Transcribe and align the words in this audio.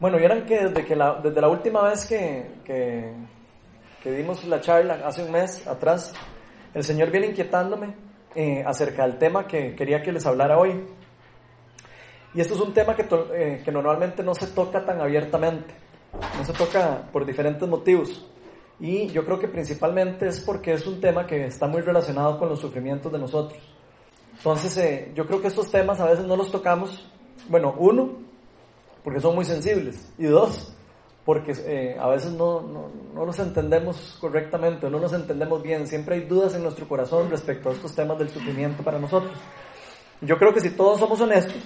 Bueno, 0.00 0.16
vieran 0.16 0.46
que 0.46 0.58
desde, 0.58 0.86
que 0.86 0.96
la, 0.96 1.20
desde 1.22 1.42
la 1.42 1.48
última 1.48 1.82
vez 1.82 2.06
que, 2.06 2.46
que, 2.64 4.10
dimos 4.10 4.42
la 4.46 4.58
charla, 4.58 5.02
hace 5.04 5.22
un 5.22 5.30
mes 5.30 5.66
atrás, 5.66 6.14
el 6.72 6.82
Señor 6.82 7.10
viene 7.10 7.26
inquietándome 7.26 7.94
eh, 8.34 8.64
acerca 8.66 9.02
del 9.02 9.18
tema 9.18 9.46
que 9.46 9.74
quería 9.74 10.02
que 10.02 10.10
les 10.10 10.24
hablara 10.24 10.56
hoy. 10.58 10.86
Y 12.32 12.40
esto 12.40 12.54
es 12.54 12.60
un 12.60 12.72
tema 12.72 12.96
que, 12.96 13.06
eh, 13.34 13.60
que 13.62 13.70
normalmente 13.70 14.22
no 14.22 14.34
se 14.34 14.46
toca 14.46 14.86
tan 14.86 15.02
abiertamente, 15.02 15.74
no 16.38 16.44
se 16.46 16.54
toca 16.54 17.02
por 17.12 17.26
diferentes 17.26 17.68
motivos. 17.68 18.26
Y 18.78 19.08
yo 19.08 19.22
creo 19.26 19.38
que 19.38 19.48
principalmente 19.48 20.28
es 20.28 20.40
porque 20.40 20.72
es 20.72 20.86
un 20.86 20.98
tema 20.98 21.26
que 21.26 21.44
está 21.44 21.66
muy 21.66 21.82
relacionado 21.82 22.38
con 22.38 22.48
los 22.48 22.58
sufrimientos 22.58 23.12
de 23.12 23.18
nosotros. 23.18 23.60
Entonces, 24.34 24.74
eh, 24.78 25.12
yo 25.14 25.26
creo 25.26 25.42
que 25.42 25.48
estos 25.48 25.70
temas 25.70 26.00
a 26.00 26.06
veces 26.06 26.24
no 26.24 26.36
los 26.36 26.50
tocamos, 26.50 27.06
bueno, 27.50 27.74
uno, 27.76 28.29
porque 29.02 29.20
son 29.20 29.34
muy 29.34 29.44
sensibles, 29.44 30.12
y 30.18 30.24
dos, 30.24 30.74
porque 31.24 31.52
eh, 31.66 31.96
a 31.98 32.08
veces 32.08 32.32
no, 32.32 32.60
no, 32.60 32.90
no, 33.14 33.24
los 33.24 33.38
entendemos 33.38 34.16
correctamente, 34.20 34.88
no 34.90 34.98
los 34.98 35.12
entendemos 35.12 35.62
bien, 35.62 35.86
siempre 35.86 36.16
hay 36.16 36.22
dudas 36.22 36.54
en 36.54 36.62
nuestro 36.62 36.88
corazón 36.88 37.30
respecto 37.30 37.70
a 37.70 37.72
estos 37.72 37.94
temas 37.94 38.18
del 38.18 38.30
sufrimiento 38.30 38.82
para 38.82 38.98
nosotros. 38.98 39.32
Yo 40.22 40.36
creo 40.38 40.52
que 40.52 40.60
si 40.60 40.70
todos 40.70 40.98
somos 40.98 41.20
honestos, 41.20 41.62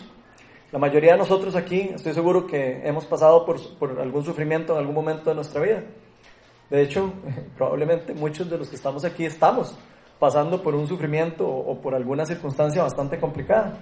la 0.70 0.78
mayoría 0.78 1.12
de 1.12 1.18
nosotros 1.18 1.55
aquí, 1.55 1.91
estoy 1.94 2.14
seguro 2.14 2.46
que 2.46 2.86
hemos 2.86 3.06
pasado 3.06 3.44
por, 3.46 3.60
por 3.78 4.00
algún 4.00 4.24
sufrimiento 4.24 4.72
en 4.72 4.80
algún 4.80 4.94
momento 4.94 5.30
de 5.30 5.36
nuestra 5.36 5.60
vida. 5.60 5.84
De 6.70 6.82
hecho, 6.82 7.12
probablemente 7.56 8.14
muchos 8.14 8.50
de 8.50 8.58
los 8.58 8.69
que 8.69 8.77
estamos 8.77 9.05
aquí 9.05 9.24
estamos 9.24 9.74
pasando 10.19 10.62
por 10.62 10.74
un 10.74 10.86
sufrimiento 10.86 11.46
o, 11.46 11.80
por 11.80 11.94
alguna 11.94 12.24
circunstancia 12.24 12.82
bastante 12.82 13.20
complicada. 13.20 13.78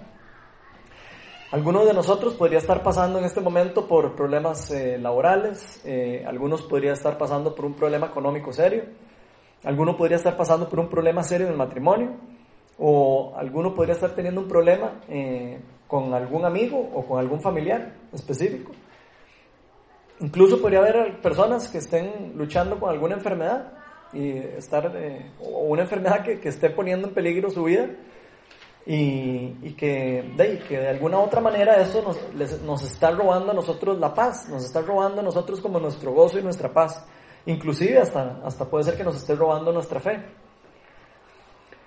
Algunos 1.52 1.84
de 1.84 1.92
nosotros 1.92 2.32
podría 2.32 2.60
estar 2.60 2.82
pasando 2.82 3.18
en 3.18 3.26
este 3.26 3.42
momento 3.42 3.86
por 3.86 4.16
problemas 4.16 4.70
eh, 4.70 4.96
laborales, 4.96 5.82
eh, 5.84 6.24
algunos 6.26 6.62
podría 6.62 6.94
estar 6.94 7.18
pasando 7.18 7.54
por 7.54 7.66
un 7.66 7.74
problema 7.74 8.06
económico 8.06 8.54
serio, 8.54 8.84
alguno 9.62 9.94
podría 9.94 10.16
estar 10.16 10.34
pasando 10.34 10.66
por 10.66 10.80
un 10.80 10.88
problema 10.88 11.22
serio 11.22 11.46
en 11.46 11.52
el 11.52 11.58
matrimonio, 11.58 12.16
o 12.78 13.34
alguno 13.36 13.74
podría 13.74 13.92
estar 13.92 14.14
teniendo 14.14 14.40
un 14.40 14.48
problema 14.48 15.02
eh, 15.10 15.60
con 15.86 16.14
algún 16.14 16.46
amigo 16.46 16.90
o 16.94 17.04
con 17.04 17.18
algún 17.20 17.42
familiar 17.42 17.96
específico. 18.14 18.72
Incluso 20.20 20.58
podría 20.58 20.78
haber 20.78 21.20
personas 21.20 21.68
que 21.68 21.78
estén 21.78 22.32
luchando 22.34 22.80
con 22.80 22.88
alguna 22.88 23.16
enfermedad 23.16 23.74
y 24.14 24.38
estar, 24.38 24.90
o 25.38 25.64
una 25.64 25.82
enfermedad 25.82 26.22
que, 26.22 26.40
que, 26.40 26.48
esté 26.48 26.70
poniendo 26.70 27.08
en 27.08 27.14
peligro 27.14 27.50
su 27.50 27.64
vida 27.64 27.90
y, 28.84 29.56
y 29.62 29.74
que, 29.76 30.32
de, 30.36 30.58
que 30.60 30.78
de 30.78 30.88
alguna 30.88 31.20
otra 31.20 31.40
manera 31.40 31.76
eso 31.76 32.02
nos, 32.02 32.62
nos 32.62 32.82
está 32.82 33.10
robando 33.10 33.52
a 33.52 33.54
nosotros 33.54 33.98
la 33.98 34.12
paz, 34.12 34.48
nos 34.48 34.64
está 34.64 34.80
robando 34.80 35.20
a 35.20 35.24
nosotros 35.24 35.60
como 35.60 35.78
nuestro 35.78 36.12
gozo 36.12 36.38
y 36.38 36.42
nuestra 36.42 36.72
paz. 36.72 37.04
Inclusive 37.46 37.98
hasta, 37.98 38.40
hasta 38.44 38.64
puede 38.64 38.84
ser 38.84 38.96
que 38.96 39.04
nos 39.04 39.16
esté 39.16 39.34
robando 39.34 39.72
nuestra 39.72 40.00
fe. 40.00 40.20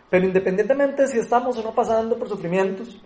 Pero 0.09 0.25
independientemente 0.25 1.07
si 1.07 1.19
estamos 1.19 1.57
o 1.57 1.63
no 1.63 1.73
pasando 1.73 2.17
por 2.17 2.29
sufrimientos, 2.29 3.01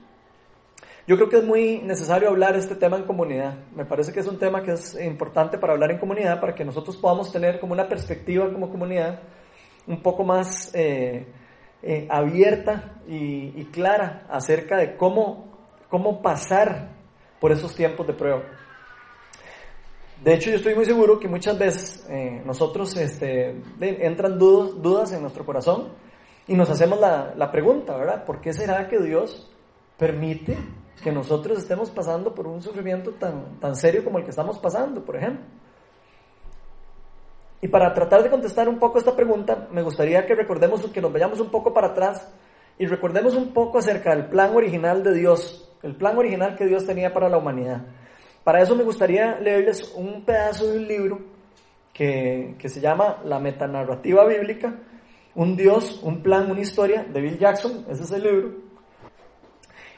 yo 1.07 1.15
creo 1.15 1.29
que 1.29 1.37
es 1.37 1.43
muy 1.43 1.79
necesario 1.79 2.29
hablar 2.29 2.55
este 2.55 2.75
tema 2.75 2.97
en 2.97 3.03
comunidad. 3.03 3.55
Me 3.75 3.85
parece 3.85 4.13
que 4.13 4.19
es 4.19 4.27
un 4.27 4.37
tema 4.37 4.61
que 4.61 4.73
es 4.73 4.99
importante 5.01 5.57
para 5.57 5.73
hablar 5.73 5.89
en 5.89 5.97
comunidad, 5.97 6.39
para 6.39 6.53
que 6.53 6.63
nosotros 6.63 6.97
podamos 6.97 7.31
tener 7.31 7.59
como 7.59 7.73
una 7.73 7.87
perspectiva 7.87 8.51
como 8.51 8.69
comunidad 8.69 9.19
un 9.87 10.03
poco 10.03 10.23
más 10.23 10.69
eh, 10.75 11.25
eh, 11.81 12.07
abierta 12.09 13.01
y, 13.07 13.65
clara 13.65 14.25
acerca 14.29 14.77
de 14.77 14.97
cómo, 14.97 15.47
cómo 15.89 16.21
pasar 16.21 16.89
por 17.39 17.51
esos 17.51 17.75
tiempos 17.75 18.05
de 18.07 18.13
prueba. 18.13 18.43
De 20.23 20.33
hecho, 20.33 20.49
yo 20.49 20.57
estoy 20.57 20.75
muy 20.75 20.85
seguro 20.85 21.19
que 21.19 21.27
muchas 21.27 21.57
veces 21.57 22.05
eh, 22.09 22.41
nosotros 22.45 22.95
este, 22.97 23.61
entran 23.79 24.37
dudas, 24.37 25.11
en 25.13 25.21
nuestro 25.21 25.45
corazón 25.45 25.89
y 26.47 26.55
nos 26.55 26.69
hacemos 26.69 26.99
la, 26.99 27.33
la 27.37 27.51
pregunta, 27.51 27.95
¿verdad? 27.95 28.25
¿Por 28.25 28.41
qué 28.41 28.51
será 28.51 28.87
que 28.89 28.99
Dios 28.99 29.49
permite 29.97 30.57
que 31.03 31.11
nosotros 31.11 31.59
estemos 31.59 31.89
pasando 31.91 32.33
por 32.33 32.47
un 32.47 32.61
sufrimiento 32.61 33.11
tan, 33.11 33.59
tan 33.59 33.75
serio 33.75 34.03
como 34.03 34.17
el 34.17 34.23
que 34.23 34.31
estamos 34.31 34.59
pasando, 34.59 35.03
por 35.03 35.15
ejemplo. 35.15 35.45
Y 37.61 37.67
para 37.67 37.93
tratar 37.93 38.23
de 38.23 38.29
contestar 38.29 38.69
un 38.69 38.79
poco 38.79 38.99
esta 38.99 39.15
pregunta, 39.15 39.67
me 39.71 39.81
gustaría 39.81 40.25
que 40.25 40.35
recordemos, 40.35 40.85
que 40.89 41.01
nos 41.01 41.11
vayamos 41.11 41.39
un 41.39 41.49
poco 41.49 41.73
para 41.73 41.87
atrás 41.87 42.31
y 42.77 42.85
recordemos 42.85 43.35
un 43.35 43.53
poco 43.53 43.79
acerca 43.79 44.15
del 44.15 44.27
plan 44.27 44.55
original 44.55 45.03
de 45.03 45.13
Dios, 45.13 45.69
el 45.83 45.95
plan 45.95 46.17
original 46.17 46.55
que 46.55 46.65
Dios 46.65 46.85
tenía 46.85 47.13
para 47.13 47.27
la 47.27 47.37
humanidad. 47.37 47.85
Para 48.43 48.61
eso 48.61 48.75
me 48.75 48.83
gustaría 48.83 49.37
leerles 49.39 49.93
un 49.95 50.23
pedazo 50.23 50.67
de 50.67 50.77
un 50.77 50.87
libro 50.87 51.19
que, 51.93 52.55
que 52.57 52.69
se 52.69 52.79
llama 52.79 53.19
La 53.25 53.39
metanarrativa 53.39 54.25
bíblica, 54.25 54.73
un 55.35 55.57
Dios, 55.57 55.99
un 56.01 56.23
plan, 56.23 56.49
una 56.49 56.61
historia, 56.61 57.03
de 57.03 57.21
Bill 57.21 57.37
Jackson, 57.37 57.85
ese 57.89 58.03
es 58.03 58.11
el 58.11 58.23
libro 58.23 58.69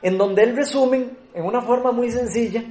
en 0.02 0.18
donde 0.18 0.44
él 0.44 0.56
resume 0.56 1.10
en 1.34 1.46
una 1.46 1.62
forma 1.62 1.92
muy 1.92 2.12
sencilla, 2.12 2.64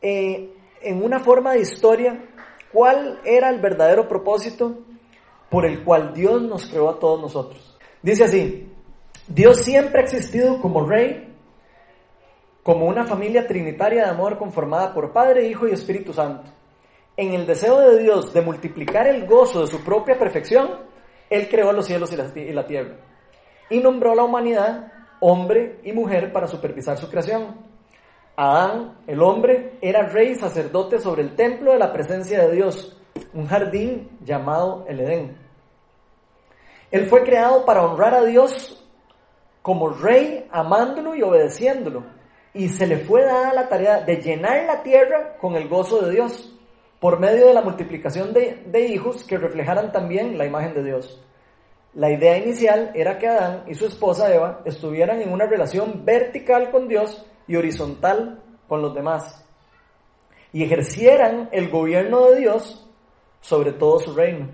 eh, 0.00 0.50
en 0.82 1.02
una 1.02 1.20
forma 1.20 1.52
de 1.52 1.60
historia, 1.60 2.18
cuál 2.76 3.20
era 3.24 3.48
el 3.48 3.58
verdadero 3.58 4.06
propósito 4.06 4.80
por 5.48 5.64
el 5.64 5.82
cual 5.82 6.12
Dios 6.12 6.42
nos 6.42 6.66
creó 6.66 6.90
a 6.90 6.98
todos 6.98 7.18
nosotros. 7.18 7.74
Dice 8.02 8.24
así, 8.24 8.70
Dios 9.26 9.62
siempre 9.62 10.00
ha 10.00 10.04
existido 10.04 10.60
como 10.60 10.86
rey, 10.86 11.34
como 12.62 12.84
una 12.84 13.06
familia 13.06 13.46
trinitaria 13.46 14.04
de 14.04 14.10
amor 14.10 14.36
conformada 14.36 14.92
por 14.92 15.10
Padre, 15.10 15.48
Hijo 15.48 15.66
y 15.66 15.70
Espíritu 15.70 16.12
Santo. 16.12 16.50
En 17.16 17.32
el 17.32 17.46
deseo 17.46 17.80
de 17.80 18.02
Dios 18.02 18.34
de 18.34 18.42
multiplicar 18.42 19.06
el 19.06 19.26
gozo 19.26 19.62
de 19.62 19.68
su 19.68 19.82
propia 19.82 20.18
perfección, 20.18 20.68
Él 21.30 21.48
creó 21.48 21.72
los 21.72 21.86
cielos 21.86 22.12
y 22.12 22.52
la, 22.52 22.66
tierra 22.66 22.96
y 23.70 23.78
nombró 23.78 24.12
a 24.12 24.16
la 24.16 24.24
humanidad 24.24 24.92
hombre 25.20 25.80
y 25.82 25.92
mujer 25.92 26.30
para 26.30 26.46
supervisar 26.46 26.98
su 26.98 27.08
creación. 27.08 27.56
Adán, 28.36 28.98
el 29.06 29.22
hombre, 29.22 29.78
era 29.80 30.08
rey 30.08 30.34
sacerdote 30.34 30.98
sobre 30.98 31.22
el 31.22 31.34
templo 31.34 31.72
de 31.72 31.78
la 31.78 31.92
presencia 31.92 32.46
de 32.46 32.54
Dios, 32.54 32.94
un 33.32 33.46
jardín 33.46 34.10
llamado 34.22 34.84
el 34.88 35.00
Edén. 35.00 35.38
Él 36.90 37.06
fue 37.06 37.24
creado 37.24 37.64
para 37.64 37.82
honrar 37.82 38.14
a 38.14 38.24
Dios 38.24 38.86
como 39.62 39.88
rey, 39.88 40.46
amándolo 40.50 41.14
y 41.16 41.22
obedeciéndolo. 41.22 42.04
Y 42.52 42.68
se 42.68 42.86
le 42.86 42.98
fue 42.98 43.22
dada 43.24 43.54
la 43.54 43.68
tarea 43.68 44.02
de 44.02 44.16
llenar 44.16 44.64
la 44.64 44.82
tierra 44.82 45.38
con 45.40 45.56
el 45.56 45.68
gozo 45.68 46.02
de 46.02 46.12
Dios, 46.12 46.54
por 47.00 47.18
medio 47.18 47.46
de 47.46 47.54
la 47.54 47.62
multiplicación 47.62 48.34
de, 48.34 48.62
de 48.66 48.86
hijos 48.86 49.24
que 49.24 49.38
reflejaran 49.38 49.92
también 49.92 50.36
la 50.36 50.44
imagen 50.44 50.74
de 50.74 50.84
Dios. 50.84 51.22
La 51.94 52.10
idea 52.10 52.36
inicial 52.36 52.92
era 52.94 53.18
que 53.18 53.28
Adán 53.28 53.64
y 53.66 53.74
su 53.74 53.86
esposa 53.86 54.32
Eva 54.32 54.60
estuvieran 54.66 55.22
en 55.22 55.32
una 55.32 55.46
relación 55.46 56.04
vertical 56.04 56.70
con 56.70 56.86
Dios 56.88 57.24
y 57.46 57.56
horizontal 57.56 58.42
con 58.68 58.82
los 58.82 58.94
demás, 58.94 59.44
y 60.52 60.62
ejercieran 60.64 61.48
el 61.52 61.70
gobierno 61.70 62.26
de 62.30 62.40
Dios 62.40 62.86
sobre 63.40 63.72
todo 63.72 64.00
su 64.00 64.14
reino. 64.14 64.48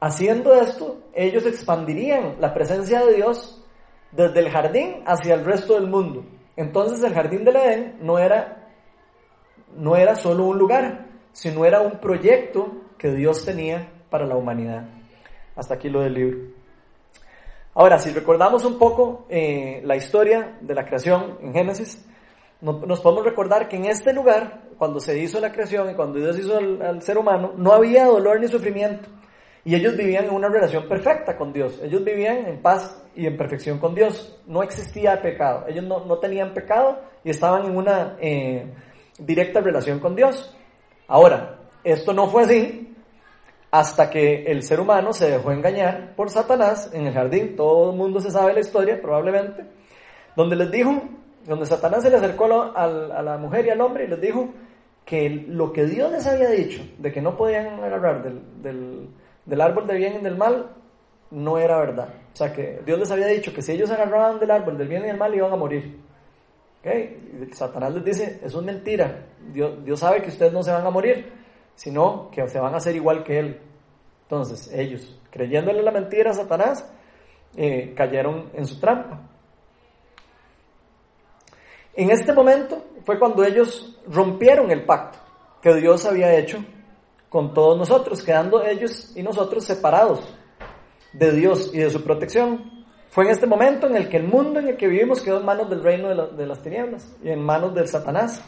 Haciendo 0.00 0.54
esto, 0.54 1.00
ellos 1.14 1.46
expandirían 1.46 2.36
la 2.40 2.52
presencia 2.52 3.04
de 3.04 3.14
Dios 3.14 3.64
desde 4.10 4.40
el 4.40 4.50
jardín 4.50 5.02
hacia 5.06 5.34
el 5.34 5.44
resto 5.44 5.74
del 5.74 5.86
mundo. 5.86 6.24
Entonces 6.56 7.02
el 7.04 7.14
jardín 7.14 7.44
del 7.44 7.56
Edén 7.56 7.98
no 8.00 8.18
era, 8.18 8.68
no 9.76 9.96
era 9.96 10.16
solo 10.16 10.46
un 10.46 10.58
lugar, 10.58 11.06
sino 11.32 11.64
era 11.64 11.80
un 11.80 12.00
proyecto 12.00 12.72
que 12.98 13.12
Dios 13.12 13.44
tenía 13.44 13.92
para 14.10 14.26
la 14.26 14.36
humanidad. 14.36 14.88
Hasta 15.54 15.74
aquí 15.74 15.88
lo 15.88 16.00
del 16.00 16.14
libro. 16.14 16.61
Ahora, 17.74 17.98
si 17.98 18.10
recordamos 18.10 18.64
un 18.66 18.78
poco 18.78 19.24
eh, 19.30 19.80
la 19.84 19.96
historia 19.96 20.58
de 20.60 20.74
la 20.74 20.84
creación 20.84 21.38
en 21.40 21.54
Génesis, 21.54 22.04
nos 22.60 23.00
podemos 23.00 23.24
recordar 23.24 23.66
que 23.66 23.76
en 23.76 23.86
este 23.86 24.12
lugar, 24.12 24.68
cuando 24.78 25.00
se 25.00 25.18
hizo 25.18 25.40
la 25.40 25.50
creación 25.50 25.90
y 25.90 25.94
cuando 25.94 26.18
Dios 26.18 26.38
hizo 26.38 26.58
al, 26.58 27.02
ser 27.02 27.16
humano, 27.16 27.54
no 27.56 27.72
había 27.72 28.04
dolor 28.04 28.38
ni 28.40 28.46
sufrimiento. 28.46 29.08
Y 29.64 29.74
ellos 29.74 29.96
vivían 29.96 30.26
en 30.26 30.32
una 30.32 30.48
relación 30.48 30.86
perfecta 30.86 31.36
con 31.36 31.52
Dios. 31.52 31.80
Ellos 31.82 32.04
vivían 32.04 32.46
en 32.46 32.60
paz 32.60 33.02
y 33.16 33.26
en 33.26 33.36
perfección 33.36 33.78
con 33.78 33.94
Dios. 33.94 34.38
No 34.46 34.62
existía 34.62 35.20
pecado. 35.22 35.64
Ellos 35.66 35.84
no, 35.84 36.04
no 36.04 36.18
tenían 36.18 36.52
pecado 36.52 37.00
y 37.24 37.30
estaban 37.30 37.64
en 37.64 37.76
una 37.76 38.16
eh, 38.20 38.66
directa 39.18 39.60
relación 39.60 39.98
con 39.98 40.14
Dios. 40.14 40.56
Ahora, 41.08 41.58
esto 41.82 42.12
no 42.12 42.26
fue 42.28 42.42
así 42.42 42.91
hasta 43.72 44.10
que 44.10 44.44
el 44.44 44.62
ser 44.62 44.80
humano 44.80 45.14
se 45.14 45.30
dejó 45.30 45.50
engañar 45.50 46.14
por 46.14 46.28
Satanás 46.28 46.90
en 46.92 47.06
el 47.06 47.14
jardín, 47.14 47.56
todo 47.56 47.90
el 47.90 47.96
mundo 47.96 48.20
se 48.20 48.30
sabe 48.30 48.52
la 48.52 48.60
historia 48.60 49.00
probablemente, 49.00 49.64
donde 50.36 50.56
les 50.56 50.70
dijo, 50.70 51.02
donde 51.46 51.64
Satanás 51.64 52.02
se 52.02 52.10
le 52.10 52.18
acercó 52.18 52.44
a 52.76 52.86
la, 52.86 53.38
mujer 53.38 53.64
y 53.64 53.70
al 53.70 53.80
hombre 53.80 54.04
y 54.04 54.08
les 54.08 54.20
dijo 54.20 54.50
que 55.06 55.30
lo 55.48 55.72
que 55.72 55.86
Dios 55.86 56.12
les 56.12 56.26
había 56.26 56.50
dicho 56.50 56.82
de 56.98 57.10
que 57.10 57.22
no 57.22 57.34
podían 57.34 57.82
agarrar 57.82 58.22
del, 58.22 59.60
árbol 59.62 59.86
del 59.86 59.96
bien 59.96 60.16
y 60.16 60.22
del 60.22 60.36
mal, 60.36 60.66
no 61.30 61.56
era 61.56 61.78
verdad. 61.78 62.08
O 62.30 62.36
sea 62.36 62.52
que 62.52 62.82
Dios 62.84 62.98
les 62.98 63.10
había 63.10 63.26
dicho 63.26 63.54
que 63.54 63.62
si 63.62 63.72
ellos 63.72 63.90
agarraban 63.90 64.38
del 64.38 64.50
árbol 64.50 64.76
del 64.76 64.88
bien 64.88 65.02
y 65.04 65.06
del 65.06 65.16
mal 65.16 65.34
iban 65.34 65.50
a 65.50 65.56
morir. 65.56 65.98
Satanás 67.52 67.94
les 67.94 68.04
dice, 68.04 68.40
eso 68.44 68.60
es 68.60 68.66
mentira, 68.66 69.28
Dios, 69.50 69.82
Dios 69.82 69.98
sabe 69.98 70.20
que 70.20 70.28
ustedes 70.28 70.52
no 70.52 70.62
se 70.62 70.72
van 70.72 70.84
a 70.84 70.90
morir, 70.90 71.41
sino 71.74 72.30
que 72.30 72.46
se 72.48 72.60
van 72.60 72.74
a 72.74 72.78
hacer 72.78 72.94
igual 72.96 73.24
que 73.24 73.38
Él. 73.38 73.60
Entonces 74.22 74.72
ellos, 74.72 75.20
creyéndole 75.30 75.82
la 75.82 75.90
mentira 75.90 76.30
a 76.30 76.34
Satanás, 76.34 76.90
eh, 77.56 77.92
cayeron 77.96 78.50
en 78.54 78.66
su 78.66 78.80
trampa. 78.80 79.20
En 81.94 82.10
este 82.10 82.32
momento 82.32 82.82
fue 83.04 83.18
cuando 83.18 83.44
ellos 83.44 83.98
rompieron 84.08 84.70
el 84.70 84.84
pacto 84.84 85.18
que 85.60 85.74
Dios 85.74 86.06
había 86.06 86.34
hecho 86.34 86.64
con 87.28 87.54
todos 87.54 87.78
nosotros, 87.78 88.22
quedando 88.22 88.64
ellos 88.64 89.12
y 89.16 89.22
nosotros 89.22 89.64
separados 89.64 90.20
de 91.12 91.32
Dios 91.32 91.70
y 91.72 91.78
de 91.78 91.90
su 91.90 92.02
protección. 92.02 92.84
Fue 93.10 93.24
en 93.24 93.30
este 93.30 93.46
momento 93.46 93.86
en 93.86 93.96
el 93.96 94.08
que 94.08 94.16
el 94.16 94.24
mundo 94.24 94.58
en 94.58 94.68
el 94.68 94.76
que 94.76 94.88
vivimos 94.88 95.20
quedó 95.20 95.38
en 95.38 95.44
manos 95.44 95.68
del 95.68 95.82
reino 95.82 96.08
de, 96.08 96.46
las 96.46 96.62
tinieblas 96.62 97.14
y 97.22 97.28
en 97.28 97.42
manos 97.42 97.74
del 97.74 97.86
Satanás, 97.88 98.42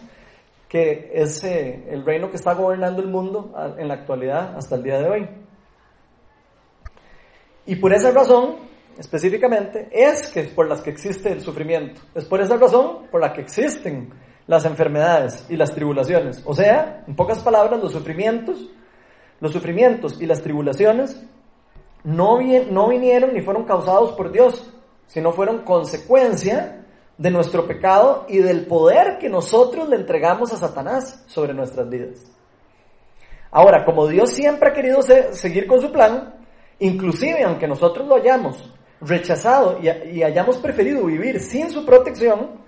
que 0.74 1.12
es 1.14 1.44
el 1.44 2.04
reino 2.04 2.30
que 2.30 2.36
está 2.36 2.52
gobernando 2.52 3.00
el 3.00 3.06
mundo 3.06 3.54
en 3.78 3.86
la 3.86 3.94
actualidad 3.94 4.56
hasta 4.56 4.74
el 4.74 4.82
día 4.82 4.98
de 4.98 5.08
hoy. 5.08 5.28
Y 7.64 7.76
por 7.76 7.92
esa 7.92 8.10
razón, 8.10 8.56
específicamente, 8.98 9.88
es 9.92 10.28
que 10.30 10.42
por 10.42 10.68
las 10.68 10.80
que 10.80 10.90
existe 10.90 11.30
el 11.30 11.42
sufrimiento. 11.42 12.00
Es 12.12 12.24
por 12.24 12.40
esa 12.40 12.56
razón 12.56 13.06
por 13.08 13.20
la 13.20 13.32
que 13.32 13.42
existen 13.42 14.12
las 14.48 14.64
enfermedades 14.64 15.46
y 15.48 15.56
las 15.56 15.72
tribulaciones. 15.72 16.42
O 16.44 16.56
sea, 16.56 17.04
en 17.06 17.14
pocas 17.14 17.38
palabras, 17.38 17.80
los 17.80 17.92
sufrimientos, 17.92 18.68
los 19.38 19.52
sufrimientos 19.52 20.20
y 20.20 20.26
las 20.26 20.42
tribulaciones 20.42 21.24
no, 22.02 22.40
no 22.40 22.88
vinieron 22.88 23.32
ni 23.32 23.42
fueron 23.42 23.62
causados 23.62 24.10
por 24.14 24.32
Dios, 24.32 24.68
sino 25.06 25.30
fueron 25.30 25.58
consecuencia 25.58 26.83
de 27.16 27.30
nuestro 27.30 27.66
pecado 27.66 28.26
y 28.28 28.38
del 28.38 28.66
poder 28.66 29.18
que 29.18 29.28
nosotros 29.28 29.88
le 29.88 29.96
entregamos 29.96 30.52
a 30.52 30.56
Satanás 30.56 31.24
sobre 31.26 31.54
nuestras 31.54 31.88
vidas. 31.88 32.24
Ahora, 33.50 33.84
como 33.84 34.08
Dios 34.08 34.30
siempre 34.30 34.70
ha 34.70 34.72
querido 34.72 35.00
seguir 35.02 35.66
con 35.66 35.80
su 35.80 35.92
plan, 35.92 36.34
inclusive 36.80 37.44
aunque 37.44 37.68
nosotros 37.68 38.06
lo 38.08 38.16
hayamos 38.16 38.72
rechazado 39.00 39.78
y, 39.80 40.22
hayamos 40.22 40.56
preferido 40.58 41.04
vivir 41.04 41.38
sin 41.38 41.70
su 41.70 41.84
protección, 41.84 42.62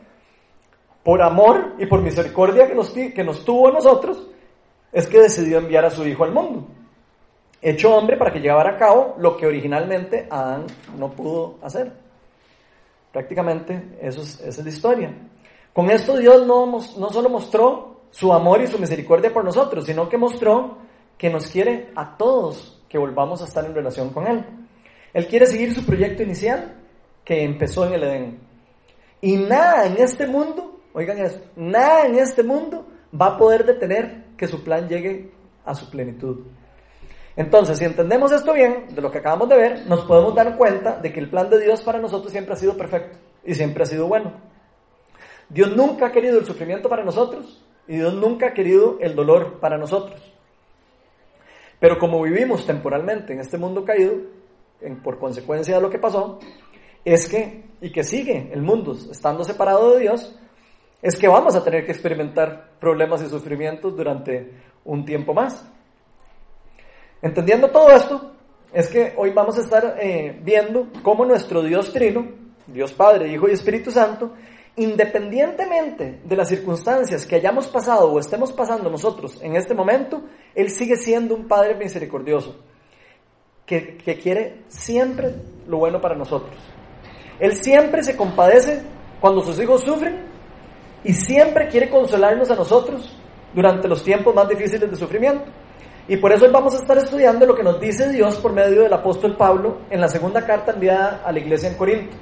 por 1.02 1.22
amor 1.22 1.75
y 1.78 1.87
por 1.87 2.02
misericordia 2.02 2.66
que 2.66 2.75
nos, 2.75 2.90
que 2.90 3.25
nos 3.25 3.44
tuvo 3.44 3.69
a 3.69 3.72
nosotros, 3.72 4.28
es 4.93 5.06
que 5.06 5.20
decidió 5.20 5.58
enviar 5.58 5.84
a 5.84 5.90
su 5.90 6.06
Hijo 6.06 6.25
al 6.25 6.32
mundo, 6.32 6.69
hecho 7.60 7.94
hombre 7.94 8.16
para 8.16 8.32
que 8.32 8.40
llevara 8.40 8.70
a 8.70 8.76
cabo 8.76 9.14
lo 9.19 9.37
que 9.37 9.46
originalmente 9.46 10.26
Adán 10.31 10.66
no 10.96 11.10
pudo 11.10 11.58
hacer. 11.62 12.06
Prácticamente 13.17 13.97
eso 14.03 14.21
es, 14.21 14.39
esa 14.41 14.61
es 14.61 14.63
la 14.63 14.69
historia. 14.69 15.11
Con 15.73 15.91
esto 15.91 16.19
Dios 16.19 16.47
no, 16.47 16.67
no 16.67 17.11
solo 17.11 17.31
mostró 17.31 18.03
su 18.11 18.31
amor 18.31 18.61
y 18.61 18.67
su 18.67 18.79
misericordia 18.79 19.33
por 19.33 19.43
nosotros, 19.43 19.87
sino 19.87 20.07
que 20.07 20.19
mostró 20.19 20.77
que 21.17 21.31
nos 21.31 21.47
quiere 21.47 21.93
a 21.97 22.19
todos 22.19 22.85
que 22.87 22.99
volvamos 22.99 23.41
a 23.41 23.47
estar 23.47 23.65
en 23.65 23.75
relación 23.75 24.11
con 24.11 24.27
Él. 24.27 24.45
Él 25.15 25.29
quiere 25.29 25.47
seguir 25.47 25.73
su 25.73 25.87
proyecto 25.87 26.25
inicial 26.25 26.77
que 27.25 27.43
empezó 27.43 27.87
en 27.87 27.95
el 27.95 28.03
Edén. 28.03 28.39
Y 29.23 29.39
nada 29.39 29.87
en 29.87 29.97
este 29.97 30.27
mundo, 30.27 30.83
oigan 30.93 31.19
eso, 31.19 31.41
nada 31.57 32.05
en 32.05 32.19
este 32.19 32.43
mundo 32.43 32.87
va 33.19 33.29
a 33.29 33.39
poder 33.39 33.65
detener 33.65 34.27
que 34.37 34.47
su 34.47 34.63
plan 34.63 34.91
llegue 34.91 35.33
a 35.65 35.75
su 35.75 35.89
plenitud. 35.89 36.41
Entonces, 37.37 37.79
si 37.79 37.85
entendemos 37.85 38.33
esto 38.33 38.55
bien, 38.55 38.87
de 38.94 39.03
lo 39.03 39.11
que 39.11 39.19
acabamos 39.19 39.49
de 39.50 39.56
ver, 39.56 39.87
nos 39.87 40.05
podemos 40.06 40.35
dar 40.35 40.56
cuenta 40.56 40.99
de 40.99 41.12
que 41.12 41.21
el 41.21 41.29
plan 41.29 41.50
de 41.50 41.61
Dios 41.61 41.83
para 41.83 41.99
nosotros 41.99 42.33
siempre 42.33 42.55
ha 42.55 42.56
sido 42.56 42.77
perfecto 42.77 43.19
y 43.44 43.55
siempre 43.55 43.83
ha 43.83 43.87
sido 43.87 44.09
bueno. 44.09 44.33
Dios 45.49 45.77
nunca 45.77 46.06
ha 46.06 46.12
querido 46.12 46.38
el 46.38 46.47
sufrimiento 46.47 46.88
para 46.88 47.05
nosotros 47.05 47.62
y 47.87 47.97
Dios 47.97 48.15
nunca 48.15 48.49
ha 48.49 48.55
querido 48.55 48.99
el 49.00 49.15
dolor 49.15 49.61
para 49.61 49.77
nosotros. 49.77 50.21
Pero 51.79 51.99
como 51.99 52.23
vivimos 52.23 52.67
temporalmente 52.67 53.35
en 53.35 53.41
este 53.41 53.59
mundo 53.59 53.85
caído, 53.85 54.15
por 55.03 55.19
consecuencia 55.19 55.77
de 55.77 55.82
lo 55.82 55.91
que 55.91 55.99
pasó, 55.99 56.39
es 57.05 57.29
que, 57.29 57.65
y 57.82 57.93
que 57.93 58.03
sigue 58.03 58.50
el 58.53 58.62
mundo 58.62 58.93
estando 58.93 59.44
separado 59.44 59.94
de 59.94 60.00
Dios, 60.00 60.39
es 61.03 61.17
que 61.17 61.29
vamos 61.29 61.55
a 61.55 61.62
tener 61.62 61.85
que 61.85 61.93
experimentar 61.93 62.71
problemas 62.81 63.23
y 63.23 63.29
sufrimientos 63.29 63.94
durante 63.94 64.53
un 64.85 65.05
tiempo 65.05 65.35
más. 65.35 65.71
Entendiendo 67.23 67.71
todo 67.71 67.91
esto, 67.91 68.33
es 68.73 68.89
que 68.89 69.15
hoy 69.17 69.31
vamos 69.31 69.57
a 69.59 69.63
estar 69.63 69.97
eh, 70.01 70.39
viendo 70.43 70.89
cómo 71.03 71.25
nuestro 71.25 71.63
Dios 71.63 71.93
Trino, 71.93 72.27
Dios 72.67 72.93
Padre, 72.93 73.33
Hijo 73.33 73.49
y 73.49 73.53
Espíritu 73.53 73.91
Santo, 73.91 74.33
independientemente 74.77 76.21
de 76.23 76.37
las 76.37 76.49
circunstancias 76.49 77.25
que 77.25 77.37
hayamos 77.37 77.69
pasado 77.69 78.13
o 78.13 78.21
estemos 78.21 78.53
pasando 78.53 78.91
nosotros 78.91 79.41
en 79.43 79.57
este 79.57 79.75
momento, 79.75 80.23
Él 80.55 80.71
sigue 80.71 80.97
siendo 80.97 81.35
un 81.35 81.49
Padre 81.49 81.75
misericordioso 81.75 82.57
que, 83.65 83.97
quiere 84.23 84.63
siempre 84.69 85.35
lo 85.67 85.79
bueno 85.79 86.01
para 86.01 86.15
nosotros. 86.15 86.57
Él 87.41 87.55
siempre 87.55 88.03
se 88.03 88.17
compadece 88.17 88.83
cuando 89.21 89.43
sus 89.43 89.59
hijos 89.61 89.83
sufren 89.83 90.25
y 91.05 91.13
siempre 91.13 91.69
quiere 91.69 91.91
consolarnos 91.91 92.51
a 92.51 92.57
nosotros 92.57 93.17
durante 93.55 93.89
los 93.89 94.03
tiempos 94.03 94.35
más 94.35 94.49
difíciles 94.49 94.91
de 94.91 94.97
sufrimiento. 94.97 95.45
Y 96.08 96.17
por 96.19 96.32
eso 96.32 96.47
vamos 96.53 96.75
a 96.75 96.79
estar 96.79 96.97
estudiando 96.99 97.47
lo 97.47 97.55
que 97.56 97.64
nos 97.64 97.81
dice 97.81 98.08
Dios 98.11 98.37
por 98.37 98.53
medio 98.53 98.82
del 98.82 98.93
apóstol 98.93 99.37
Pablo 99.37 99.79
en 99.91 100.00
la 100.00 100.08
segunda 100.08 100.47
carta 100.47 100.73
enviada 100.73 101.23
a 101.25 101.32
la 101.32 101.41
iglesia 101.41 101.69
en 101.69 101.75
Corinto. 101.75 102.17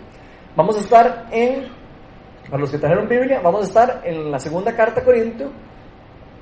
Vamos 0.57 0.77
a 0.79 0.81
estar 0.81 1.27
en, 1.31 1.69
para 2.47 2.59
los 2.59 2.71
que 2.71 2.79
trajeron 2.79 3.07
Biblia, 3.07 3.41
vamos 3.43 3.63
a 3.63 3.65
estar 3.65 4.01
en 4.05 4.31
la 4.31 4.39
segunda 4.39 4.75
carta 4.75 5.03
a 5.03 5.05
Corinto 5.05 5.51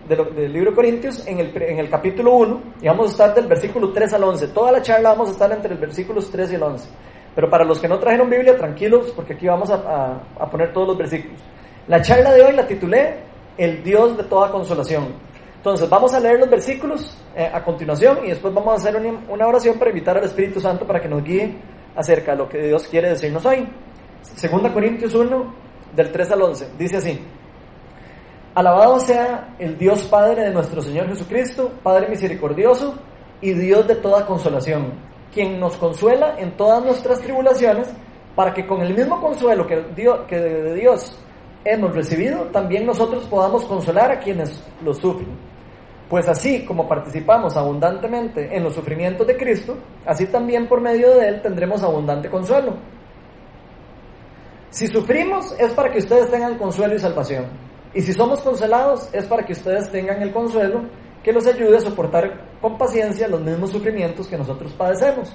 del 0.09 0.53
libro 0.53 0.75
Corintios 0.75 1.27
en 1.27 1.39
el, 1.41 1.63
en 1.63 1.79
el 1.79 1.89
capítulo 1.89 2.35
1 2.35 2.61
y 2.83 2.87
vamos 2.87 3.09
a 3.09 3.11
estar 3.11 3.35
del 3.35 3.47
versículo 3.47 3.93
3 3.93 4.13
al 4.13 4.25
11. 4.25 4.49
Toda 4.49 4.71
la 4.71 4.83
charla 4.83 5.11
vamos 5.11 5.31
a 5.31 5.33
estar 5.33 5.51
entre 5.51 5.73
el 5.73 5.81
versículos 5.81 6.31
3 6.31 6.53
y 6.53 6.55
el 6.55 6.63
11. 6.63 6.89
Pero 7.35 7.51
para 7.51 7.65
los 7.65 7.81
que 7.81 7.89
no 7.89 7.99
trajeron 7.99 8.31
Biblia, 8.31 8.57
tranquilos, 8.57 9.13
porque 9.17 9.33
aquí 9.35 9.47
vamos 9.49 9.71
a, 9.71 10.21
a, 10.39 10.51
poner 10.51 10.73
todos 10.73 10.89
los 10.89 10.99
versículos. 10.99 11.41
La 11.89 12.03
charla 12.03 12.33
de 12.33 12.43
hoy 12.43 12.53
la 12.53 12.67
titulé 12.67 13.17
El 13.57 13.83
Dios 13.83 14.17
de 14.17 14.25
toda 14.25 14.51
consolación. 14.51 15.32
Entonces 15.63 15.89
vamos 15.89 16.13
a 16.13 16.19
leer 16.19 16.41
los 16.41 16.51
versículos 16.51 17.17
eh, 17.37 17.49
a 17.55 17.63
continuación 17.63 18.19
y 18.25 18.31
después 18.31 18.53
vamos 18.53 18.73
a 18.73 18.77
hacer 18.79 18.97
una, 18.97 19.47
oración 19.47 19.79
para 19.79 19.91
invitar 19.91 20.19
al 20.19 20.25
Espíritu 20.25 20.59
Santo 20.59 20.85
para 20.85 21.01
que 21.01 21.09
nos 21.09 21.23
guíe 21.23 21.55
acerca 21.95 22.33
de 22.33 22.39
lo 22.39 22.49
que 22.49 22.59
Dios 22.67 22.89
quiere 22.89 23.11
decirnos 23.11 23.47
hoy. 23.47 23.69
Segunda 24.23 24.73
Corintios 24.73 25.15
1, 25.15 25.55
del 25.95 26.11
3 26.11 26.31
al 26.33 26.43
11. 26.43 26.69
Dice 26.77 26.97
así. 26.97 27.21
Alabado 28.57 28.99
sea 28.99 29.55
el 29.61 29.79
Dios 29.79 30.03
Padre 30.07 30.47
de 30.47 30.51
nuestro 30.51 30.83
Señor 30.83 31.07
Jesucristo, 31.07 31.71
Padre 31.81 32.09
misericordioso 32.09 32.97
y 33.41 33.53
Dios 33.53 33.87
de 33.87 33.95
toda 33.95 34.27
consolación, 34.27 34.95
quien 35.33 35.61
nos 35.61 35.77
consuela 35.77 36.41
en 36.41 36.57
todas 36.57 36.85
nuestras 36.85 37.21
tribulaciones, 37.21 37.89
para 38.35 38.53
que 38.53 38.67
con 38.67 38.81
el 38.81 38.97
mismo 38.97 39.21
consuelo 39.21 39.65
que, 39.69 39.81
que 40.27 40.41
de 40.41 40.75
Dios 40.75 41.17
hemos 41.65 41.95
recibido, 41.95 42.47
también 42.47 42.85
nosotros 42.85 43.25
podamos 43.27 43.65
consolar 43.67 44.11
a 44.11 44.19
quienes 44.19 44.61
lo 44.85 44.93
sufren. 44.93 45.52
Pues 46.13 46.29
así 46.29 46.67
como 46.67 46.87
participamos 46.87 47.57
abundantemente 47.57 48.55
en 48.55 48.63
los 48.63 48.75
sufrimientos 48.75 49.27
de 49.27 49.35
Cristo, 49.35 49.79
así 50.05 50.27
también 50.27 50.69
por 50.69 50.79
medio 50.79 51.15
de 51.15 51.27
Él 51.27 51.41
tendremos 51.41 51.83
abundante 51.83 52.29
consuelo. 52.29 52.75
Si 54.69 54.89
sufrimos 54.89 55.59
es 55.59 55.73
para 55.73 55.91
que 55.91 56.01
ustedes 56.01 56.31
tengan 56.31 56.59
consuelo 56.59 56.95
y 56.95 56.99
salvación. 56.99 57.47
Y 57.95 58.03
si 58.03 58.13
somos 58.13 58.43
consolados 58.43 59.09
es 59.15 59.25
para 59.25 59.43
que 59.47 59.55
ustedes 59.55 59.91
tengan 59.91 60.21
el 60.21 60.35
consuelo 60.35 60.83
que 61.25 61.33
los 61.33 61.47
ayude 61.47 61.79
a 61.79 61.81
soportar 61.81 62.59
con 62.61 62.77
paciencia 62.77 63.27
los 63.27 63.41
mismos 63.41 63.71
sufrimientos 63.71 64.29
que 64.29 64.37
nosotros 64.37 64.71
padecemos. 64.75 65.35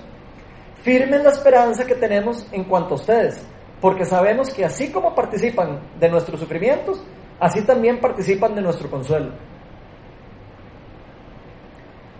Firmen 0.84 1.24
la 1.24 1.32
esperanza 1.32 1.88
que 1.88 1.96
tenemos 1.96 2.46
en 2.52 2.66
cuanto 2.66 2.94
a 2.94 2.98
ustedes, 2.98 3.42
porque 3.82 4.06
sabemos 4.06 4.54
que 4.54 4.64
así 4.64 4.92
como 4.92 5.16
participan 5.16 5.80
de 6.00 6.08
nuestros 6.08 6.40
sufrimientos, 6.40 7.04
así 7.40 7.64
también 7.64 8.00
participan 8.00 8.54
de 8.54 8.62
nuestro 8.62 8.92
consuelo. 8.92 9.32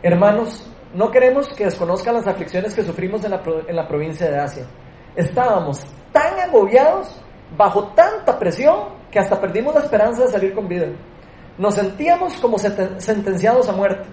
Hermanos, 0.04 0.64
no 0.94 1.10
queremos 1.10 1.48
que 1.50 1.66
desconozcan 1.66 2.14
las 2.14 2.28
aflicciones 2.28 2.74
que 2.76 2.84
sufrimos 2.84 3.24
en 3.24 3.32
la, 3.32 3.42
en 3.68 3.76
la 3.76 3.88
provincia 3.88 4.30
de 4.30 4.40
Asia. 4.40 4.66
Estábamos 5.16 5.86
tan 6.12 6.40
agobiados, 6.40 7.20
bajo 7.58 7.88
tanta 7.90 8.38
presión, 8.38 8.96
que 9.12 9.20
hasta 9.20 9.40
perdimos 9.40 9.74
la 9.74 9.82
esperanza 9.82 10.24
de 10.24 10.30
salir 10.30 10.54
con 10.54 10.68
vida. 10.68 10.88
Nos 11.58 11.76
sentíamos 11.76 12.36
como 12.36 12.58
sentenciados 12.60 13.68
a 13.68 13.74
muerte. 13.74 14.08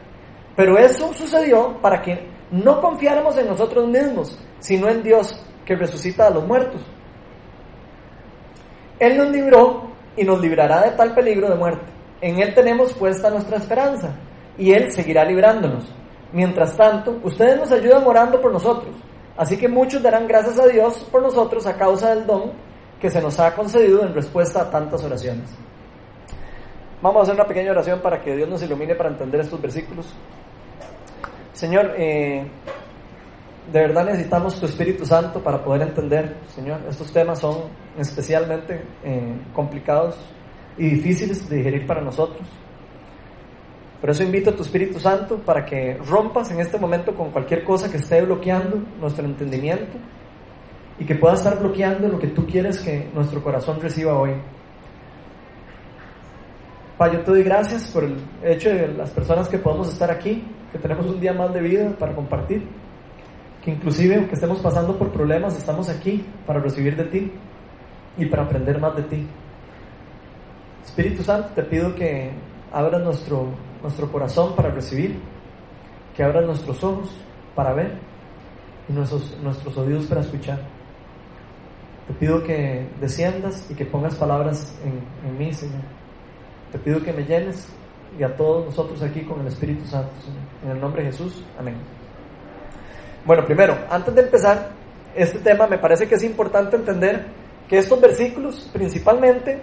Pero 0.56 0.78
eso 0.78 1.12
sucedió 1.12 1.80
para 1.82 2.00
que 2.00 2.26
no 2.50 2.80
confiáramos 2.80 3.36
en 3.36 3.48
nosotros 3.48 3.88
mismos, 3.88 4.38
sino 4.60 4.88
en 4.88 5.02
Dios 5.02 5.44
que 5.66 5.76
resucita 5.76 6.28
a 6.28 6.30
los 6.30 6.46
muertos. 6.46 6.80
Él 8.98 9.18
nos 9.18 9.28
libró 9.30 9.90
y 10.16 10.24
nos 10.24 10.40
librará 10.40 10.82
de 10.82 10.92
tal 10.92 11.14
peligro 11.14 11.50
de 11.50 11.56
muerte. 11.56 11.84
En 12.20 12.40
Él 12.40 12.54
tenemos 12.54 12.94
puesta 12.94 13.28
nuestra 13.28 13.58
esperanza 13.58 14.14
y 14.58 14.72
Él 14.72 14.90
seguirá 14.92 15.24
librándonos. 15.24 15.84
Mientras 16.32 16.76
tanto, 16.76 17.18
ustedes 17.22 17.56
nos 17.56 17.70
ayudan 17.70 18.06
orando 18.06 18.40
por 18.40 18.52
nosotros. 18.52 18.94
Así 19.36 19.56
que 19.56 19.68
muchos 19.68 20.02
darán 20.02 20.28
gracias 20.28 20.58
a 20.58 20.66
Dios 20.66 21.06
por 21.10 21.22
nosotros 21.22 21.66
a 21.66 21.76
causa 21.76 22.14
del 22.14 22.26
don 22.26 22.52
que 23.00 23.10
se 23.10 23.20
nos 23.20 23.38
ha 23.38 23.54
concedido 23.54 24.04
en 24.04 24.14
respuesta 24.14 24.62
a 24.62 24.70
tantas 24.70 25.02
oraciones. 25.04 25.50
Vamos 27.02 27.20
a 27.20 27.22
hacer 27.24 27.34
una 27.34 27.46
pequeña 27.46 27.72
oración 27.72 28.00
para 28.00 28.20
que 28.20 28.34
Dios 28.34 28.48
nos 28.48 28.62
ilumine 28.62 28.94
para 28.94 29.10
entender 29.10 29.40
estos 29.40 29.60
versículos. 29.60 30.06
Señor, 31.52 31.92
eh, 31.96 32.46
de 33.72 33.80
verdad 33.80 34.06
necesitamos 34.06 34.58
tu 34.58 34.66
Espíritu 34.66 35.04
Santo 35.04 35.40
para 35.40 35.62
poder 35.62 35.82
entender, 35.82 36.36
Señor. 36.54 36.80
Estos 36.88 37.12
temas 37.12 37.40
son 37.40 37.64
especialmente 37.98 38.82
eh, 39.04 39.34
complicados 39.52 40.16
y 40.78 40.90
difíciles 40.90 41.48
de 41.48 41.56
digerir 41.56 41.86
para 41.86 42.00
nosotros. 42.00 42.46
Por 44.04 44.10
eso 44.10 44.22
invito 44.22 44.50
a 44.50 44.52
tu 44.54 44.62
Espíritu 44.62 45.00
Santo 45.00 45.38
para 45.38 45.64
que 45.64 45.94
rompas 45.94 46.50
en 46.50 46.60
este 46.60 46.76
momento 46.76 47.14
con 47.14 47.30
cualquier 47.30 47.64
cosa 47.64 47.90
que 47.90 47.96
esté 47.96 48.20
bloqueando 48.20 48.82
nuestro 49.00 49.24
entendimiento 49.24 49.96
y 50.98 51.06
que 51.06 51.14
pueda 51.14 51.32
estar 51.32 51.58
bloqueando 51.58 52.08
lo 52.08 52.18
que 52.18 52.26
tú 52.26 52.44
quieres 52.44 52.80
que 52.80 53.08
nuestro 53.14 53.42
corazón 53.42 53.80
reciba 53.80 54.12
hoy. 54.20 54.32
Pa, 56.98 57.10
yo 57.10 57.20
te 57.20 57.30
doy 57.30 57.42
gracias 57.44 57.88
por 57.88 58.04
el 58.04 58.18
hecho 58.42 58.68
de 58.68 58.88
las 58.88 59.08
personas 59.08 59.48
que 59.48 59.56
podemos 59.56 59.88
estar 59.88 60.10
aquí, 60.10 60.44
que 60.70 60.78
tenemos 60.78 61.06
un 61.06 61.18
día 61.18 61.32
más 61.32 61.54
de 61.54 61.62
vida 61.62 61.88
para 61.98 62.14
compartir, 62.14 62.68
que 63.64 63.70
inclusive 63.70 64.16
aunque 64.16 64.34
estemos 64.34 64.60
pasando 64.60 64.98
por 64.98 65.12
problemas, 65.12 65.56
estamos 65.56 65.88
aquí 65.88 66.22
para 66.46 66.60
recibir 66.60 66.94
de 66.94 67.04
ti 67.04 67.32
y 68.18 68.26
para 68.26 68.42
aprender 68.42 68.78
más 68.78 68.94
de 68.96 69.02
ti. 69.04 69.26
Espíritu 70.84 71.22
Santo, 71.22 71.52
te 71.54 71.62
pido 71.62 71.94
que 71.94 72.32
abras 72.70 73.02
nuestro, 73.02 73.48
nuestro 73.84 74.10
corazón 74.10 74.56
para 74.56 74.70
recibir, 74.70 75.20
que 76.16 76.24
abras 76.24 76.44
nuestros 76.44 76.82
ojos 76.82 77.10
para 77.54 77.72
ver 77.72 77.92
y 78.88 78.92
nuestros, 78.92 79.38
nuestros 79.40 79.76
oídos 79.78 80.06
para 80.06 80.22
escuchar. 80.22 80.58
Te 82.08 82.14
pido 82.14 82.42
que 82.42 82.88
desciendas 83.00 83.70
y 83.70 83.74
que 83.74 83.86
pongas 83.86 84.16
palabras 84.16 84.76
en, 84.84 85.28
en 85.28 85.38
mí, 85.38 85.54
Señor 85.54 85.82
te 86.74 86.80
pido 86.80 87.00
que 87.00 87.12
me 87.12 87.22
llenes 87.22 87.68
y 88.18 88.24
a 88.24 88.34
todos 88.34 88.64
nosotros 88.64 89.00
aquí 89.00 89.20
con 89.20 89.40
el 89.42 89.46
Espíritu 89.46 89.86
Santo. 89.86 90.10
En 90.64 90.72
el 90.72 90.80
nombre 90.80 91.04
de 91.04 91.12
Jesús. 91.12 91.44
Amén. 91.56 91.76
Bueno, 93.24 93.44
primero, 93.44 93.78
antes 93.88 94.12
de 94.12 94.22
empezar 94.22 94.70
este 95.14 95.38
tema, 95.38 95.68
me 95.68 95.78
parece 95.78 96.08
que 96.08 96.16
es 96.16 96.24
importante 96.24 96.74
entender 96.74 97.26
que 97.68 97.78
estos 97.78 98.00
versículos, 98.00 98.68
principalmente, 98.72 99.62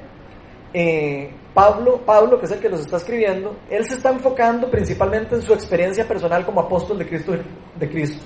eh, 0.73 1.31
Pablo, 1.53 2.01
Pablo, 2.05 2.39
que 2.39 2.45
es 2.45 2.51
el 2.51 2.59
que 2.59 2.69
los 2.69 2.81
está 2.81 2.97
escribiendo, 2.97 3.55
él 3.69 3.85
se 3.85 3.95
está 3.95 4.11
enfocando 4.11 4.69
principalmente 4.69 5.35
en 5.35 5.41
su 5.41 5.53
experiencia 5.53 6.07
personal 6.07 6.45
como 6.45 6.61
apóstol 6.61 6.97
de 6.97 7.07
Cristo. 7.07 7.33
De 7.77 7.89
Cristo. 7.89 8.23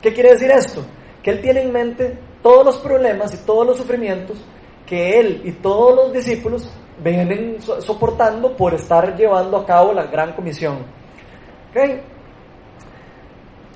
¿Qué 0.00 0.12
quiere 0.12 0.30
decir 0.30 0.50
esto? 0.50 0.84
Que 1.22 1.30
él 1.30 1.40
tiene 1.40 1.62
en 1.62 1.72
mente 1.72 2.18
todos 2.42 2.64
los 2.64 2.78
problemas 2.78 3.34
y 3.34 3.38
todos 3.38 3.66
los 3.66 3.76
sufrimientos 3.78 4.38
que 4.86 5.18
él 5.18 5.42
y 5.44 5.52
todos 5.52 5.94
los 5.94 6.12
discípulos 6.12 6.68
vienen 7.02 7.58
soportando 7.60 8.56
por 8.56 8.74
estar 8.74 9.16
llevando 9.16 9.56
a 9.56 9.66
cabo 9.66 9.92
la 9.92 10.04
gran 10.04 10.32
comisión. 10.34 10.78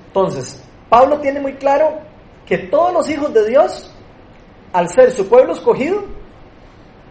Entonces, 0.07 0.63
Pablo 0.89 1.19
tiene 1.19 1.39
muy 1.39 1.53
claro 1.53 1.99
que 2.45 2.57
todos 2.57 2.93
los 2.93 3.09
hijos 3.09 3.33
de 3.33 3.47
Dios, 3.47 3.91
al 4.71 4.89
ser 4.89 5.11
su 5.11 5.27
pueblo 5.27 5.53
escogido, 5.53 6.03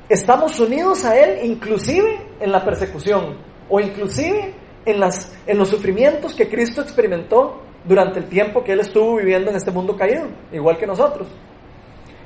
estamos 0.09 0.59
unidos 0.61 1.05
a 1.05 1.17
Él 1.19 1.45
inclusive 1.45 2.21
en 2.41 2.53
la 2.53 2.65
persecución 2.65 3.37
o 3.69 3.81
inclusive 3.81 4.55
en, 4.85 5.01
los 5.59 5.69
sufrimientos 5.69 6.35
que 6.35 6.49
Cristo 6.49 6.81
experimentó 6.81 7.63
durante 7.85 8.21
el 8.21 8.27
tiempo 8.29 8.63
que 8.63 8.73
Él 8.73 8.81
estuvo 8.81 9.17
viviendo 9.17 9.51
en 9.51 9.57
este 9.57 9.71
mundo 9.71 9.97
caído, 9.97 10.29
igual 10.53 10.79
que 10.79 10.87
nosotros. 10.87 11.29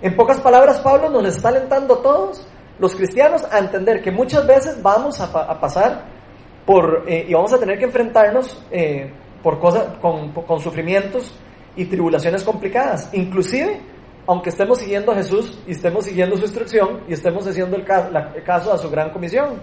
En 0.03 0.15
pocas 0.15 0.41
palabras, 0.41 0.81
Pablo 0.81 1.09
nos 1.09 1.25
está 1.27 1.49
alentando 1.49 1.95
a 1.95 2.03
todos 2.03 2.47
los 2.79 2.95
cristianos 2.95 3.45
a 3.51 3.59
entender 3.59 4.01
que 4.03 4.11
muchas 4.11 4.47
veces 4.47 4.83
vamos 4.83 5.21
a, 5.21 5.61
pasar 5.61 6.07
por, 6.65 7.05
eh, 7.07 7.27
y 7.29 7.35
vamos 7.35 7.53
a 7.53 7.59
tener 7.59 7.79
que 7.79 7.85
enfrentarnos 7.85 8.63
eh, 8.71 9.13
por 9.43 9.59
con, 9.59 10.61
sufrimientos 10.61 11.35
y 11.77 11.85
tribulaciones 11.87 12.43
complicadas. 12.43 13.11
Inclusive, 13.13 13.81
aunque 14.31 14.51
estemos 14.51 14.79
siguiendo 14.79 15.11
a 15.11 15.17
Jesús 15.17 15.59
y 15.67 15.73
estemos 15.73 16.05
siguiendo 16.05 16.37
su 16.37 16.45
instrucción 16.45 17.01
y 17.09 17.15
estemos 17.15 17.45
haciendo 17.49 17.77
el 17.77 17.85
caso, 17.85 18.73
a 18.73 18.79
su 18.79 18.89
gran 18.89 19.11
comisión. 19.11 19.61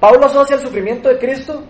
Pablo 0.00 0.26
asocia 0.26 0.56
el 0.56 0.62
sufrimiento 0.62 1.08
de 1.08 1.16
Cristo 1.16 1.62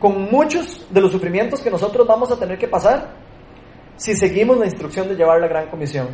con 0.00 0.28
muchos 0.28 0.84
de 0.90 1.00
los 1.00 1.12
sufrimientos 1.12 1.60
que 1.60 1.70
nosotros 1.70 2.04
vamos 2.04 2.32
a 2.32 2.36
tener 2.36 2.58
que 2.58 2.66
pasar 2.66 3.14
si 3.94 4.16
seguimos 4.16 4.58
la 4.58 4.64
instrucción 4.64 5.08
de 5.08 5.14
llevar 5.14 5.40
la 5.40 5.46
gran 5.46 5.68
comisión. 5.68 6.08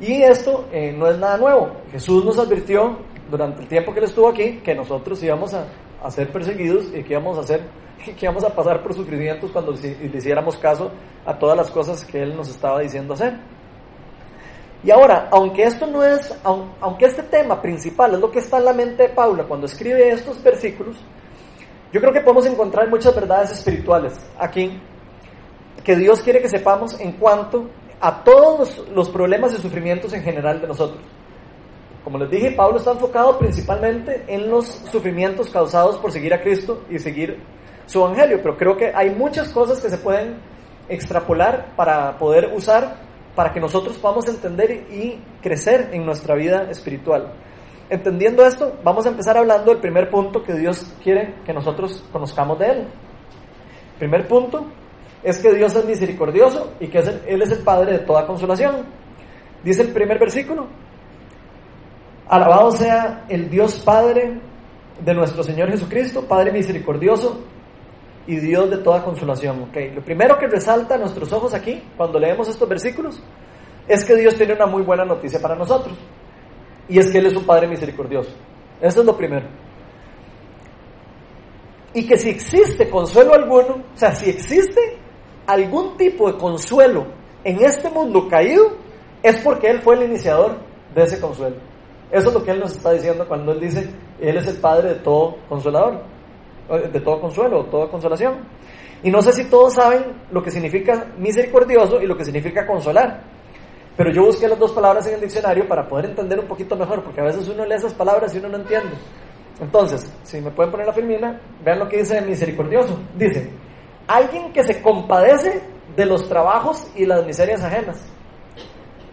Y 0.00 0.22
esto 0.22 0.66
eh, 0.72 0.94
no 0.96 1.06
es 1.10 1.18
nada 1.18 1.36
nuevo. 1.36 1.70
Jesús 1.92 2.24
nos 2.24 2.38
advirtió 2.38 2.96
durante 3.30 3.60
el 3.60 3.68
tiempo 3.68 3.92
que 3.92 3.98
él 3.98 4.06
estuvo 4.06 4.30
aquí 4.30 4.60
que 4.64 4.74
nosotros 4.74 5.22
íbamos 5.22 5.52
a, 5.52 5.66
ser 6.10 6.32
perseguidos 6.32 6.86
y 6.94 7.02
que 7.02 7.12
íbamos 7.12 7.36
a 7.36 7.58
que 7.98 8.24
íbamos 8.24 8.44
a 8.44 8.48
pasar 8.48 8.82
por 8.82 8.94
sufrimientos 8.94 9.50
cuando 9.50 9.72
le 9.72 10.16
hiciéramos 10.16 10.56
caso 10.56 10.90
a 11.26 11.38
todas 11.38 11.54
las 11.54 11.70
cosas 11.70 12.02
que 12.06 12.22
él 12.22 12.34
nos 12.34 12.48
estaba 12.48 12.80
diciendo 12.80 13.12
hacer. 13.12 13.57
Y 14.84 14.90
ahora, 14.90 15.28
aunque 15.32 15.64
esto 15.64 15.86
no 15.86 16.04
es, 16.04 16.32
aunque 16.44 17.06
este 17.06 17.24
tema 17.24 17.60
principal 17.60 18.14
es 18.14 18.20
lo 18.20 18.30
que 18.30 18.38
está 18.38 18.58
en 18.58 18.64
la 18.64 18.72
mente 18.72 19.04
de 19.04 19.08
Paula 19.08 19.44
cuando 19.44 19.66
escribe 19.66 20.10
estos 20.10 20.42
versículos, 20.42 20.96
yo 21.92 22.00
creo 22.00 22.12
que 22.12 22.20
podemos 22.20 22.46
encontrar 22.46 22.88
muchas 22.88 23.14
verdades 23.14 23.50
espirituales 23.50 24.14
aquí 24.38 24.80
que 25.82 25.96
Dios 25.96 26.20
quiere 26.20 26.40
que 26.40 26.48
sepamos 26.48 27.00
en 27.00 27.12
cuanto 27.12 27.70
a 28.00 28.22
todos 28.22 28.84
los, 28.94 29.08
problemas 29.08 29.54
y 29.54 29.56
sufrimientos 29.56 30.12
en 30.12 30.22
general 30.22 30.60
de 30.60 30.68
nosotros. 30.68 31.00
Como 32.04 32.18
les 32.18 32.30
dije, 32.30 32.52
Pablo 32.52 32.78
está 32.78 32.92
enfocado 32.92 33.38
principalmente 33.38 34.24
en 34.28 34.50
los 34.50 34.66
sufrimientos 34.66 35.50
causados 35.50 35.96
por 35.98 36.12
seguir 36.12 36.32
a 36.34 36.40
Cristo 36.40 36.84
y 36.88 36.98
seguir 36.98 37.38
su 37.86 38.00
evangelio, 38.00 38.38
pero 38.42 38.56
creo 38.56 38.76
que 38.76 38.92
hay 38.94 39.10
muchas 39.10 39.48
cosas 39.48 39.80
que 39.80 39.88
se 39.88 39.98
pueden 39.98 40.36
extrapolar 40.88 41.74
para 41.74 42.16
poder 42.18 42.52
usar 42.54 43.07
para 43.38 43.52
que 43.52 43.60
nosotros 43.60 43.96
podamos 43.98 44.26
entender 44.26 44.88
y 44.90 45.16
crecer 45.40 45.90
en 45.92 46.04
nuestra 46.04 46.34
vida 46.34 46.68
espiritual. 46.72 47.34
Entendiendo 47.88 48.44
esto, 48.44 48.76
vamos 48.82 49.06
a 49.06 49.10
empezar 49.10 49.36
hablando 49.36 49.70
del 49.70 49.80
primer 49.80 50.10
punto 50.10 50.42
que 50.42 50.54
Dios 50.54 50.84
quiere 51.04 51.36
que 51.46 51.52
nosotros 51.52 52.04
conozcamos 52.10 52.58
de 52.58 52.66
Él. 52.66 52.88
Primer 53.96 54.26
punto, 54.26 54.66
es 55.22 55.38
que 55.38 55.54
Dios 55.54 55.72
es 55.76 55.84
misericordioso 55.84 56.72
y 56.80 56.88
que 56.88 56.98
Él 56.98 57.40
es 57.40 57.52
el 57.52 57.60
Padre 57.60 57.92
de 57.92 57.98
toda 58.00 58.26
consolación. 58.26 58.84
Dice 59.62 59.82
el 59.82 59.92
primer 59.92 60.18
versículo, 60.18 60.66
alabado 62.26 62.72
sea 62.72 63.24
el 63.28 63.48
Dios 63.48 63.78
Padre 63.78 64.40
de 64.98 65.14
nuestro 65.14 65.44
Señor 65.44 65.70
Jesucristo, 65.70 66.24
Padre 66.24 66.50
misericordioso 66.50 67.38
y 68.28 68.36
Dios 68.36 68.70
de 68.70 68.76
toda 68.76 69.02
consolación. 69.02 69.62
Okay. 69.70 69.90
Lo 69.90 70.04
primero 70.04 70.38
que 70.38 70.46
resalta 70.46 70.94
a 70.94 70.98
nuestros 70.98 71.32
ojos 71.32 71.54
aquí, 71.54 71.82
cuando 71.96 72.20
leemos 72.20 72.46
estos 72.46 72.68
versículos, 72.68 73.20
es 73.88 74.04
que 74.04 74.14
Dios 74.14 74.36
tiene 74.36 74.52
una 74.52 74.66
muy 74.66 74.82
buena 74.82 75.04
noticia 75.04 75.40
para 75.40 75.56
nosotros. 75.56 75.96
Y 76.88 76.98
es 76.98 77.10
que 77.10 77.18
Él 77.18 77.26
es 77.26 77.34
un 77.34 77.44
Padre 77.44 77.66
misericordioso. 77.66 78.30
Eso 78.82 79.00
es 79.00 79.06
lo 79.06 79.16
primero. 79.16 79.46
Y 81.94 82.06
que 82.06 82.18
si 82.18 82.28
existe 82.28 82.90
consuelo 82.90 83.32
alguno, 83.32 83.82
o 83.94 83.96
sea, 83.96 84.14
si 84.14 84.28
existe 84.28 84.98
algún 85.46 85.96
tipo 85.96 86.30
de 86.30 86.38
consuelo 86.38 87.06
en 87.44 87.64
este 87.64 87.88
mundo 87.88 88.28
caído, 88.28 88.72
es 89.22 89.38
porque 89.40 89.68
Él 89.70 89.80
fue 89.80 89.94
el 89.94 90.02
iniciador 90.02 90.58
de 90.94 91.02
ese 91.02 91.18
consuelo. 91.18 91.56
Eso 92.10 92.28
es 92.28 92.34
lo 92.34 92.44
que 92.44 92.50
Él 92.50 92.60
nos 92.60 92.72
está 92.72 92.92
diciendo 92.92 93.26
cuando 93.26 93.52
Él 93.52 93.60
dice, 93.60 93.88
Él 94.20 94.36
es 94.36 94.46
el 94.46 94.58
Padre 94.58 94.90
de 94.90 94.94
todo 94.96 95.38
consolador, 95.48 96.02
de 96.68 97.00
todo 97.00 97.20
consuelo, 97.20 97.64
toda 97.64 97.88
consolación. 97.88 98.34
Y 99.02 99.10
no 99.10 99.22
sé 99.22 99.32
si 99.32 99.44
todos 99.44 99.74
saben 99.74 100.04
lo 100.30 100.42
que 100.42 100.50
significa 100.50 101.06
misericordioso 101.18 102.00
y 102.02 102.06
lo 102.06 102.16
que 102.16 102.24
significa 102.24 102.66
consolar. 102.66 103.22
Pero 103.96 104.12
yo 104.12 104.24
busqué 104.24 104.46
las 104.46 104.58
dos 104.58 104.72
palabras 104.72 105.06
en 105.06 105.14
el 105.14 105.20
diccionario 105.20 105.66
para 105.66 105.88
poder 105.88 106.06
entender 106.06 106.38
un 106.38 106.46
poquito 106.46 106.76
mejor, 106.76 107.02
porque 107.02 107.20
a 107.20 107.24
veces 107.24 107.48
uno 107.48 107.64
lee 107.64 107.74
esas 107.74 107.94
palabras 107.94 108.34
y 108.34 108.38
uno 108.38 108.48
no 108.48 108.58
entiende. 108.58 108.96
Entonces, 109.60 110.12
si 110.22 110.40
me 110.40 110.50
pueden 110.50 110.70
poner 110.70 110.86
la 110.86 110.92
filmina, 110.92 111.40
vean 111.64 111.80
lo 111.80 111.88
que 111.88 111.98
dice 111.98 112.20
misericordioso. 112.20 112.98
Dice, 113.16 113.50
alguien 114.06 114.52
que 114.52 114.62
se 114.62 114.80
compadece 114.80 115.60
de 115.96 116.06
los 116.06 116.28
trabajos 116.28 116.88
y 116.94 117.06
las 117.06 117.24
miserias 117.26 117.62
ajenas. 117.62 118.00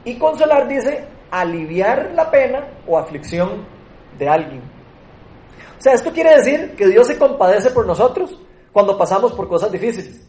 Y 0.03 0.19
consolar 0.19 0.67
dice 0.67 1.07
aliviar 1.31 2.11
la 2.13 2.29
pena 2.29 2.67
o 2.85 2.97
aflicción 2.97 3.65
de 4.19 4.29
alguien. 4.29 4.74
O 5.77 5.81
sea, 5.81 5.93
esto 5.93 6.11
quiere 6.11 6.35
decir 6.35 6.75
que 6.75 6.87
Dios 6.87 7.07
se 7.07 7.17
compadece 7.17 7.71
por 7.71 7.85
nosotros 7.85 8.39
cuando 8.71 8.97
pasamos 8.97 9.33
por 9.33 9.47
cosas 9.47 9.71
difíciles. 9.71 10.25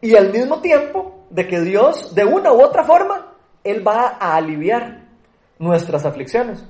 Y 0.00 0.14
al 0.16 0.32
mismo 0.32 0.60
tiempo 0.60 1.26
de 1.30 1.46
que 1.46 1.60
Dios, 1.60 2.14
de 2.14 2.24
una 2.24 2.52
u 2.52 2.62
otra 2.62 2.84
forma, 2.84 3.34
Él 3.64 3.86
va 3.86 4.16
a 4.18 4.36
aliviar 4.36 5.08
nuestras 5.58 6.04
aflicciones. 6.04 6.64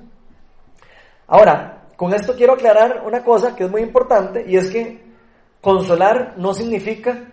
Ahora, 1.27 1.89
con 1.97 2.13
esto 2.13 2.35
quiero 2.35 2.55
aclarar 2.55 3.03
una 3.07 3.23
cosa 3.23 3.55
que 3.55 3.65
es 3.65 3.71
muy 3.71 3.83
importante 3.83 4.45
y 4.47 4.57
es 4.57 4.71
que 4.71 5.11
Consolar 5.61 6.35
no 6.39 6.55
significa 6.55 7.33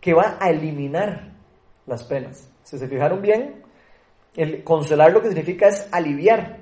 que 0.00 0.12
va 0.12 0.36
a 0.38 0.50
eliminar 0.50 1.32
las 1.86 2.04
penas. 2.04 2.50
Si 2.62 2.78
se 2.78 2.88
fijaron 2.88 3.22
bien, 3.22 3.62
El 4.36 4.64
consolar 4.64 5.12
lo 5.12 5.22
que 5.22 5.28
significa 5.28 5.68
es 5.68 5.88
aliviar. 5.92 6.58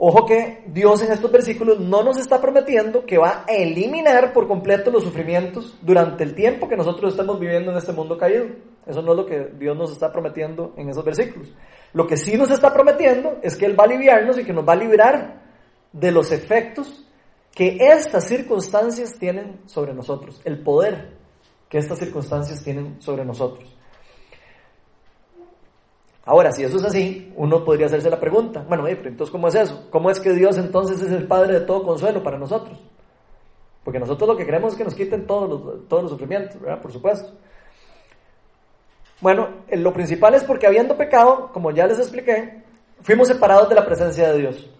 Ojo 0.00 0.26
que 0.26 0.62
Dios 0.68 1.02
en 1.02 1.10
estos 1.10 1.32
versículos 1.32 1.80
no 1.80 2.04
nos 2.04 2.18
está 2.18 2.40
prometiendo 2.40 3.04
que 3.04 3.18
va 3.18 3.44
a 3.48 3.52
eliminar 3.52 4.32
por 4.32 4.46
completo 4.46 4.92
los 4.92 5.02
sufrimientos 5.02 5.76
durante 5.82 6.22
el 6.22 6.36
tiempo 6.36 6.68
que 6.68 6.76
nosotros 6.76 7.12
estamos 7.12 7.40
viviendo 7.40 7.72
en 7.72 7.78
este 7.78 7.92
mundo 7.92 8.16
caído. 8.16 8.46
Eso 8.86 9.02
no 9.02 9.10
es 9.10 9.16
lo 9.16 9.26
que 9.26 9.50
Dios 9.58 9.76
nos 9.76 9.90
está 9.90 10.12
prometiendo 10.12 10.72
en 10.76 10.88
esos 10.88 11.04
versículos. 11.04 11.52
Lo 11.92 12.06
que 12.06 12.16
sí 12.16 12.36
nos 12.36 12.52
está 12.52 12.72
prometiendo 12.72 13.38
es 13.42 13.56
que 13.56 13.66
Él 13.66 13.76
va 13.76 13.84
a 13.84 13.86
aliviarnos 13.88 14.38
y 14.38 14.44
que 14.44 14.52
nos 14.52 14.66
va 14.66 14.74
a 14.74 14.76
liberar 14.76 15.42
de 15.92 16.12
los 16.12 16.30
efectos 16.30 17.04
que 17.52 17.78
estas 17.80 18.22
circunstancias 18.22 19.18
tienen 19.18 19.62
sobre 19.66 19.94
nosotros, 19.94 20.40
el 20.44 20.62
poder 20.62 21.16
que 21.68 21.78
estas 21.78 21.98
circunstancias 21.98 22.62
tienen 22.62 23.02
sobre 23.02 23.24
nosotros. 23.24 23.76
Ahora, 26.28 26.52
si 26.52 26.62
eso 26.62 26.76
es 26.76 26.84
así, 26.84 27.32
uno 27.36 27.64
podría 27.64 27.86
hacerse 27.86 28.10
la 28.10 28.20
pregunta, 28.20 28.62
bueno, 28.68 28.84
pero 28.84 29.08
entonces, 29.08 29.32
¿cómo 29.32 29.48
es 29.48 29.54
eso? 29.54 29.86
¿Cómo 29.88 30.10
es 30.10 30.20
que 30.20 30.34
Dios 30.34 30.58
entonces 30.58 31.00
es 31.00 31.10
el 31.10 31.26
Padre 31.26 31.54
de 31.54 31.60
todo 31.64 31.82
consuelo 31.82 32.22
para 32.22 32.36
nosotros? 32.36 32.78
Porque 33.82 33.98
nosotros 33.98 34.28
lo 34.28 34.36
que 34.36 34.44
queremos 34.44 34.72
es 34.72 34.76
que 34.76 34.84
nos 34.84 34.94
quiten 34.94 35.26
todos 35.26 35.48
los, 35.48 35.88
todos 35.88 36.02
los 36.02 36.12
sufrimientos, 36.12 36.60
¿verdad? 36.60 36.82
Por 36.82 36.92
supuesto. 36.92 37.30
Bueno, 39.22 39.48
lo 39.72 39.90
principal 39.94 40.34
es 40.34 40.44
porque 40.44 40.66
habiendo 40.66 40.98
pecado, 40.98 41.48
como 41.50 41.70
ya 41.70 41.86
les 41.86 41.98
expliqué, 41.98 42.62
fuimos 43.00 43.28
separados 43.28 43.70
de 43.70 43.76
la 43.76 43.86
presencia 43.86 44.30
de 44.30 44.38
Dios 44.38 44.70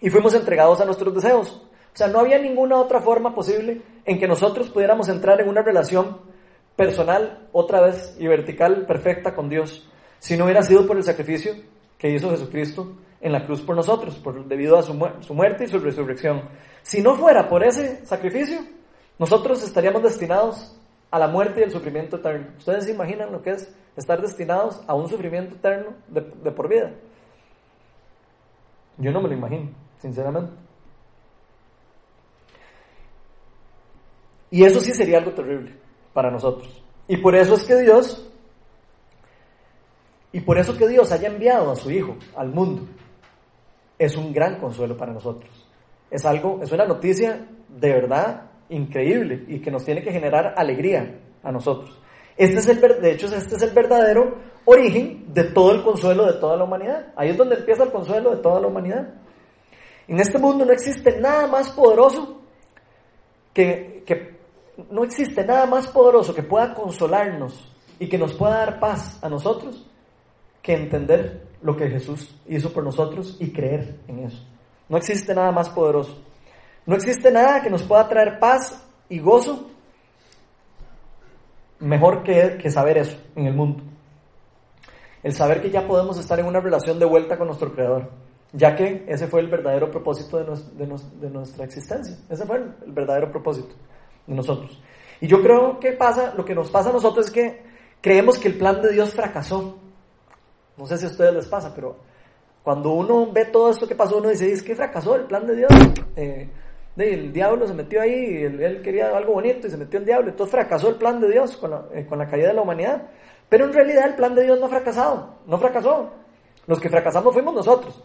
y 0.00 0.08
fuimos 0.08 0.32
entregados 0.32 0.80
a 0.80 0.86
nuestros 0.86 1.14
deseos. 1.14 1.62
O 1.92 1.96
sea, 1.96 2.06
no 2.06 2.20
había 2.20 2.38
ninguna 2.38 2.78
otra 2.78 3.02
forma 3.02 3.34
posible 3.34 3.82
en 4.06 4.18
que 4.18 4.26
nosotros 4.26 4.70
pudiéramos 4.70 5.10
entrar 5.10 5.42
en 5.42 5.48
una 5.50 5.60
relación 5.60 6.22
personal, 6.74 7.50
otra 7.52 7.82
vez, 7.82 8.16
y 8.18 8.26
vertical, 8.26 8.86
perfecta 8.86 9.34
con 9.34 9.50
Dios 9.50 9.86
si 10.20 10.36
no 10.36 10.44
hubiera 10.44 10.62
sido 10.62 10.86
por 10.86 10.96
el 10.96 11.02
sacrificio 11.02 11.54
que 11.98 12.10
hizo 12.10 12.30
Jesucristo 12.30 12.94
en 13.20 13.32
la 13.32 13.44
cruz 13.44 13.62
por 13.62 13.74
nosotros, 13.74 14.22
debido 14.46 14.78
a 14.78 14.82
su, 14.82 14.96
su 15.20 15.34
muerte 15.34 15.64
y 15.64 15.68
su 15.68 15.78
resurrección. 15.78 16.42
Si 16.82 17.02
no 17.02 17.16
fuera 17.16 17.48
por 17.48 17.64
ese 17.64 18.04
sacrificio, 18.06 18.60
nosotros 19.18 19.62
estaríamos 19.62 20.02
destinados 20.02 20.78
a 21.10 21.18
la 21.18 21.26
muerte 21.26 21.60
y 21.60 21.64
el 21.64 21.70
sufrimiento 21.70 22.16
eterno. 22.16 22.48
¿Ustedes 22.58 22.84
se 22.84 22.92
imaginan 22.92 23.32
lo 23.32 23.42
que 23.42 23.50
es 23.50 23.74
estar 23.96 24.20
destinados 24.20 24.80
a 24.86 24.94
un 24.94 25.08
sufrimiento 25.08 25.56
eterno 25.56 25.94
de, 26.08 26.20
de 26.20 26.50
por 26.52 26.68
vida? 26.68 26.92
Yo 28.98 29.10
no 29.10 29.20
me 29.20 29.28
lo 29.28 29.34
imagino, 29.34 29.70
sinceramente. 29.98 30.52
Y 34.50 34.64
eso 34.64 34.80
sí 34.80 34.92
sería 34.92 35.18
algo 35.18 35.32
terrible 35.32 35.74
para 36.12 36.30
nosotros. 36.30 36.82
Y 37.08 37.16
por 37.16 37.34
eso 37.34 37.54
es 37.54 37.64
que 37.64 37.76
Dios 37.76 38.29
y 40.32 40.40
por 40.40 40.58
eso 40.58 40.76
que 40.76 40.88
Dios 40.88 41.10
haya 41.12 41.28
enviado 41.28 41.72
a 41.72 41.76
su 41.76 41.90
Hijo 41.90 42.16
al 42.36 42.50
mundo 42.50 42.82
es 43.98 44.16
un 44.16 44.32
gran 44.32 44.58
consuelo 44.58 44.96
para 44.96 45.12
nosotros. 45.12 45.50
Es 46.10 46.24
algo, 46.24 46.60
es 46.62 46.72
una 46.72 46.86
noticia 46.86 47.46
de 47.68 47.92
verdad 47.92 48.50
increíble 48.70 49.44
y 49.48 49.60
que 49.60 49.70
nos 49.70 49.84
tiene 49.84 50.02
que 50.02 50.10
generar 50.10 50.54
alegría 50.56 51.20
a 51.42 51.52
nosotros. 51.52 51.98
Este 52.36 52.60
es 52.60 52.68
el, 52.68 52.80
de 52.80 53.12
hecho, 53.12 53.26
este 53.26 53.56
es 53.56 53.62
el 53.62 53.70
verdadero 53.70 54.38
origen 54.64 55.26
de 55.34 55.44
todo 55.44 55.72
el 55.72 55.82
consuelo 55.82 56.24
de 56.24 56.40
toda 56.40 56.56
la 56.56 56.64
humanidad. 56.64 57.12
Ahí 57.16 57.30
es 57.30 57.36
donde 57.36 57.56
empieza 57.56 57.82
el 57.84 57.90
consuelo 57.90 58.30
de 58.30 58.42
toda 58.42 58.60
la 58.60 58.68
humanidad. 58.68 59.14
En 60.08 60.18
este 60.18 60.38
mundo 60.38 60.64
no 60.64 60.72
existe 60.72 61.20
nada 61.20 61.46
más 61.46 61.70
poderoso 61.70 62.40
que, 63.52 64.02
que 64.06 64.38
no 64.90 65.04
existe 65.04 65.44
nada 65.44 65.66
más 65.66 65.88
poderoso 65.88 66.34
que 66.34 66.42
pueda 66.42 66.72
consolarnos 66.72 67.70
y 67.98 68.08
que 68.08 68.16
nos 68.16 68.32
pueda 68.32 68.60
dar 68.60 68.80
paz 68.80 69.18
a 69.22 69.28
nosotros 69.28 69.89
que 70.62 70.74
entender 70.74 71.46
lo 71.62 71.76
que 71.76 71.88
Jesús 71.88 72.34
hizo 72.48 72.72
por 72.72 72.84
nosotros 72.84 73.36
y 73.38 73.52
creer 73.52 73.98
en 74.08 74.20
eso. 74.20 74.44
No 74.88 74.96
existe 74.96 75.34
nada 75.34 75.52
más 75.52 75.68
poderoso. 75.68 76.22
No 76.86 76.94
existe 76.96 77.30
nada 77.30 77.62
que 77.62 77.70
nos 77.70 77.82
pueda 77.82 78.08
traer 78.08 78.38
paz 78.38 78.84
y 79.08 79.18
gozo 79.18 79.70
mejor 81.78 82.22
que, 82.22 82.58
que 82.60 82.70
saber 82.70 82.98
eso 82.98 83.16
en 83.36 83.46
el 83.46 83.54
mundo. 83.54 83.82
El 85.22 85.32
saber 85.32 85.60
que 85.60 85.70
ya 85.70 85.86
podemos 85.86 86.18
estar 86.18 86.38
en 86.40 86.46
una 86.46 86.60
relación 86.60 86.98
de 86.98 87.04
vuelta 87.04 87.36
con 87.36 87.46
nuestro 87.46 87.72
Creador, 87.74 88.10
ya 88.52 88.74
que 88.74 89.04
ese 89.06 89.26
fue 89.26 89.40
el 89.40 89.48
verdadero 89.48 89.90
propósito 89.90 90.38
de, 90.38 90.44
de, 90.84 90.96
de 91.20 91.30
nuestra 91.30 91.64
existencia. 91.64 92.16
Ese 92.28 92.46
fue 92.46 92.56
el, 92.56 92.74
el 92.86 92.92
verdadero 92.92 93.30
propósito 93.30 93.74
de 94.26 94.34
nosotros. 94.34 94.80
Y 95.20 95.26
yo 95.26 95.42
creo 95.42 95.78
que 95.78 95.92
pasa, 95.92 96.32
lo 96.36 96.44
que 96.44 96.54
nos 96.54 96.70
pasa 96.70 96.88
a 96.88 96.92
nosotros 96.92 97.26
es 97.26 97.32
que 97.32 97.62
creemos 98.00 98.38
que 98.38 98.48
el 98.48 98.56
plan 98.56 98.80
de 98.80 98.92
Dios 98.92 99.12
fracasó 99.12 99.79
no 100.80 100.86
sé 100.86 100.96
si 100.96 101.04
a 101.04 101.08
ustedes 101.08 101.34
les 101.34 101.46
pasa, 101.46 101.72
pero 101.74 101.94
cuando 102.62 102.92
uno 102.92 103.30
ve 103.30 103.44
todo 103.46 103.70
esto 103.70 103.86
que 103.86 103.94
pasó, 103.94 104.16
uno 104.16 104.30
dice, 104.30 104.50
es 104.50 104.62
que 104.62 104.74
fracasó 104.74 105.14
el 105.14 105.24
plan 105.24 105.46
de 105.46 105.56
Dios. 105.56 105.70
Eh, 106.16 106.48
el 106.96 107.32
diablo 107.32 107.66
se 107.66 107.74
metió 107.74 108.00
ahí, 108.00 108.42
él, 108.42 108.80
quería 108.82 109.16
algo 109.16 109.34
bonito 109.34 109.66
y 109.66 109.70
se 109.70 109.76
metió 109.76 109.98
el 109.98 110.06
diablo, 110.06 110.30
entonces 110.30 110.52
fracasó 110.52 110.88
el 110.88 110.96
plan 110.96 111.20
de 111.20 111.30
Dios 111.30 111.56
con 111.56 111.70
la, 111.70 111.84
eh, 111.92 112.06
con 112.06 112.18
la 112.18 112.28
caída 112.28 112.48
de 112.48 112.54
la 112.54 112.62
humanidad. 112.62 113.02
Pero 113.48 113.66
en 113.66 113.72
realidad 113.72 114.06
el 114.06 114.14
plan 114.14 114.34
de 114.34 114.44
Dios 114.44 114.58
no 114.58 114.66
ha 114.66 114.68
fracasado, 114.68 115.34
no 115.46 115.58
fracasó. 115.58 116.10
Los 116.66 116.80
que 116.80 116.88
fracasamos 116.88 117.32
fuimos 117.32 117.54
nosotros, 117.54 118.02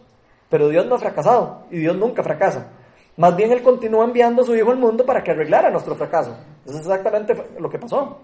pero 0.50 0.68
Dios 0.68 0.86
no 0.86 0.96
ha 0.96 0.98
fracasado 0.98 1.64
y 1.70 1.78
Dios 1.78 1.96
nunca 1.96 2.22
fracasa. 2.22 2.68
Más 3.16 3.34
bien 3.36 3.52
Él 3.52 3.62
continúa 3.62 4.04
enviando 4.04 4.42
a 4.42 4.44
su 4.44 4.54
Hijo 4.54 4.70
al 4.70 4.78
mundo 4.78 5.06
para 5.06 5.22
que 5.22 5.30
arreglara 5.30 5.70
nuestro 5.70 5.94
fracaso. 5.94 6.36
Eso 6.64 6.74
es 6.74 6.80
exactamente 6.80 7.34
lo 7.58 7.70
que 7.70 7.78
pasó. 7.78 8.18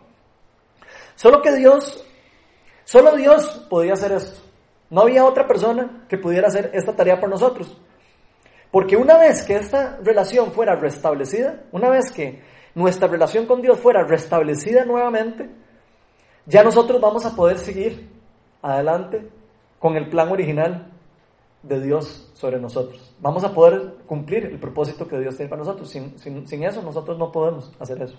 Solo 1.14 1.40
que 1.40 1.52
Dios 1.52 2.04
Solo 2.92 3.16
Dios 3.16 3.46
podía 3.70 3.94
hacer 3.94 4.12
esto. 4.12 4.38
No 4.90 5.00
había 5.00 5.24
otra 5.24 5.46
persona 5.46 6.04
que 6.10 6.18
pudiera 6.18 6.48
hacer 6.48 6.72
esta 6.74 6.94
tarea 6.94 7.18
por 7.18 7.30
nosotros. 7.30 7.74
Porque 8.70 8.98
una 8.98 9.16
vez 9.16 9.44
que 9.44 9.56
esta 9.56 9.96
relación 10.02 10.52
fuera 10.52 10.76
restablecida, 10.76 11.62
una 11.72 11.88
vez 11.88 12.12
que 12.12 12.42
nuestra 12.74 13.08
relación 13.08 13.46
con 13.46 13.62
Dios 13.62 13.80
fuera 13.80 14.04
restablecida 14.04 14.84
nuevamente, 14.84 15.48
ya 16.44 16.62
nosotros 16.62 17.00
vamos 17.00 17.24
a 17.24 17.34
poder 17.34 17.56
seguir 17.56 18.10
adelante 18.60 19.26
con 19.78 19.96
el 19.96 20.10
plan 20.10 20.30
original 20.30 20.92
de 21.62 21.80
Dios 21.80 22.30
sobre 22.34 22.60
nosotros. 22.60 23.14
Vamos 23.20 23.42
a 23.42 23.54
poder 23.54 23.94
cumplir 24.04 24.44
el 24.44 24.60
propósito 24.60 25.08
que 25.08 25.18
Dios 25.18 25.34
tiene 25.34 25.48
para 25.48 25.60
nosotros. 25.60 25.88
Sin, 25.88 26.18
sin 26.18 26.62
eso 26.62 26.82
nosotros 26.82 27.16
no 27.16 27.32
podemos 27.32 27.72
hacer 27.80 28.02
eso. 28.02 28.18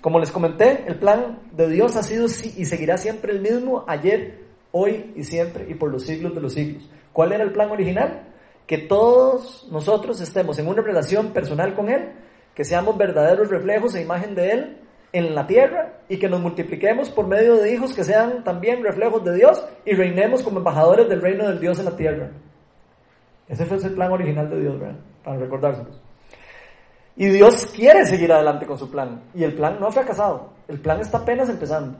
Como 0.00 0.18
les 0.18 0.30
comenté, 0.30 0.84
el 0.86 0.96
plan 0.96 1.40
de 1.52 1.68
Dios 1.68 1.96
ha 1.96 2.02
sido 2.02 2.24
y 2.24 2.64
seguirá 2.64 2.96
siempre 2.96 3.32
el 3.32 3.40
mismo 3.40 3.84
ayer, 3.86 4.44
hoy 4.72 5.12
y 5.14 5.24
siempre 5.24 5.66
y 5.68 5.74
por 5.74 5.90
los 5.90 6.04
siglos 6.04 6.34
de 6.34 6.40
los 6.40 6.54
siglos. 6.54 6.88
¿Cuál 7.12 7.32
era 7.32 7.44
el 7.44 7.52
plan 7.52 7.70
original? 7.70 8.28
Que 8.66 8.78
todos 8.78 9.68
nosotros 9.70 10.20
estemos 10.20 10.58
en 10.58 10.68
una 10.68 10.80
relación 10.80 11.32
personal 11.32 11.74
con 11.74 11.90
Él, 11.90 12.12
que 12.54 12.64
seamos 12.64 12.96
verdaderos 12.96 13.50
reflejos 13.50 13.94
e 13.94 14.02
imagen 14.02 14.34
de 14.34 14.52
Él 14.52 14.76
en 15.12 15.34
la 15.34 15.46
tierra 15.46 16.00
y 16.08 16.18
que 16.18 16.28
nos 16.28 16.40
multipliquemos 16.40 17.10
por 17.10 17.26
medio 17.26 17.56
de 17.56 17.74
hijos 17.74 17.94
que 17.94 18.04
sean 18.04 18.44
también 18.44 18.82
reflejos 18.82 19.24
de 19.24 19.34
Dios 19.34 19.62
y 19.84 19.92
reinemos 19.92 20.42
como 20.42 20.58
embajadores 20.58 21.08
del 21.08 21.20
reino 21.20 21.46
del 21.48 21.60
Dios 21.60 21.78
en 21.78 21.84
la 21.84 21.96
tierra. 21.96 22.30
Ese 23.48 23.66
fue 23.66 23.76
el 23.78 23.94
plan 23.94 24.12
original 24.12 24.48
de 24.48 24.60
Dios, 24.60 24.78
¿verdad? 24.78 24.96
Para 25.24 25.38
recordárselos. 25.38 26.00
Y 27.16 27.28
Dios 27.28 27.66
quiere 27.66 28.06
seguir 28.06 28.32
adelante 28.32 28.66
con 28.66 28.78
su 28.78 28.90
plan. 28.90 29.22
Y 29.34 29.44
el 29.44 29.54
plan 29.54 29.78
no 29.78 29.86
ha 29.88 29.92
fracasado. 29.92 30.50
El 30.68 30.80
plan 30.80 31.00
está 31.00 31.18
apenas 31.18 31.48
empezando. 31.48 31.98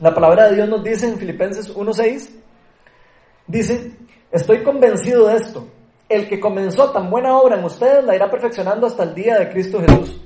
La 0.00 0.14
palabra 0.14 0.48
de 0.48 0.56
Dios 0.56 0.68
nos 0.68 0.82
dice 0.82 1.08
en 1.08 1.18
Filipenses 1.18 1.74
1.6, 1.74 2.30
dice, 3.46 3.96
estoy 4.32 4.62
convencido 4.62 5.28
de 5.28 5.36
esto. 5.36 5.68
El 6.08 6.28
que 6.28 6.40
comenzó 6.40 6.90
tan 6.90 7.10
buena 7.10 7.38
obra 7.38 7.56
en 7.56 7.64
ustedes 7.64 8.04
la 8.04 8.14
irá 8.14 8.30
perfeccionando 8.30 8.86
hasta 8.86 9.04
el 9.04 9.14
día 9.14 9.38
de 9.38 9.50
Cristo 9.50 9.80
Jesús. 9.80 10.20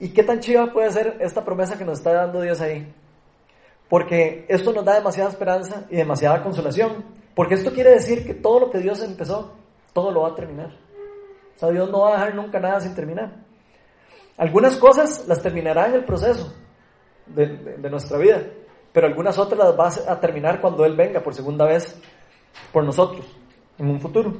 ¿Y 0.00 0.08
qué 0.08 0.24
tan 0.24 0.40
chiva 0.40 0.72
puede 0.72 0.90
ser 0.90 1.16
esta 1.20 1.44
promesa 1.44 1.78
que 1.78 1.84
nos 1.84 1.98
está 1.98 2.12
dando 2.12 2.40
Dios 2.40 2.60
ahí? 2.60 2.92
Porque 3.88 4.44
esto 4.48 4.72
nos 4.72 4.84
da 4.84 4.94
demasiada 4.94 5.30
esperanza 5.30 5.86
y 5.88 5.96
demasiada 5.96 6.42
consolación. 6.42 7.04
Porque 7.34 7.54
esto 7.54 7.72
quiere 7.72 7.90
decir 7.90 8.26
que 8.26 8.34
todo 8.34 8.60
lo 8.60 8.70
que 8.70 8.78
Dios 8.78 9.02
empezó, 9.02 9.52
todo 9.92 10.10
lo 10.10 10.22
va 10.22 10.30
a 10.30 10.34
terminar. 10.34 10.83
O 11.56 11.58
sea, 11.58 11.70
Dios 11.70 11.90
no 11.90 12.00
va 12.00 12.10
a 12.10 12.12
dejar 12.12 12.34
nunca 12.34 12.58
nada 12.60 12.80
sin 12.80 12.94
terminar. 12.94 13.44
Algunas 14.36 14.76
cosas 14.76 15.26
las 15.28 15.42
terminará 15.42 15.86
en 15.86 15.94
el 15.94 16.04
proceso 16.04 16.52
de, 17.26 17.88
nuestra 17.88 18.18
vida, 18.18 18.42
pero 18.92 19.06
algunas 19.06 19.38
otras 19.38 19.58
las 19.58 19.78
va 19.78 20.12
a 20.12 20.20
terminar 20.20 20.60
cuando 20.60 20.84
Él 20.84 20.96
venga 20.96 21.22
por 21.22 21.34
segunda 21.34 21.64
vez 21.64 22.00
por 22.72 22.84
nosotros, 22.84 23.24
en 23.78 23.88
un 23.88 24.00
futuro. 24.00 24.34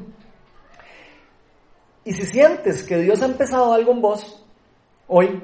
Y 2.05 2.13
si 2.13 2.27
sientes 2.27 2.83
que 2.83 2.99
Dios 2.99 3.23
ha 3.23 3.27
empezado 3.27 3.73
algo 3.73 3.93
en 3.93 4.03
vos 4.03 4.45
hoy, 5.09 5.43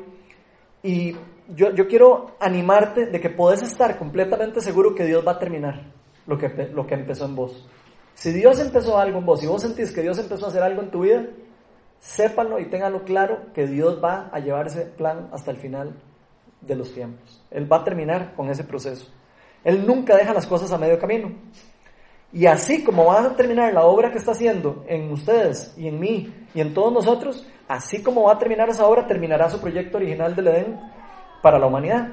y 0.83 1.17
yo, 1.49 1.71
yo 1.71 1.87
quiero 1.87 2.37
animarte 2.41 3.07
de 3.07 3.21
que 3.21 3.31
puedes 3.31 3.63
estar 3.63 3.99
completamente 3.99 4.61
seguro 4.61 4.95
que 4.95 5.05
Dios 5.05 5.27
va 5.27 5.33
a 5.33 5.39
terminar 5.39 5.93
lo 6.27 6.37
que, 6.37 6.49
lo 6.73 6.87
que 6.87 6.95
empezó 6.95 7.25
en 7.25 7.37
vos. 7.37 7.67
Si 8.15 8.33
Dios 8.33 8.61
empezó 8.61 8.99
algo 8.99 9.19
en 9.19 9.27
vos, 9.27 9.43
y 9.43 9.47
vos 9.47 9.63
sentís 9.63 9.93
que 9.93 10.03
Dios 10.03 10.19
empezó 10.19 10.47
a 10.47 10.49
hacer 10.49 10.63
algo 10.63 10.83
en 10.83 10.91
tu 10.91 11.01
vida, 11.01 11.25
sépanlo 12.01 12.59
y 12.59 12.67
ténganlo 12.67 13.05
claro 13.05 13.53
que 13.55 13.67
Dios 13.67 14.03
va 14.03 14.31
a 14.33 14.41
llevar 14.41 14.67
ese 14.67 14.87
plan 14.87 15.29
hasta 15.33 15.51
el 15.51 15.59
final 15.59 15.95
de 16.61 16.75
los 16.75 16.93
tiempos. 16.93 17.43
Él 17.51 17.71
va 17.71 17.79
a 17.79 17.85
terminar 17.85 18.35
con 18.35 18.51
ese 18.51 18.65
proceso. 18.65 19.07
Él 19.63 19.87
nunca 19.87 20.17
deja 20.17 20.35
las 20.35 20.47
cosas 20.47 20.73
a 20.73 20.79
medio 20.79 20.99
camino. 20.99 21.33
Y 22.33 22.47
así 22.47 22.83
como 22.83 23.07
va 23.07 23.23
a 23.23 23.37
terminar 23.37 23.73
la 23.75 23.85
obra 23.85 24.11
que 24.11 24.19
está 24.19 24.33
haciendo 24.33 24.85
en 24.89 25.11
ustedes 25.13 25.75
y 25.77 25.89
en 25.89 25.99
mí 25.99 26.33
y 26.55 26.61
en 26.61 26.73
todos 26.73 26.93
nosotros, 26.93 27.47
así 27.69 28.03
como 28.03 28.23
va 28.23 28.35
a 28.35 28.39
terminar 28.39 28.69
esa 28.69 28.87
obra, 28.87 29.07
terminará 29.07 29.51
su 29.51 29.61
proyecto 29.61 29.99
original 29.99 30.35
del 30.35 30.47
Edén 30.47 30.81
para 31.43 31.59
la 31.59 31.67
humanidad. 31.67 32.09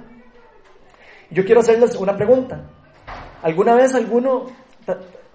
Yo 1.29 1.45
quiero 1.45 1.61
hacerles 1.61 1.95
una 1.95 2.15
pregunta. 2.15 2.69
¿Alguna 3.43 3.75
vez 3.75 3.93
alguno, 3.93 4.47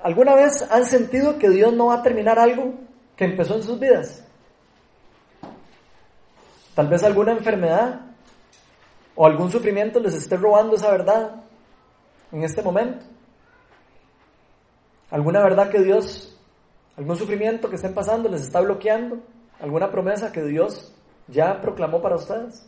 alguna 0.02 0.34
vez 0.34 0.66
han 0.70 0.84
sentido 0.84 1.38
que 1.38 1.48
Dios 1.48 1.72
no 1.72 1.86
va 1.86 1.96
a 1.96 2.02
terminar 2.02 2.38
algo 2.38 2.74
que 3.14 3.24
empezó 3.24 3.54
en 3.54 3.62
sus 3.62 3.78
vidas? 3.78 4.26
Tal 6.74 6.88
vez 6.88 7.02
alguna 7.02 7.32
enfermedad 7.32 8.00
o 9.14 9.26
algún 9.26 9.50
sufrimiento 9.50 10.00
les 10.00 10.14
esté 10.14 10.36
robando 10.36 10.76
esa 10.76 10.90
verdad 10.90 11.42
en 12.32 12.42
este 12.42 12.62
momento. 12.62 13.04
¿Alguna 15.10 15.42
verdad 15.42 15.68
que 15.68 15.82
Dios, 15.82 16.38
algún 16.96 17.16
sufrimiento 17.16 17.68
que 17.68 17.76
estén 17.76 17.92
pasando 17.92 18.28
les 18.30 18.42
está 18.42 18.60
bloqueando? 18.60 19.20
¿Alguna 19.60 19.90
promesa 19.90 20.32
que 20.32 20.42
Dios 20.42 20.94
ya 21.28 21.60
proclamó 21.60 22.00
para 22.00 22.16
ustedes? 22.16 22.66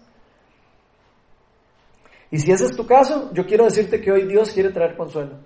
Y 2.30 2.38
si 2.38 2.52
ese 2.52 2.66
es 2.66 2.76
tu 2.76 2.86
caso, 2.86 3.30
yo 3.32 3.46
quiero 3.46 3.64
decirte 3.64 4.00
que 4.00 4.12
hoy 4.12 4.26
Dios 4.26 4.50
quiere 4.50 4.70
traer 4.70 4.96
consuelo 4.96 5.36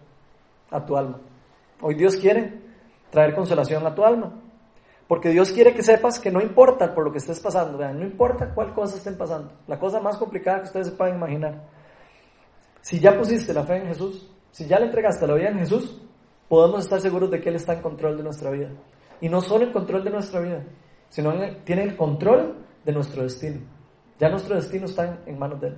a 0.71 0.85
tu 0.85 0.97
alma. 0.97 1.21
Hoy 1.81 1.95
Dios 1.95 2.17
quiere 2.17 2.61
traer 3.11 3.35
consolación 3.35 3.87
a 3.87 3.95
tu 3.95 4.05
alma. 4.05 4.33
Porque 5.09 5.31
Dios 5.31 5.51
quiere 5.53 5.75
que 5.75 5.83
sepas 5.83 6.21
que 6.21 6.31
no 6.31 6.41
importa 6.43 6.95
por 6.95 7.03
lo 7.03 7.11
que 7.11 7.19
estés 7.19 7.41
pasando, 7.41 7.79
vean, 7.79 7.99
no 7.99 8.05
importa 8.05 8.53
cuál 8.55 8.75
cosa 8.75 8.97
estén 8.97 9.17
pasando, 9.17 9.51
la 9.67 9.79
cosa 9.79 10.01
más 10.01 10.19
complicada 10.19 10.59
que 10.59 10.67
ustedes 10.67 10.89
se 10.89 10.93
puedan 10.93 11.17
imaginar. 11.17 11.65
Si 12.83 13.01
ya 13.01 13.17
pusiste 13.17 13.55
la 13.55 13.65
fe 13.65 13.77
en 13.77 13.87
Jesús, 13.87 14.31
si 14.51 14.67
ya 14.67 14.79
le 14.79 14.87
entregaste 14.87 15.27
la 15.27 15.35
vida 15.35 15.49
en 15.49 15.59
Jesús, 15.59 16.01
podemos 16.49 16.85
estar 16.85 17.01
seguros 17.01 17.31
de 17.31 17.41
que 17.41 17.49
Él 17.49 17.57
está 17.57 17.73
en 17.73 17.81
control 17.81 18.19
de 18.19 18.23
nuestra 18.23 18.51
vida. 18.51 18.71
Y 19.21 19.29
no 19.29 19.41
solo 19.41 19.65
en 19.65 19.73
control 19.73 20.05
de 20.05 20.11
nuestra 20.11 20.41
vida, 20.41 20.63
sino 21.09 21.33
en 21.33 21.65
tiene 21.65 21.83
el 21.83 21.97
control 21.97 22.57
de 22.85 22.93
nuestro 22.93 23.23
destino. 23.23 23.61
Ya 24.19 24.29
nuestro 24.29 24.57
destino 24.57 24.87
está 24.87 25.21
en, 25.27 25.39
manos 25.39 25.61
de 25.61 25.69
Él. 25.69 25.77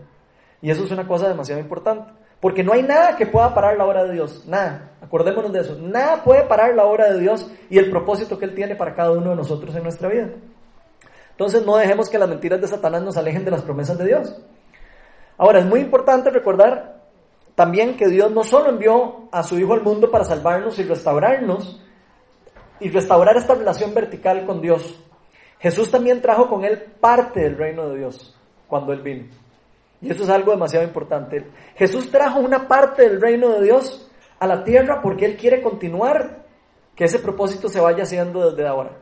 Y 0.62 0.70
eso 0.70 0.84
es 0.84 0.90
una 0.90 1.06
cosa 1.06 1.28
demasiado 1.28 1.60
importante. 1.60 2.12
Porque 2.40 2.64
no 2.64 2.72
hay 2.72 2.82
nada 2.82 3.16
que 3.16 3.26
pueda 3.26 3.54
parar 3.54 3.76
la 3.76 3.84
obra 3.84 4.04
de 4.04 4.12
Dios. 4.12 4.44
Nada. 4.46 4.92
Acordémonos 5.02 5.52
de 5.52 5.60
eso. 5.60 5.76
Nada 5.78 6.22
puede 6.22 6.42
parar 6.44 6.74
la 6.74 6.86
obra 6.86 7.12
de 7.12 7.20
Dios 7.20 7.50
y 7.68 7.78
el 7.78 7.90
propósito 7.90 8.38
que 8.38 8.46
Él 8.46 8.54
tiene 8.54 8.76
para 8.76 8.94
cada 8.94 9.12
uno 9.12 9.30
de 9.30 9.36
nosotros 9.36 9.74
en 9.74 9.82
nuestra 9.82 10.08
vida. 10.08 10.28
Entonces 11.32 11.64
no 11.64 11.76
dejemos 11.76 12.08
que 12.08 12.18
las 12.18 12.28
mentiras 12.28 12.60
de 12.60 12.66
Satanás 12.66 13.02
nos 13.02 13.16
alejen 13.16 13.44
de 13.44 13.50
las 13.50 13.62
promesas 13.62 13.96
de 13.96 14.06
Dios. 14.06 14.40
Ahora, 15.38 15.60
es 15.60 15.66
muy 15.66 15.80
importante 15.80 16.28
recordar 16.30 17.00
también 17.54 17.96
que 17.96 18.08
Dios 18.08 18.30
no 18.30 18.44
solo 18.44 18.68
envió 18.70 19.28
a 19.32 19.42
su 19.42 19.58
Hijo 19.58 19.72
al 19.72 19.82
mundo 19.82 20.10
para 20.10 20.24
salvarnos 20.24 20.78
y 20.78 20.82
restaurarnos 20.82 21.80
y 22.78 22.88
restaurar 22.90 23.36
esta 23.36 23.54
relación 23.54 23.94
vertical 23.94 24.44
con 24.46 24.60
Dios. 24.60 25.02
Jesús 25.58 25.90
también 25.90 26.22
trajo 26.22 26.48
con 26.48 26.64
él 26.64 26.78
parte 27.00 27.40
del 27.40 27.56
reino 27.56 27.88
de 27.88 27.98
Dios 27.98 28.36
cuando 28.66 28.92
él 28.92 29.02
vino. 29.02 29.39
Y 30.02 30.10
eso 30.10 30.22
es 30.22 30.30
algo 30.30 30.52
demasiado 30.52 30.84
importante. 30.84 31.46
Jesús 31.76 32.10
trajo 32.10 32.40
una 32.40 32.66
parte 32.66 33.02
del 33.02 33.20
reino 33.20 33.50
de 33.50 33.62
Dios 33.64 34.10
a 34.38 34.46
la 34.46 34.64
tierra 34.64 35.00
porque 35.02 35.26
él 35.26 35.36
quiere 35.36 35.62
continuar 35.62 36.44
que 36.94 37.04
ese 37.04 37.18
propósito 37.18 37.68
se 37.68 37.80
vaya 37.80 38.04
haciendo 38.04 38.50
desde 38.50 38.66
ahora. 38.66 38.92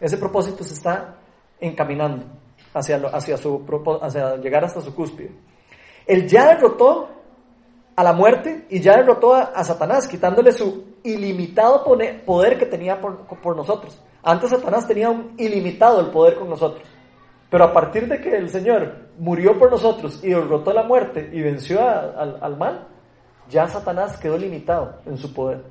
Ese 0.00 0.16
propósito 0.16 0.62
se 0.64 0.74
está 0.74 1.16
encaminando 1.60 2.24
hacia, 2.74 2.96
hacia, 3.12 3.36
su, 3.36 3.64
llegar 4.42 4.64
hasta 4.64 4.80
su 4.80 4.94
cúspide. 4.94 5.32
Él 6.06 6.28
ya 6.28 6.48
derrotó 6.48 7.08
a 7.96 8.02
la 8.02 8.12
muerte 8.12 8.64
y 8.70 8.80
ya 8.80 8.96
derrotó 8.96 9.34
a, 9.34 9.64
Satanás, 9.64 10.06
quitándole 10.06 10.52
su 10.52 10.84
ilimitado 11.02 11.84
poder 12.24 12.58
que 12.58 12.66
tenía 12.66 13.00
por, 13.00 13.56
nosotros. 13.56 14.00
Antes 14.22 14.50
Satanás 14.50 14.86
tenía 14.86 15.10
un 15.10 15.34
ilimitado 15.36 16.00
el 16.00 16.10
poder 16.10 16.36
con 16.36 16.48
nosotros. 16.48 16.86
Pero 17.50 17.64
a 17.64 17.72
partir 17.72 18.08
de 18.08 18.20
que 18.20 18.36
el 18.36 18.50
Señor 18.50 19.08
murió 19.18 19.58
por 19.58 19.70
nosotros 19.70 20.20
y 20.22 20.28
derrotó 20.28 20.72
la 20.72 20.82
muerte 20.82 21.30
y 21.32 21.40
venció 21.40 21.80
al, 21.80 22.38
al 22.40 22.56
mal, 22.58 22.88
ya 23.48 23.66
Satanás 23.66 24.18
quedó 24.18 24.36
limitado 24.36 25.00
en 25.06 25.16
su 25.16 25.32
poder. 25.32 25.62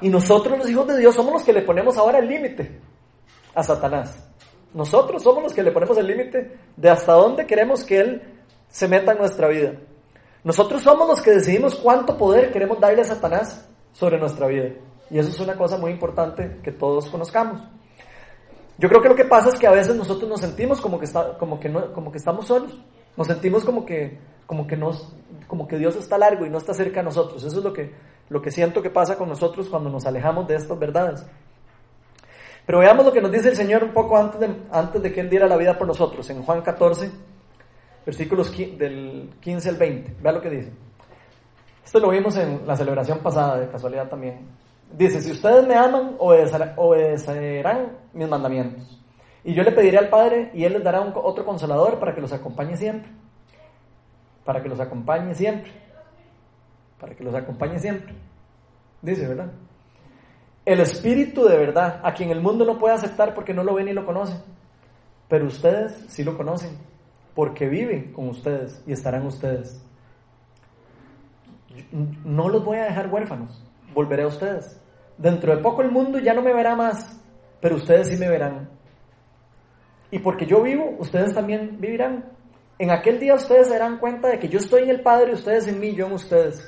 Y 0.00 0.08
nosotros 0.08 0.58
los 0.58 0.68
hijos 0.68 0.86
de 0.86 0.98
Dios 0.98 1.14
somos 1.14 1.32
los 1.32 1.42
que 1.42 1.52
le 1.52 1.62
ponemos 1.62 1.96
ahora 1.96 2.18
el 2.18 2.28
límite 2.28 2.78
a 3.54 3.62
Satanás. 3.62 4.26
Nosotros 4.72 5.22
somos 5.22 5.42
los 5.42 5.52
que 5.52 5.62
le 5.62 5.72
ponemos 5.72 5.96
el 5.98 6.06
límite 6.06 6.56
de 6.76 6.90
hasta 6.90 7.12
dónde 7.12 7.46
queremos 7.46 7.84
que 7.84 7.98
Él 7.98 8.22
se 8.68 8.86
meta 8.86 9.12
en 9.12 9.18
nuestra 9.18 9.48
vida. 9.48 9.72
Nosotros 10.44 10.82
somos 10.82 11.08
los 11.08 11.20
que 11.20 11.32
decidimos 11.32 11.74
cuánto 11.74 12.16
poder 12.16 12.52
queremos 12.52 12.80
darle 12.80 13.02
a 13.02 13.04
Satanás 13.04 13.66
sobre 13.92 14.18
nuestra 14.18 14.46
vida. 14.46 14.70
Y 15.10 15.18
eso 15.18 15.28
es 15.28 15.40
una 15.40 15.56
cosa 15.56 15.76
muy 15.76 15.90
importante 15.90 16.60
que 16.62 16.72
todos 16.72 17.10
conozcamos. 17.10 17.60
Yo 18.80 18.88
creo 18.88 19.02
que 19.02 19.10
lo 19.10 19.14
que 19.14 19.26
pasa 19.26 19.50
es 19.50 19.58
que 19.58 19.66
a 19.66 19.72
veces 19.72 19.94
nosotros 19.94 20.26
nos 20.26 20.40
sentimos 20.40 20.80
como 20.80 20.98
que, 20.98 21.04
está, 21.04 21.36
como 21.36 21.60
que, 21.60 21.70
como 21.70 22.10
que 22.10 22.16
estamos 22.16 22.46
solos. 22.46 22.80
Nos 23.14 23.26
sentimos 23.26 23.62
como 23.62 23.84
que, 23.84 24.18
como, 24.46 24.66
que 24.66 24.74
nos, 24.74 25.14
como 25.46 25.68
que 25.68 25.76
Dios 25.76 25.96
está 25.96 26.16
largo 26.16 26.46
y 26.46 26.50
no 26.50 26.56
está 26.56 26.72
cerca 26.72 27.00
de 27.00 27.04
nosotros. 27.04 27.44
Eso 27.44 27.58
es 27.58 27.64
lo 27.64 27.74
que, 27.74 27.92
lo 28.30 28.40
que 28.40 28.50
siento 28.50 28.80
que 28.80 28.88
pasa 28.88 29.18
con 29.18 29.28
nosotros 29.28 29.68
cuando 29.68 29.90
nos 29.90 30.06
alejamos 30.06 30.48
de 30.48 30.54
estas 30.54 30.78
verdades. 30.78 31.26
Pero 32.64 32.78
veamos 32.78 33.04
lo 33.04 33.12
que 33.12 33.20
nos 33.20 33.30
dice 33.30 33.50
el 33.50 33.56
Señor 33.56 33.84
un 33.84 33.92
poco 33.92 34.16
antes 34.16 34.40
de, 34.40 34.48
antes 34.72 35.02
de 35.02 35.12
que 35.12 35.20
Él 35.20 35.28
diera 35.28 35.46
la 35.46 35.58
vida 35.58 35.76
por 35.76 35.86
nosotros. 35.86 36.30
En 36.30 36.42
Juan 36.42 36.62
14, 36.62 37.10
versículos 38.06 38.50
del 38.56 39.30
15 39.40 39.68
al 39.68 39.76
20. 39.76 40.16
Vea 40.22 40.32
lo 40.32 40.40
que 40.40 40.48
dice. 40.48 40.72
Esto 41.84 42.00
lo 42.00 42.08
vimos 42.08 42.34
en 42.38 42.66
la 42.66 42.76
celebración 42.76 43.18
pasada, 43.18 43.60
de 43.60 43.68
casualidad 43.68 44.08
también. 44.08 44.38
Dice, 44.92 45.20
si 45.20 45.30
ustedes 45.30 45.66
me 45.66 45.74
aman, 45.74 46.16
obedecerán 46.18 47.96
mis 48.12 48.28
mandamientos. 48.28 49.00
Y 49.44 49.54
yo 49.54 49.62
le 49.62 49.72
pediré 49.72 49.98
al 49.98 50.08
Padre 50.08 50.50
y 50.52 50.64
Él 50.64 50.74
les 50.74 50.84
dará 50.84 51.00
otro 51.00 51.44
consolador 51.44 51.98
para 51.98 52.14
que 52.14 52.20
los 52.20 52.32
acompañe 52.32 52.76
siempre. 52.76 53.10
Para 54.44 54.62
que 54.62 54.68
los 54.68 54.80
acompañe 54.80 55.34
siempre. 55.34 55.72
Para 56.98 57.14
que 57.14 57.24
los 57.24 57.34
acompañe 57.34 57.78
siempre. 57.78 58.14
Dice, 59.00 59.26
¿verdad? 59.26 59.52
El 60.66 60.80
Espíritu 60.80 61.44
de 61.44 61.56
verdad, 61.56 62.00
a 62.02 62.12
quien 62.12 62.30
el 62.30 62.40
mundo 62.40 62.64
no 62.64 62.78
puede 62.78 62.94
aceptar 62.94 63.34
porque 63.34 63.54
no 63.54 63.64
lo 63.64 63.74
ve 63.74 63.84
ni 63.84 63.92
lo 63.92 64.04
conoce. 64.04 64.34
Pero 65.28 65.46
ustedes 65.46 66.04
sí 66.08 66.24
lo 66.24 66.36
conocen 66.36 66.76
porque 67.34 67.68
vive 67.68 68.12
con 68.12 68.28
ustedes 68.28 68.82
y 68.86 68.92
estarán 68.92 69.24
ustedes. 69.26 69.82
No 72.24 72.48
los 72.48 72.64
voy 72.64 72.78
a 72.78 72.84
dejar 72.84 73.08
huérfanos, 73.12 73.64
volveré 73.94 74.24
a 74.24 74.26
ustedes. 74.26 74.79
Dentro 75.20 75.54
de 75.54 75.62
poco 75.62 75.82
el 75.82 75.90
mundo 75.90 76.18
ya 76.18 76.32
no 76.32 76.40
me 76.40 76.54
verá 76.54 76.74
más, 76.74 77.14
pero 77.60 77.76
ustedes 77.76 78.08
sí 78.08 78.16
me 78.16 78.30
verán. 78.30 78.70
Y 80.10 80.18
porque 80.18 80.46
yo 80.46 80.62
vivo, 80.62 80.96
ustedes 80.98 81.34
también 81.34 81.76
vivirán. 81.78 82.24
En 82.78 82.90
aquel 82.90 83.20
día 83.20 83.34
ustedes 83.34 83.66
se 83.66 83.74
darán 83.74 83.98
cuenta 83.98 84.28
de 84.28 84.38
que 84.38 84.48
yo 84.48 84.58
estoy 84.58 84.84
en 84.84 84.88
el 84.88 85.02
Padre, 85.02 85.34
ustedes 85.34 85.66
en 85.68 85.78
mí, 85.78 85.94
yo 85.94 86.06
en 86.06 86.12
ustedes. 86.12 86.66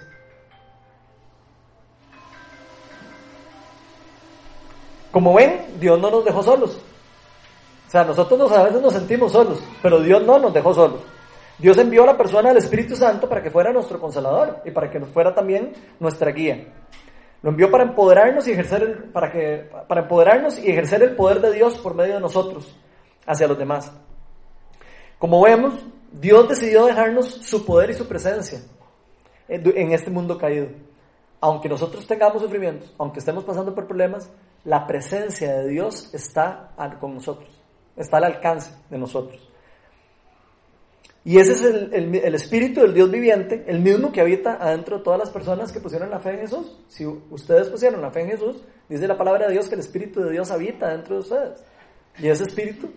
Como 5.10 5.32
ven, 5.32 5.64
Dios 5.80 5.98
no 5.98 6.10
nos 6.10 6.22
dejó 6.22 6.42
solos. 6.42 6.78
O 7.88 7.90
sea, 7.90 8.04
nosotros 8.04 8.52
a 8.52 8.64
veces 8.64 8.82
nos 8.82 8.92
sentimos 8.92 9.32
solos, 9.32 9.64
pero 9.80 9.98
Dios 10.00 10.22
no 10.26 10.38
nos 10.38 10.52
dejó 10.52 10.74
solos. 10.74 11.00
Dios 11.58 11.78
envió 11.78 12.02
a 12.02 12.06
la 12.06 12.18
persona 12.18 12.50
del 12.50 12.58
Espíritu 12.58 12.96
Santo 12.96 13.26
para 13.30 13.42
que 13.42 13.50
fuera 13.50 13.72
nuestro 13.72 13.98
consolador 13.98 14.60
y 14.66 14.70
para 14.72 14.90
que 14.90 14.98
nos 14.98 15.08
fuera 15.08 15.34
también 15.34 15.72
nuestra 15.98 16.30
guía. 16.32 16.66
Lo 17.42 17.50
envió 17.50 17.70
para 17.70 17.84
empoderarnos 17.84 18.46
y 18.46 18.52
ejercer 18.52 18.82
el, 18.82 18.94
para 19.10 19.30
que, 19.30 19.68
para 19.88 20.02
empoderarnos 20.02 20.58
y 20.58 20.70
ejercer 20.70 21.02
el 21.02 21.16
poder 21.16 21.40
de 21.40 21.52
Dios 21.52 21.78
por 21.78 21.94
medio 21.94 22.14
de 22.14 22.20
nosotros 22.20 22.74
hacia 23.26 23.48
los 23.48 23.58
demás. 23.58 23.92
Como 25.18 25.42
vemos, 25.42 25.74
Dios 26.12 26.48
decidió 26.48 26.86
dejarnos 26.86 27.26
su 27.26 27.64
poder 27.64 27.90
y 27.90 27.94
su 27.94 28.06
presencia 28.06 28.60
en 29.48 29.92
este 29.92 30.10
mundo 30.10 30.38
caído. 30.38 30.68
Aunque 31.40 31.68
nosotros 31.68 32.06
tengamos 32.06 32.42
sufrimientos, 32.42 32.94
aunque 32.98 33.18
estemos 33.18 33.44
pasando 33.44 33.74
por 33.74 33.86
problemas, 33.86 34.30
la 34.64 34.86
presencia 34.86 35.56
de 35.56 35.68
Dios 35.68 36.14
está 36.14 36.70
con 37.00 37.14
nosotros 37.14 37.62
está 37.96 38.18
al 38.18 38.24
alcance 38.24 38.72
de 38.90 38.98
nosotros. 38.98 39.48
Y 41.24 41.38
ese 41.38 41.52
es 41.52 41.62
el, 41.62 42.34
espíritu 42.34 42.80
del 42.80 42.94
Dios 42.94 43.10
viviente, 43.10 43.64
el 43.68 43.80
mismo 43.80 44.10
que 44.10 44.20
habita 44.20 44.54
adentro 44.54 44.98
de 44.98 45.04
todas 45.04 45.20
las 45.20 45.30
personas 45.30 45.70
que 45.70 45.78
pusieron 45.78 46.10
la 46.10 46.18
fe 46.18 46.30
en 46.30 46.40
Jesús. 46.40 46.78
Si 46.88 47.06
ustedes 47.06 47.68
pusieron 47.68 48.02
la 48.02 48.10
fe 48.10 48.22
en 48.22 48.30
Jesús, 48.30 48.64
dice 48.88 49.06
la 49.06 49.16
palabra 49.16 49.46
de 49.46 49.52
Dios 49.52 49.68
que 49.68 49.74
el 49.74 49.80
espíritu 49.80 50.20
de 50.20 50.32
Dios 50.32 50.50
habita 50.50 50.88
dentro 50.88 51.14
de 51.14 51.20
ustedes. 51.20 51.64
Y 52.18 52.28
ese 52.28 52.42
espíritu 52.42 52.90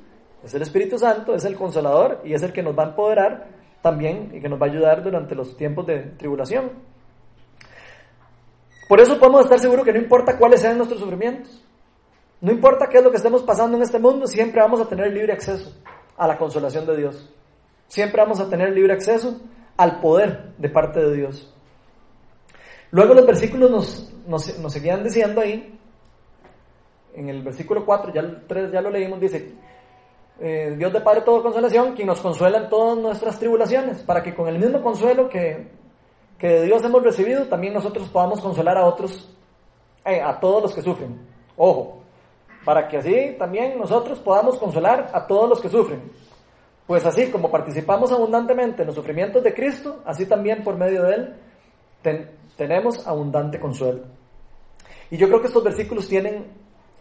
es 0.45 0.53
el 0.53 0.61
Espíritu 0.61 0.99
Santo, 0.99 1.33
es 1.33 1.43
el 1.43 1.55
consolador 1.55 2.21
y 2.23 2.35
es 2.35 2.43
el 2.43 2.53
que 2.53 2.61
nos 2.61 2.77
va 2.77 2.83
a 2.83 2.87
empoderar 2.89 3.47
también 3.81 4.31
y 4.31 4.39
que 4.39 4.47
nos 4.47 4.61
va 4.61 4.67
a 4.67 4.69
ayudar 4.69 5.03
durante 5.03 5.33
los 5.33 5.57
tiempos 5.57 5.87
de 5.87 6.01
tribulación. 6.17 6.71
Por 8.87 8.99
eso 8.99 9.17
podemos 9.17 9.45
estar 9.45 9.59
seguros 9.59 9.83
que 9.83 9.91
no 9.91 9.97
importa 9.97 10.37
cuáles 10.37 10.61
sean 10.61 10.77
nuestros 10.77 10.99
sufrimientos, 10.99 11.63
no 12.41 12.51
importa 12.51 12.87
qué 12.87 12.99
es 12.99 13.03
lo 13.03 13.09
que 13.09 13.17
estemos 13.17 13.41
pasando 13.41 13.75
en 13.75 13.81
este 13.81 13.97
mundo, 13.97 14.27
siempre 14.27 14.61
vamos 14.61 14.79
a 14.79 14.87
tener 14.87 15.11
libre 15.11 15.33
acceso 15.33 15.73
a 16.15 16.27
la 16.27 16.37
consolación 16.37 16.85
de 16.85 16.97
Dios. 16.97 17.33
Siempre 17.87 18.21
vamos 18.21 18.39
a 18.39 18.49
tener 18.49 18.71
libre 18.71 18.93
acceso 18.93 19.39
al 19.77 19.99
poder 19.99 20.53
de 20.57 20.69
parte 20.69 20.99
de 20.99 21.15
Dios. 21.15 21.53
Luego 22.91 23.13
los 23.13 23.25
versículos 23.25 23.69
nos, 23.69 24.13
nos, 24.27 24.59
nos 24.59 24.71
seguían 24.73 25.03
diciendo 25.03 25.41
ahí, 25.41 25.77
en 27.13 27.29
el 27.29 27.41
versículo 27.41 27.85
4, 27.85 28.13
ya 28.13 28.21
el 28.21 28.45
3 28.47 28.71
ya 28.71 28.81
lo 28.81 28.89
leímos, 28.89 29.19
dice, 29.19 29.53
eh, 30.39 30.75
Dios 30.77 30.91
de 30.91 31.01
Padre 31.01 31.21
todo 31.21 31.41
consolación, 31.41 31.93
quien 31.93 32.07
nos 32.07 32.19
consuela 32.19 32.57
en 32.57 32.69
todas 32.69 32.97
nuestras 32.97 33.39
tribulaciones, 33.39 34.01
para 34.03 34.21
que 34.21 34.35
con 34.35 34.47
el 34.47 34.59
mismo 34.59 34.81
consuelo 34.81 35.29
que, 35.29 35.69
que 36.37 36.47
de 36.47 36.65
Dios 36.65 36.83
hemos 36.83 37.03
recibido, 37.03 37.45
también 37.47 37.73
nosotros 37.73 38.09
podamos 38.09 38.41
consolar 38.41 38.77
a 38.77 38.85
otros, 38.85 39.33
eh, 40.03 40.21
a 40.21 40.39
todos 40.39 40.61
los 40.61 40.73
que 40.73 40.81
sufren. 40.81 41.19
Ojo, 41.55 42.01
para 42.65 42.87
que 42.87 42.97
así 42.97 43.35
también 43.39 43.77
nosotros 43.77 44.19
podamos 44.19 44.57
consolar 44.57 45.09
a 45.13 45.25
todos 45.25 45.49
los 45.49 45.61
que 45.61 45.69
sufren. 45.69 46.01
Pues 46.87 47.05
así 47.05 47.31
como 47.31 47.49
participamos 47.49 48.11
abundantemente 48.11 48.83
en 48.83 48.87
los 48.87 48.95
sufrimientos 48.95 49.43
de 49.43 49.53
Cristo, 49.53 50.01
así 50.05 50.25
también 50.27 50.63
por 50.63 50.77
medio 50.77 51.03
de 51.03 51.15
Él 51.15 51.35
tenemos 52.55 53.07
abundante 53.07 53.59
consuelo. 53.59 54.03
Y 55.09 55.17
yo 55.17 55.27
creo 55.27 55.41
que 55.41 55.47
estos 55.47 55.63
versículos 55.63 56.07
tienen 56.07 56.45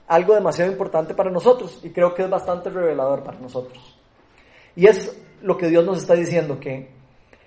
algo 0.07 0.35
demasiado 0.35 0.71
importante 0.71 1.15
para 1.15 1.31
nosotros 1.31 1.81
y 1.83 1.91
creo 1.91 2.15
que 2.15 2.23
es 2.23 2.31
bastante 2.31 2.71
revelador 2.71 3.23
para 3.23 3.39
nosotros. 3.39 3.99
Y 4.77 4.87
es 4.87 5.21
lo 5.43 5.57
que 5.57 5.69
Dios 5.69 5.85
nos 5.85 5.99
está 5.99 6.15
diciendo, 6.15 6.59
que 6.59 6.91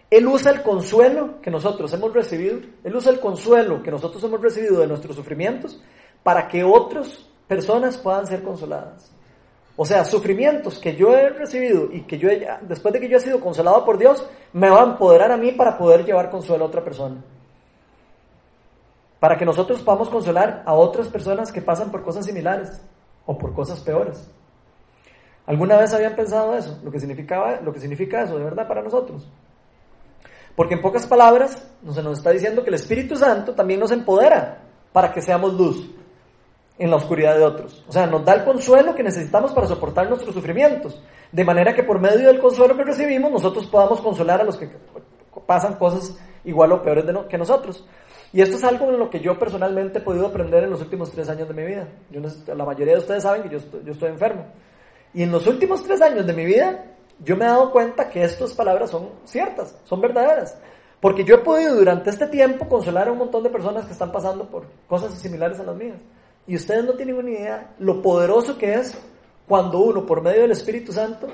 Él 0.09 0.27
usa 0.27 0.51
el 0.51 0.61
consuelo 0.61 1.41
que 1.41 1.51
nosotros 1.51 1.91
hemos 1.93 2.13
recibido, 2.13 2.59
Él 2.83 2.95
usa 2.95 3.11
el 3.11 3.19
consuelo 3.19 3.81
que 3.81 3.91
nosotros 3.91 4.23
hemos 4.23 4.41
recibido 4.41 4.79
de 4.79 4.87
nuestros 4.87 5.15
sufrimientos 5.15 5.81
para 6.23 6.47
que 6.47 6.63
otras 6.63 7.27
personas 7.47 7.97
puedan 7.97 8.27
ser 8.27 8.43
consoladas. 8.43 9.11
O 9.77 9.85
sea, 9.85 10.03
sufrimientos 10.03 10.79
que 10.79 10.95
yo 10.95 11.15
he 11.15 11.29
recibido 11.29 11.89
y 11.91 12.01
que 12.01 12.17
yo 12.17 12.29
después 12.61 12.93
de 12.93 12.99
que 12.99 13.07
yo 13.07 13.17
he 13.17 13.21
sido 13.21 13.39
consolado 13.39 13.85
por 13.85 13.97
Dios, 13.97 14.27
me 14.51 14.69
va 14.69 14.81
a 14.81 14.85
empoderar 14.85 15.31
a 15.31 15.37
mí 15.37 15.51
para 15.53 15.77
poder 15.77 16.03
llevar 16.03 16.29
consuelo 16.29 16.65
a 16.65 16.67
otra 16.67 16.83
persona 16.83 17.23
para 19.19 19.37
que 19.37 19.45
nosotros 19.45 19.81
podamos 19.81 20.09
consolar 20.09 20.63
a 20.65 20.73
otras 20.73 21.07
personas 21.07 21.51
que 21.51 21.61
pasan 21.61 21.91
por 21.91 22.03
cosas 22.03 22.25
similares 22.25 22.81
o 23.25 23.37
por 23.37 23.53
cosas 23.53 23.79
peores. 23.79 24.29
¿Alguna 25.45 25.77
vez 25.77 25.93
habían 25.93 26.15
pensado 26.15 26.55
eso? 26.55 26.79
Lo 26.83 26.91
que 26.91 26.99
significaba, 26.99 27.59
lo 27.61 27.73
que 27.73 27.79
significa 27.79 28.23
eso 28.23 28.37
de 28.37 28.43
verdad 28.43 28.67
para 28.67 28.81
nosotros. 28.81 29.27
Porque 30.55 30.75
en 30.75 30.81
pocas 30.81 31.05
palabras 31.05 31.67
se 31.89 32.03
nos 32.03 32.17
está 32.17 32.31
diciendo 32.31 32.63
que 32.63 32.69
el 32.69 32.75
Espíritu 32.75 33.15
Santo 33.15 33.53
también 33.53 33.79
nos 33.79 33.91
empodera 33.91 34.59
para 34.91 35.11
que 35.11 35.21
seamos 35.21 35.53
luz 35.53 35.89
en 36.79 36.89
la 36.89 36.97
oscuridad 36.97 37.35
de 37.35 37.43
otros. 37.43 37.83
O 37.87 37.91
sea, 37.91 38.05
nos 38.05 38.23
da 38.23 38.33
el 38.33 38.43
consuelo 38.43 38.93
que 38.93 39.03
necesitamos 39.03 39.51
para 39.51 39.67
soportar 39.67 40.07
nuestros 40.07 40.33
sufrimientos. 40.33 41.01
De 41.31 41.43
manera 41.43 41.73
que 41.73 41.83
por 41.83 41.99
medio 41.99 42.27
del 42.27 42.39
consuelo 42.39 42.75
que 42.75 42.83
recibimos, 42.83 43.31
nosotros 43.31 43.65
podamos 43.67 43.99
consolar 44.01 44.41
a 44.41 44.43
los 44.43 44.57
que 44.57 44.69
pasan 45.45 45.75
cosas 45.75 46.17
igual 46.43 46.71
o 46.71 46.81
peores 46.81 47.05
que 47.29 47.37
nosotros. 47.37 47.85
Y 48.33 48.41
esto 48.41 48.57
es 48.57 48.63
algo 48.63 48.89
en 48.89 48.99
lo 48.99 49.09
que 49.09 49.19
yo 49.19 49.37
personalmente 49.39 49.99
he 49.99 50.01
podido 50.01 50.27
aprender 50.27 50.63
en 50.63 50.69
los 50.69 50.81
últimos 50.81 51.11
tres 51.11 51.29
años 51.29 51.47
de 51.47 51.53
mi 51.53 51.63
vida. 51.63 51.87
Yo 52.09 52.21
la 52.53 52.65
mayoría 52.65 52.93
de 52.93 52.99
ustedes 52.99 53.23
saben 53.23 53.43
que 53.43 53.49
yo 53.49 53.57
estoy, 53.57 53.81
yo 53.85 53.93
estoy 53.93 54.09
enfermo. 54.09 54.45
Y 55.13 55.23
en 55.23 55.31
los 55.31 55.47
últimos 55.47 55.83
tres 55.83 56.01
años 56.01 56.25
de 56.25 56.33
mi 56.33 56.45
vida, 56.45 56.85
yo 57.23 57.35
me 57.35 57.45
he 57.45 57.47
dado 57.47 57.71
cuenta 57.71 58.09
que 58.09 58.23
estas 58.23 58.53
palabras 58.53 58.91
son 58.91 59.09
ciertas, 59.23 59.75
son 59.85 60.01
verdaderas. 60.01 60.57
Porque 60.99 61.23
yo 61.23 61.35
he 61.35 61.39
podido 61.39 61.75
durante 61.75 62.09
este 62.09 62.27
tiempo 62.27 62.67
consolar 62.67 63.07
a 63.07 63.11
un 63.11 63.19
montón 63.19 63.43
de 63.43 63.49
personas 63.49 63.85
que 63.85 63.93
están 63.93 64.11
pasando 64.11 64.45
por 64.45 64.65
cosas 64.87 65.13
similares 65.13 65.59
a 65.59 65.63
las 65.63 65.75
mías. 65.75 65.99
Y 66.47 66.55
ustedes 66.55 66.85
no 66.85 66.93
tienen 66.93 67.17
una 67.17 67.29
idea 67.29 67.75
lo 67.77 68.01
poderoso 68.01 68.57
que 68.57 68.73
es 68.73 68.97
cuando 69.47 69.79
uno, 69.79 70.05
por 70.05 70.21
medio 70.21 70.41
del 70.41 70.51
Espíritu 70.51 70.93
Santo, 70.93 71.27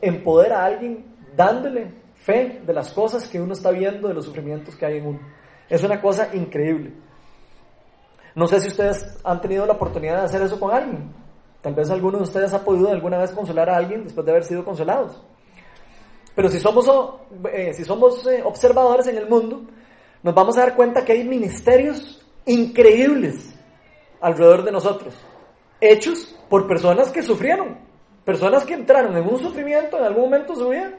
empodera 0.00 0.60
a 0.60 0.66
alguien 0.66 1.04
dándole 1.34 1.92
fe 2.14 2.60
de 2.64 2.72
las 2.72 2.92
cosas 2.92 3.26
que 3.26 3.40
uno 3.40 3.54
está 3.54 3.70
viendo, 3.70 4.08
de 4.08 4.14
los 4.14 4.26
sufrimientos 4.26 4.76
que 4.76 4.84
hay 4.84 4.98
en 4.98 5.06
uno. 5.06 5.20
Es 5.68 5.82
una 5.82 6.00
cosa 6.00 6.28
increíble. 6.34 6.92
No 8.34 8.46
sé 8.46 8.60
si 8.60 8.68
ustedes 8.68 9.18
han 9.24 9.40
tenido 9.40 9.64
la 9.64 9.74
oportunidad 9.74 10.18
de 10.18 10.24
hacer 10.24 10.42
eso 10.42 10.60
con 10.60 10.74
alguien. 10.74 11.10
Tal 11.62 11.74
vez 11.74 11.88
alguno 11.90 12.18
de 12.18 12.24
ustedes 12.24 12.52
ha 12.52 12.62
podido 12.62 12.90
alguna 12.90 13.16
vez 13.16 13.30
consolar 13.30 13.70
a 13.70 13.76
alguien 13.78 14.04
después 14.04 14.26
de 14.26 14.32
haber 14.32 14.44
sido 14.44 14.64
consolados. 14.64 15.22
Pero 16.34 16.48
si 16.50 16.60
somos, 16.60 16.86
eh, 17.50 17.72
si 17.72 17.84
somos 17.84 18.26
eh, 18.26 18.42
observadores 18.44 19.06
en 19.06 19.16
el 19.16 19.28
mundo, 19.28 19.62
nos 20.22 20.34
vamos 20.34 20.58
a 20.58 20.62
dar 20.62 20.76
cuenta 20.76 21.04
que 21.04 21.12
hay 21.12 21.24
ministerios 21.24 22.26
increíbles 22.44 23.53
alrededor 24.24 24.64
de 24.64 24.72
nosotros, 24.72 25.14
hechos 25.80 26.34
por 26.48 26.66
personas 26.66 27.12
que 27.12 27.22
sufrieron, 27.22 27.78
personas 28.24 28.64
que 28.64 28.74
entraron 28.74 29.16
en 29.16 29.28
un 29.28 29.38
sufrimiento 29.38 29.98
en 29.98 30.04
algún 30.04 30.24
momento 30.24 30.54
de 30.54 30.58
su 30.58 30.68
vida 30.70 30.92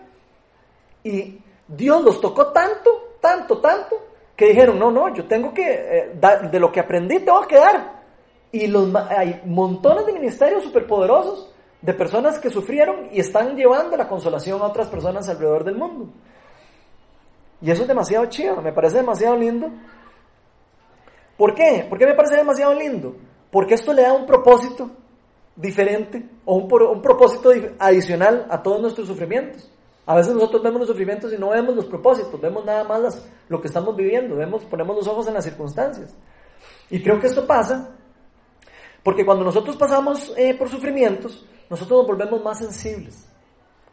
y 1.03 1.39
Dios 1.67 2.03
los 2.03 2.21
tocó 2.21 2.47
tanto, 2.47 3.17
tanto, 3.19 3.59
tanto, 3.59 3.95
que 4.35 4.47
dijeron, 4.47 4.77
no, 4.77 4.91
no, 4.91 5.13
yo 5.13 5.25
tengo 5.25 5.53
que, 5.53 5.63
eh, 5.67 6.19
de 6.51 6.59
lo 6.59 6.71
que 6.71 6.79
aprendí 6.79 7.19
tengo 7.19 7.41
que 7.47 7.57
dar. 7.57 8.03
Y 8.51 8.73
hay 9.09 9.41
montones 9.45 10.05
de 10.05 10.13
ministerios 10.13 10.63
superpoderosos 10.63 11.51
de 11.81 11.93
personas 11.93 12.39
que 12.39 12.49
sufrieron 12.49 13.09
y 13.11 13.19
están 13.19 13.55
llevando 13.55 13.95
la 13.97 14.07
consolación 14.07 14.61
a 14.61 14.65
otras 14.65 14.87
personas 14.87 15.27
alrededor 15.29 15.63
del 15.63 15.75
mundo. 15.75 16.09
Y 17.61 17.71
eso 17.71 17.83
es 17.83 17.87
demasiado 17.87 18.25
chido, 18.27 18.61
me 18.61 18.73
parece 18.73 18.97
demasiado 18.97 19.35
lindo. 19.35 19.69
¿Por 21.37 21.53
qué? 21.53 21.85
¿Por 21.89 21.97
qué 21.97 22.05
me 22.05 22.13
parece 22.13 22.35
demasiado 22.35 22.73
lindo? 22.73 23.15
Porque 23.51 23.75
esto 23.75 23.93
le 23.93 24.03
da 24.03 24.13
un 24.13 24.25
propósito 24.25 24.91
diferente 25.55 26.29
o 26.45 26.55
un, 26.55 26.71
un 26.71 27.01
propósito 27.01 27.51
adicional 27.79 28.47
a 28.49 28.61
todos 28.61 28.81
nuestros 28.81 29.07
sufrimientos. 29.07 29.71
A 30.05 30.15
veces 30.15 30.33
nosotros 30.33 30.61
vemos 30.61 30.79
los 30.81 30.89
sufrimientos 30.89 31.33
y 31.33 31.37
no 31.37 31.49
vemos 31.49 31.75
los 31.75 31.85
propósitos, 31.85 32.39
vemos 32.39 32.63
nada 32.63 32.83
más 32.83 33.25
lo 33.49 33.59
que 33.59 33.67
estamos 33.67 33.95
viviendo, 33.95 34.35
vemos, 34.35 34.63
ponemos 34.65 34.95
los 34.95 35.07
ojos 35.07 35.27
en 35.27 35.33
las 35.33 35.43
circunstancias. 35.43 36.15
Y 36.89 37.01
creo 37.01 37.19
que 37.19 37.27
esto 37.27 37.47
pasa 37.47 37.95
porque 39.03 39.25
cuando 39.25 39.43
nosotros 39.43 39.75
pasamos 39.77 40.33
eh, 40.37 40.55
por 40.55 40.69
sufrimientos, 40.69 41.45
nosotros 41.69 41.99
nos 41.99 42.07
volvemos 42.07 42.43
más 42.43 42.59
sensibles. 42.59 43.27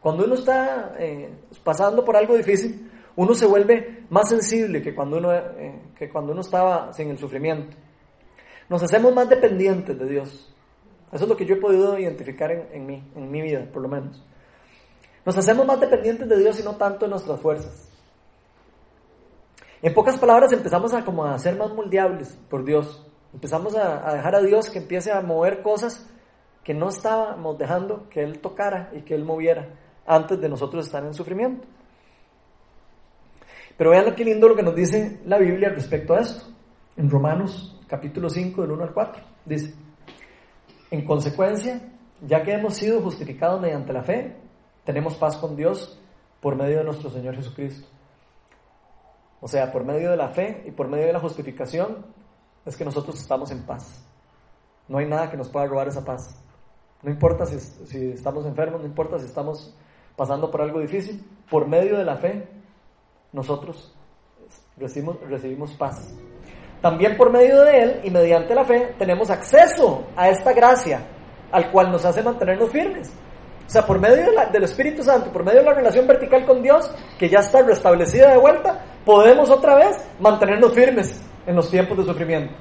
Cuando 0.01 0.25
uno 0.25 0.35
está 0.35 0.97
eh, 0.99 1.31
pasando 1.63 2.05
por 2.05 2.17
algo 2.17 2.37
difícil, 2.37 2.91
uno 3.17 3.35
se 3.35 3.47
vuelve 3.47 4.05
más 4.11 4.29
sensible 4.29 4.83
que 4.83 4.95
cuando 4.95 5.19
uno, 5.19 5.33
eh, 5.33 5.81
que 5.97 6.09
cuando 6.09 6.33
uno 6.33 6.41
estaba 6.41 6.93
sin 6.93 7.11
el 7.11 7.19
sufrimiento. 7.19 7.77
Nos 8.69 8.83
hacemos 8.83 9.15
más 9.15 9.29
dependientes 9.29 9.99
de 9.99 10.09
Dios. 10.09 10.55
Eso 11.13 11.25
es 11.25 11.29
lo 11.29 11.37
que 11.37 11.45
yo 11.45 11.57
he 11.57 11.61
podido 11.61 11.99
identificar 11.99 12.51
en, 12.51 12.69
en 12.73 12.87
mí, 12.87 13.13
en 13.15 13.31
mi 13.31 13.43
vida, 13.43 13.67
por 13.71 13.83
lo 13.83 13.89
menos. 13.89 14.25
Nos 15.25 15.37
hacemos 15.37 15.67
más 15.67 15.79
dependientes 15.79 16.29
de 16.29 16.39
Dios 16.39 16.59
y 16.59 16.63
no 16.63 16.77
tanto 16.77 17.05
de 17.05 17.11
nuestras 17.11 17.39
fuerzas. 17.41 17.89
En 19.83 19.93
pocas 19.95 20.17
palabras 20.17 20.53
empezamos 20.53 20.95
a 20.95 21.05
como 21.05 21.25
a 21.25 21.37
ser 21.41 21.57
más 21.57 21.73
moldeables 21.75 22.39
por 22.49 22.65
Dios. 22.65 23.05
Empezamos 23.35 23.75
a, 23.75 24.15
dejar 24.15 24.37
a 24.37 24.41
Dios 24.41 24.71
que 24.71 24.79
empiece 24.79 25.11
a 25.11 25.21
mover 25.23 25.63
cosas 25.63 26.09
que 26.63 26.73
no 26.73 26.89
estábamos 26.89 27.59
dejando 27.59 28.09
que 28.09 28.23
Él 28.23 28.39
tocara 28.39 28.91
y 28.93 29.03
que 29.03 29.15
Él 29.15 29.25
moviera 29.25 29.69
antes 30.07 30.41
de 30.41 30.49
nosotros 30.49 30.87
estar 30.87 31.05
en 31.05 31.15
sufrimiento. 31.15 31.67
Pero 33.77 33.91
vean 33.91 34.15
qué 34.15 34.25
lindo 34.25 34.49
lo 34.49 34.57
que 34.57 34.63
nos 34.63 34.75
dice 34.75 35.21
la 35.25 35.39
Biblia 35.39 35.71
respecto 35.71 36.15
a 36.15 36.21
esto. 36.21 36.47
En 36.97 37.09
Romanos 37.09 37.81
capítulo 37.87 38.29
5 38.29 38.63
del 38.63 38.73
1 38.73 38.85
al 38.85 38.93
4 38.93 39.23
dice, 39.45 39.75
en 40.91 41.05
consecuencia, 41.05 41.81
ya 42.21 42.43
que 42.43 42.53
hemos 42.53 42.75
sido 42.75 43.01
justificados 43.01 43.61
mediante 43.61 43.93
la 43.93 44.03
fe, 44.03 44.37
tenemos 44.85 45.17
paz 45.17 45.37
con 45.37 45.57
Dios 45.57 45.99
por 46.41 46.57
medio 46.57 46.79
de 46.79 46.85
nuestro 46.85 47.11
Señor 47.11 47.35
Jesucristo. 47.35 47.89
O 49.41 49.49
sea, 49.49 49.73
por 49.73 49.85
medio 49.85 50.11
de 50.11 50.17
la 50.17 50.29
fe 50.29 50.63
y 50.67 50.71
por 50.71 50.89
medio 50.89 51.07
de 51.07 51.13
la 51.13 51.21
justificación 51.21 52.05
es 52.65 52.77
que 52.77 52.85
nosotros 52.85 53.19
estamos 53.19 53.51
en 53.51 53.65
paz. 53.65 54.05
No 54.87 54.99
hay 54.99 55.07
nada 55.07 55.31
que 55.31 55.37
nos 55.37 55.49
pueda 55.49 55.67
robar 55.67 55.89
esa 55.89 56.05
paz. 56.05 56.37
No 57.03 57.11
importa 57.11 57.47
si, 57.47 57.59
si 57.59 58.11
estamos 58.11 58.47
enfermos, 58.47 58.81
no 58.81 58.87
importa 58.87 59.19
si 59.19 59.25
estamos 59.25 59.75
pasando 60.15 60.51
por 60.51 60.61
algo 60.61 60.79
difícil, 60.81 61.25
por 61.51 61.67
medio 61.67 61.97
de 61.97 62.05
la 62.05 62.17
fe 62.17 62.49
nosotros 63.33 63.93
recibimos, 64.77 65.21
recibimos 65.29 65.73
paz. 65.73 66.15
También 66.81 67.17
por 67.17 67.31
medio 67.31 67.63
de 67.63 67.83
Él 67.83 68.01
y 68.05 68.11
mediante 68.11 68.55
la 68.55 68.65
fe 68.65 68.95
tenemos 68.99 69.31
acceso 69.31 70.05
a 70.17 70.29
esta 70.29 70.53
gracia 70.53 71.01
al 71.53 71.71
cual 71.71 71.93
nos 71.93 72.05
hace 72.05 72.23
mantenernos 72.23 72.71
firmes. 72.71 73.13
O 73.67 73.71
sea, 73.71 73.87
por 73.87 74.01
medio 74.01 74.27
del 74.53 74.65
Espíritu 74.65 75.03
Santo, 75.03 75.31
por 75.33 75.45
medio 75.45 75.61
de 75.61 75.67
la 75.67 75.75
relación 75.75 76.07
vertical 76.07 76.45
con 76.45 76.63
Dios, 76.63 76.91
que 77.19 77.29
ya 77.29 77.39
está 77.39 77.63
restablecida 77.63 78.33
de 78.33 78.39
vuelta, 78.39 78.85
podemos 79.05 79.49
otra 79.49 79.77
vez 79.77 79.97
mantenernos 80.19 80.73
firmes 80.73 81.23
en 81.47 81.55
los 81.55 81.71
tiempos 81.71 81.97
de 81.99 82.05
sufrimiento. 82.05 82.53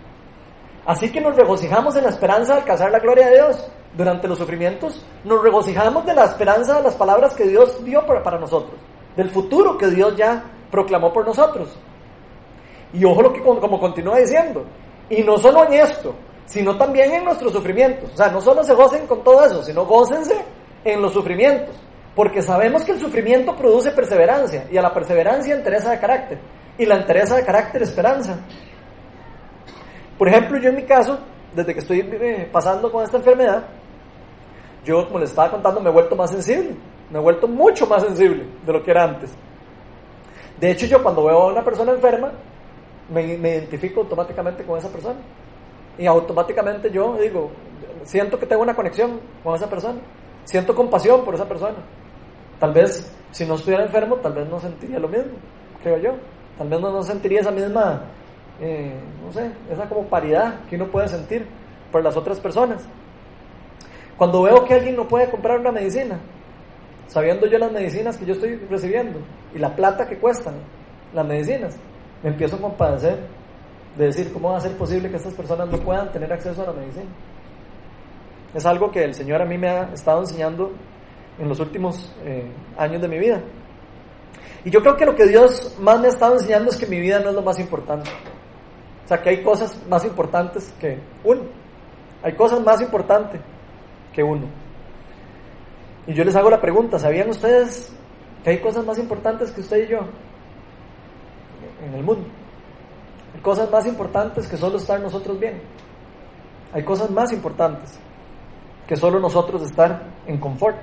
Así 0.85 1.11
que 1.11 1.21
nos 1.21 1.35
regocijamos 1.35 1.95
en 1.95 2.03
la 2.03 2.09
esperanza 2.09 2.53
de 2.53 2.59
alcanzar 2.59 2.91
la 2.91 2.99
gloria 2.99 3.27
de 3.27 3.35
Dios. 3.35 3.71
Durante 3.95 4.27
los 4.27 4.37
sufrimientos 4.37 5.05
nos 5.25 5.43
regocijamos 5.43 6.05
de 6.05 6.13
la 6.13 6.25
esperanza 6.25 6.77
de 6.77 6.83
las 6.83 6.95
palabras 6.95 7.33
que 7.33 7.43
Dios 7.45 7.83
dio 7.83 8.05
para, 8.05 8.23
para 8.23 8.39
nosotros, 8.39 8.79
del 9.17 9.29
futuro 9.29 9.77
que 9.77 9.87
Dios 9.87 10.15
ya 10.15 10.43
proclamó 10.71 11.11
por 11.11 11.25
nosotros. 11.25 11.77
Y 12.93 13.03
ojo 13.05 13.21
lo 13.21 13.33
que 13.33 13.41
como 13.41 13.79
continúa 13.79 14.17
diciendo, 14.17 14.65
y 15.09 15.21
no 15.23 15.37
solo 15.37 15.65
en 15.65 15.73
esto, 15.73 16.15
sino 16.45 16.77
también 16.77 17.13
en 17.13 17.25
nuestros 17.25 17.53
sufrimientos. 17.53 18.11
O 18.13 18.17
sea, 18.17 18.29
no 18.29 18.41
solo 18.41 18.63
se 18.63 18.73
gocen 18.73 19.07
con 19.07 19.23
todo 19.23 19.45
eso, 19.45 19.63
sino 19.63 19.85
gócense 19.85 20.35
en 20.83 21.01
los 21.01 21.13
sufrimientos, 21.13 21.75
porque 22.15 22.41
sabemos 22.41 22.83
que 22.83 22.93
el 22.93 22.99
sufrimiento 22.99 23.55
produce 23.55 23.91
perseverancia 23.91 24.67
y 24.71 24.77
a 24.77 24.81
la 24.81 24.93
perseverancia 24.93 25.55
entereza 25.55 25.91
de 25.91 25.99
carácter 25.99 26.39
y 26.77 26.85
la 26.85 26.95
entereza 26.95 27.35
de 27.35 27.45
carácter 27.45 27.83
esperanza 27.83 28.39
Por 30.17 30.27
ejemplo, 30.27 30.57
yo 30.59 30.69
en 30.69 30.75
mi 30.75 30.83
caso, 30.83 31.19
desde 31.53 31.73
que 31.73 31.79
estoy 31.79 31.99
eh, 31.99 32.49
pasando 32.51 32.91
con 32.91 33.03
esta 33.03 33.17
enfermedad, 33.17 33.63
yo, 34.83 35.05
como 35.05 35.19
les 35.19 35.29
estaba 35.29 35.51
contando, 35.51 35.79
me 35.79 35.89
he 35.89 35.93
vuelto 35.93 36.15
más 36.15 36.31
sensible. 36.31 36.75
Me 37.09 37.19
he 37.19 37.21
vuelto 37.21 37.47
mucho 37.47 37.85
más 37.85 38.03
sensible 38.03 38.45
de 38.65 38.73
lo 38.73 38.81
que 38.81 38.91
era 38.91 39.03
antes. 39.03 39.31
De 40.61 40.69
hecho, 40.69 40.85
yo 40.85 41.01
cuando 41.01 41.25
veo 41.25 41.41
a 41.41 41.51
una 41.51 41.63
persona 41.63 41.91
enferma, 41.91 42.31
me, 43.09 43.23
identifico 43.23 44.01
automáticamente 44.01 44.63
con 44.63 44.77
esa 44.77 44.89
persona. 44.89 45.19
Y 45.97 46.05
automáticamente 46.05 46.91
yo 46.91 47.17
digo, 47.17 47.49
siento 48.03 48.37
que 48.37 48.45
tengo 48.45 48.61
una 48.61 48.75
conexión 48.75 49.19
con 49.43 49.55
esa 49.55 49.67
persona. 49.67 49.99
Siento 50.43 50.75
compasión 50.75 51.25
por 51.25 51.33
esa 51.33 51.47
persona. 51.47 51.77
Tal 52.59 52.73
vez, 52.73 53.11
si 53.31 53.43
no 53.43 53.55
estuviera 53.55 53.83
enfermo, 53.83 54.17
tal 54.17 54.33
vez 54.33 54.47
no 54.47 54.59
sentiría 54.59 54.99
lo 54.99 55.07
mismo, 55.07 55.31
creo 55.81 55.97
yo. 55.97 56.11
Tal 56.59 56.69
vez 56.69 56.79
no, 56.79 57.01
sentiría 57.01 57.41
esa 57.41 57.51
misma, 57.51 58.03
eh, 58.59 58.99
no 59.25 59.33
sé, 59.33 59.51
esa 59.71 59.89
como 59.89 60.03
paridad 60.03 60.59
que 60.69 60.75
uno 60.75 60.85
puede 60.91 61.07
sentir 61.07 61.47
por 61.91 62.03
las 62.03 62.15
otras 62.15 62.39
personas. 62.39 62.87
Cuando 64.15 64.43
veo 64.43 64.63
que 64.65 64.75
alguien 64.75 64.95
no 64.95 65.07
puede 65.07 65.27
comprar 65.31 65.59
una 65.59 65.71
medicina, 65.71 66.19
sabiendo 67.11 67.45
yo 67.45 67.57
las 67.57 67.71
medicinas 67.73 68.17
que 68.17 68.25
yo 68.25 68.33
estoy 68.33 68.55
recibiendo 68.69 69.19
y 69.53 69.59
la 69.59 69.75
plata 69.75 70.07
que 70.07 70.17
cuestan 70.17 70.55
las 71.13 71.27
medicinas, 71.27 71.75
me 72.23 72.29
empiezo 72.29 72.55
a 72.55 72.61
compadecer 72.61 73.19
de 73.97 74.05
decir 74.05 74.31
cómo 74.31 74.51
va 74.51 74.57
a 74.57 74.61
ser 74.61 74.77
posible 74.77 75.09
que 75.09 75.17
estas 75.17 75.33
personas 75.33 75.69
no 75.69 75.77
puedan 75.77 76.09
tener 76.13 76.31
acceso 76.31 76.63
a 76.63 76.67
la 76.67 76.71
medicina. 76.71 77.09
Es 78.53 78.65
algo 78.65 78.89
que 78.89 79.03
el 79.03 79.13
Señor 79.13 79.41
a 79.41 79.45
mí 79.45 79.57
me 79.57 79.67
ha 79.67 79.91
estado 79.93 80.21
enseñando 80.21 80.71
en 81.37 81.49
los 81.49 81.59
últimos 81.59 82.15
eh, 82.23 82.49
años 82.77 83.01
de 83.01 83.07
mi 83.09 83.19
vida. 83.19 83.41
Y 84.63 84.69
yo 84.69 84.81
creo 84.81 84.95
que 84.95 85.05
lo 85.05 85.13
que 85.13 85.25
Dios 85.25 85.75
más 85.81 85.99
me 85.99 86.07
ha 86.07 86.11
estado 86.11 86.35
enseñando 86.35 86.69
es 86.69 86.77
que 86.77 86.85
mi 86.85 87.01
vida 87.01 87.19
no 87.19 87.29
es 87.29 87.35
lo 87.35 87.41
más 87.41 87.59
importante. 87.59 88.09
O 89.03 89.07
sea, 89.09 89.21
que 89.21 89.31
hay 89.31 89.43
cosas 89.43 89.77
más 89.89 90.05
importantes 90.05 90.73
que 90.79 90.97
uno. 91.25 91.41
Hay 92.23 92.33
cosas 92.35 92.61
más 92.61 92.79
importantes 92.79 93.41
que 94.13 94.23
uno. 94.23 94.47
Y 96.07 96.13
yo 96.13 96.23
les 96.23 96.35
hago 96.35 96.49
la 96.49 96.59
pregunta, 96.59 96.97
¿sabían 96.99 97.29
ustedes 97.29 97.91
que 98.43 98.49
hay 98.49 98.59
cosas 98.59 98.85
más 98.85 98.97
importantes 98.97 99.51
que 99.51 99.61
usted 99.61 99.85
y 99.85 99.91
yo 99.91 99.99
en 101.85 101.93
el 101.93 102.03
mundo? 102.03 102.27
Hay 103.35 103.41
cosas 103.41 103.69
más 103.71 103.85
importantes 103.85 104.47
que 104.47 104.57
solo 104.57 104.77
estar 104.77 104.99
nosotros 104.99 105.39
bien. 105.39 105.61
Hay 106.73 106.83
cosas 106.83 107.09
más 107.11 107.31
importantes 107.31 107.99
que 108.87 108.95
solo 108.95 109.19
nosotros 109.19 109.61
estar 109.61 110.03
en 110.25 110.37
confort. 110.37 110.77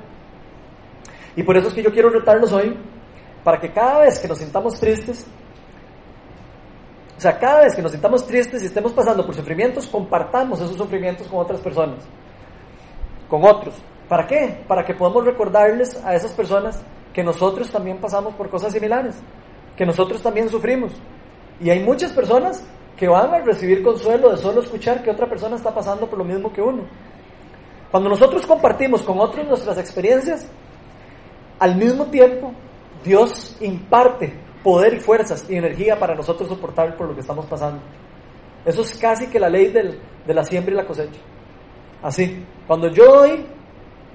Y 1.37 1.43
por 1.43 1.57
eso 1.57 1.69
es 1.69 1.75
que 1.75 1.83
yo 1.83 1.93
quiero 1.93 2.11
retarnos 2.11 2.53
hoy 2.53 2.77
para 3.45 3.59
que 3.59 3.73
cada 3.73 4.01
vez 4.01 4.19
que 4.19 4.29
nos 4.29 4.39
sintamos 4.39 4.79
tristes, 4.79 5.27
o 7.17 7.21
sea, 7.21 7.39
cada 7.39 7.63
vez 7.63 7.75
que 7.75 7.83
nos 7.83 7.93
sintamos 7.93 8.27
tristes 8.27 8.63
y 8.63 8.67
estemos 8.67 8.93
pasando 8.93 9.25
por 9.27 9.35
sufrimientos, 9.35 9.87
compartamos 9.87 10.61
esos 10.61 10.77
sufrimientos 10.77 11.27
con 11.27 11.41
otras 11.41 11.61
personas 11.61 12.05
con 13.29 13.45
otros. 13.45 13.75
¿Para 14.09 14.27
qué? 14.27 14.65
Para 14.67 14.85
que 14.85 14.95
podamos 14.95 15.25
recordarles 15.25 16.03
a 16.05 16.15
esas 16.15 16.33
personas 16.33 16.83
que 17.13 17.23
nosotros 17.23 17.71
también 17.71 17.99
pasamos 17.99 18.35
por 18.35 18.49
cosas 18.49 18.73
similares, 18.73 19.17
que 19.77 19.85
nosotros 19.85 20.23
también 20.23 20.49
sufrimos. 20.49 20.93
Y 21.61 21.71
hay 21.71 21.81
muchas 21.81 22.13
personas 22.13 22.65
que 22.97 23.09
van 23.09 23.33
a 23.35 23.39
recibir 23.41 23.83
consuelo 23.83 24.31
de 24.31 24.39
solo 24.39 24.63
escuchar 24.63 25.03
que 25.03 25.11
otra 25.11 25.29
persona 25.29 25.57
está 25.57 25.75
pasando 25.75 26.09
por 26.09 26.19
lo 26.19 26.25
mismo 26.25 26.53
que 26.53 26.63
uno. 26.63 26.83
Cuando 27.91 28.09
nosotros 28.09 28.47
compartimos 28.47 29.03
con 29.03 29.19
otros 29.21 29.47
nuestras 29.47 29.79
experiencias, 29.79 30.47
al 31.59 31.77
mismo 31.77 32.07
tiempo 32.07 32.53
Dios 33.05 33.57
imparte 33.61 34.33
poder 34.63 34.95
y 34.95 35.01
fuerzas 35.01 35.45
y 35.49 35.57
energía 35.57 35.99
para 35.99 36.15
nosotros 36.15 36.49
soportar 36.49 36.97
por 36.97 37.09
lo 37.09 37.15
que 37.15 37.21
estamos 37.21 37.47
pasando. 37.47 37.81
Eso 38.65 38.83
es 38.83 38.97
casi 38.99 39.29
que 39.29 39.39
la 39.39 39.49
ley 39.49 39.69
de 39.69 40.35
la 40.35 40.45
siembra 40.45 40.73
y 40.73 40.77
la 40.77 40.87
cosecha. 40.87 41.21
Así, 42.03 42.45
cuando 42.67 42.89
yo 42.89 43.07
doy 43.07 43.47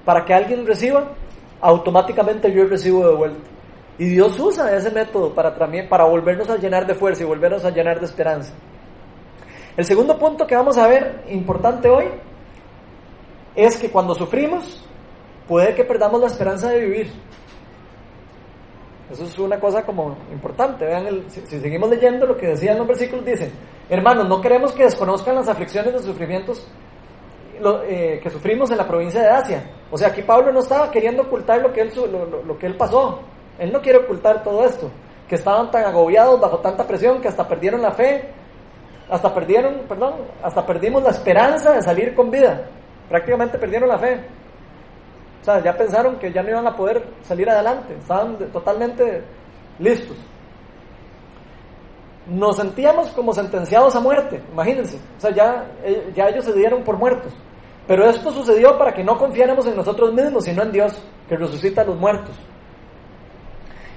para 0.04 0.24
que 0.24 0.34
alguien 0.34 0.66
reciba, 0.66 1.12
automáticamente 1.60 2.52
yo 2.52 2.66
recibo 2.66 3.06
de 3.06 3.14
vuelta. 3.14 3.50
Y 3.98 4.06
Dios 4.06 4.38
usa 4.38 4.74
ese 4.76 4.90
método 4.90 5.32
para, 5.32 5.54
para 5.88 6.04
volvernos 6.04 6.50
a 6.50 6.56
llenar 6.56 6.86
de 6.86 6.94
fuerza 6.94 7.22
y 7.22 7.26
volvernos 7.26 7.64
a 7.64 7.70
llenar 7.70 8.00
de 8.00 8.06
esperanza. 8.06 8.52
El 9.76 9.84
segundo 9.84 10.18
punto 10.18 10.46
que 10.46 10.54
vamos 10.54 10.78
a 10.78 10.86
ver, 10.86 11.24
importante 11.28 11.88
hoy, 11.88 12.06
es 13.54 13.76
que 13.76 13.90
cuando 13.90 14.14
sufrimos, 14.14 14.84
puede 15.46 15.74
que 15.74 15.84
perdamos 15.84 16.20
la 16.20 16.26
esperanza 16.26 16.70
de 16.70 16.80
vivir. 16.80 17.12
Eso 19.10 19.24
es 19.24 19.38
una 19.38 19.60
cosa 19.60 19.84
como 19.84 20.16
importante. 20.32 20.86
Vean, 20.86 21.24
si, 21.28 21.40
si, 21.42 21.60
seguimos 21.60 21.88
leyendo 21.90 22.26
lo 22.26 22.36
que 22.36 22.48
decían 22.48 22.78
los 22.78 22.86
versículos, 22.86 23.24
dicen, 23.24 23.52
hermanos, 23.88 24.28
no 24.28 24.40
queremos 24.40 24.72
que 24.72 24.84
desconozcan 24.84 25.36
las 25.36 25.48
aflicciones 25.48 25.94
y 25.94 26.04
sufrimientos 26.04 26.66
lo, 27.60 27.82
eh, 27.84 28.20
que 28.22 28.30
sufrimos 28.30 28.70
en 28.70 28.78
la 28.78 28.86
provincia 28.86 29.20
de 29.20 29.28
Asia. 29.28 29.70
O 29.94 29.96
sea, 29.96 30.08
aquí 30.08 30.22
Pablo 30.22 30.50
no 30.50 30.58
estaba 30.58 30.90
queriendo 30.90 31.22
ocultar 31.22 31.62
lo 31.62 31.72
que, 31.72 31.82
él, 31.82 31.92
lo, 31.94 32.42
lo, 32.42 32.58
que 32.58 32.66
él 32.66 32.76
pasó. 32.76 33.20
Él 33.60 33.72
no 33.72 33.80
quiere 33.80 33.98
ocultar 34.00 34.42
todo 34.42 34.64
esto. 34.64 34.90
Que 35.28 35.36
estaban 35.36 35.70
tan 35.70 35.84
agobiados 35.84 36.40
bajo 36.40 36.58
tanta 36.58 36.84
presión 36.84 37.20
que 37.20 37.28
hasta 37.28 37.46
perdieron 37.46 37.80
la 37.80 37.92
fe, 37.92 38.28
hasta 39.08 39.32
perdieron, 39.32 39.82
perdón, 39.88 40.14
hasta 40.42 40.66
perdimos 40.66 41.00
la 41.04 41.10
esperanza 41.10 41.74
de 41.74 41.80
salir 41.80 42.12
con 42.12 42.28
vida. 42.28 42.66
Prácticamente 43.08 43.56
perdieron 43.56 43.88
la 43.88 43.98
fe. 43.98 44.20
O 45.42 45.44
sea, 45.44 45.62
ya 45.62 45.76
pensaron 45.76 46.16
que 46.18 46.32
ya 46.32 46.42
no 46.42 46.50
iban 46.50 46.66
a 46.66 46.74
poder 46.74 47.00
salir 47.22 47.48
adelante. 47.48 47.94
Estaban 47.94 48.36
totalmente 48.50 49.22
listos 49.78 50.16
nos 52.26 52.56
sentíamos 52.56 53.08
como 53.10 53.34
sentenciados 53.34 53.94
a 53.94 54.00
muerte, 54.00 54.42
imagínense. 54.50 54.96
O 55.18 55.20
sea, 55.20 55.30
ya, 55.30 55.66
eh, 55.84 56.10
ya 56.14 56.28
ellos 56.28 56.46
se 56.46 56.54
dieron 56.54 56.82
por 56.82 56.96
muertos. 56.96 57.34
Pero 57.86 58.08
esto 58.08 58.30
sucedió 58.32 58.78
para 58.78 58.92
que 58.94 59.04
no 59.04 59.18
confiáramos 59.18 59.66
en 59.66 59.76
nosotros 59.76 60.12
mismos, 60.12 60.44
sino 60.44 60.62
en 60.62 60.72
Dios, 60.72 60.92
que 61.28 61.36
resucita 61.36 61.82
a 61.82 61.84
los 61.84 61.98
muertos. 61.98 62.34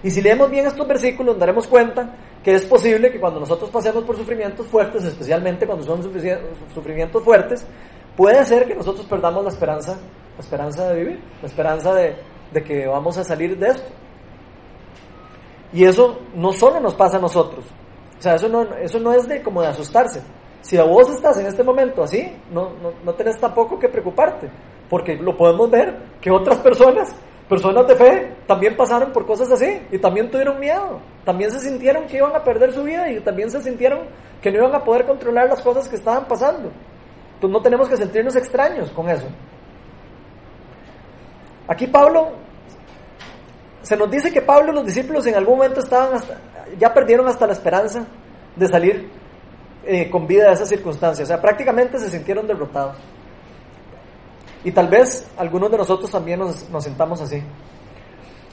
Y 0.04 0.12
si 0.12 0.22
leemos 0.22 0.50
bien 0.50 0.66
estos 0.66 0.88
versículos, 0.88 1.40
daremos 1.40 1.68
cuenta 1.68 2.16
que 2.44 2.54
es 2.54 2.66
posible 2.66 3.12
que 3.12 3.20
cuando 3.20 3.40
nosotros 3.40 3.70
pasemos 3.70 4.04
por 4.04 4.16
sufrimientos 4.16 4.68
fuertes, 4.68 5.04
especialmente 5.04 5.66
cuando 5.66 5.86
son 5.86 6.04
sufrimientos 6.74 7.24
fuertes, 7.24 7.66
puede 8.16 8.44
ser 8.46 8.68
que 8.68 8.76
nosotros 8.76 9.06
perdamos 9.06 9.44
la 9.44 9.50
esperanza, 9.50 9.94
la 9.94 10.40
esperanza 10.40 10.90
de 10.90 11.00
vivir, 11.00 11.20
la 11.42 11.48
esperanza 11.48 11.94
de, 11.94 12.16
de 12.52 12.64
que 12.64 12.88
vamos 12.88 13.18
a 13.18 13.24
salir 13.24 13.58
de 13.58 13.70
esto. 13.70 13.90
Y 15.74 15.84
eso 15.84 16.20
no 16.36 16.52
solo 16.52 16.80
nos 16.80 16.94
pasa 16.96 17.18
a 17.18 17.22
nosotros, 17.22 17.66
o 18.18 18.22
sea, 18.22 18.36
eso 18.36 18.50
no, 18.50 18.64
eso 18.78 19.00
no 19.00 19.14
es 19.14 19.28
de 19.28 19.42
como 19.42 19.62
de 19.62 19.68
asustarse. 19.68 20.22
Si 20.68 20.76
a 20.76 20.84
vos 20.84 21.10
estás 21.10 21.38
en 21.38 21.46
este 21.46 21.64
momento 21.64 22.04
así, 22.04 22.30
no, 22.52 22.72
no, 22.82 22.92
no 23.02 23.14
tenés 23.14 23.40
tampoco 23.40 23.80
que 23.80 23.88
preocuparte, 23.88 24.50
porque 24.90 25.16
lo 25.16 25.38
podemos 25.38 25.72
ver 25.72 25.98
que 26.20 26.30
otras 26.30 26.58
personas, 26.58 27.16
personas 27.48 27.88
de 27.88 27.96
fe, 27.96 28.36
también 28.46 28.76
pasaron 28.76 29.14
por 29.14 29.26
cosas 29.26 29.50
así 29.50 29.82
y 29.90 29.98
también 29.98 30.30
tuvieron 30.30 30.60
miedo, 30.60 31.00
también 31.24 31.52
se 31.52 31.62
sintieron 31.62 32.06
que 32.06 32.18
iban 32.18 32.36
a 32.36 32.44
perder 32.44 32.74
su 32.74 32.84
vida 32.84 33.10
y 33.10 33.22
también 33.22 33.50
se 33.50 33.62
sintieron 33.62 34.10
que 34.42 34.52
no 34.52 34.58
iban 34.58 34.76
a 34.76 34.84
poder 34.84 35.06
controlar 35.06 35.48
las 35.48 35.62
cosas 35.62 35.88
que 35.88 35.96
estaban 35.96 36.26
pasando. 36.26 36.70
Entonces 37.36 37.54
no 37.54 37.62
tenemos 37.62 37.88
que 37.88 37.96
sentirnos 37.96 38.36
extraños 38.36 38.92
con 38.92 39.10
eso. 39.10 39.28
Aquí 41.70 41.88
Pablo, 41.88 42.34
se 43.84 43.96
nos 43.96 44.12
dice 44.12 44.34
que 44.34 44.42
Pablo 44.42 44.74
y 44.74 44.76
los 44.76 44.86
discípulos 44.86 45.26
en 45.28 45.36
algún 45.36 45.60
momento 45.60 45.80
estaban 45.80 46.14
hasta, 46.14 46.42
ya 46.78 46.94
perdieron 46.94 47.26
hasta 47.26 47.48
la 47.48 47.54
esperanza 47.54 48.06
de 48.58 48.68
salir 48.68 49.27
eh, 49.88 50.10
con 50.10 50.28
vida 50.28 50.48
de 50.48 50.54
esas 50.54 50.70
circunstancias. 50.70 51.28
O 51.28 51.30
sea, 51.30 51.42
prácticamente 51.42 51.98
se 51.98 52.10
sintieron 52.10 52.46
derrotados. 52.46 52.98
Y 54.64 54.72
tal 54.72 54.88
vez 54.88 55.26
algunos 55.38 55.72
de 55.72 55.78
nosotros 55.78 56.12
también 56.12 56.40
nos, 56.40 56.70
nos 56.70 56.84
sentamos 56.84 57.22
así. 57.22 57.42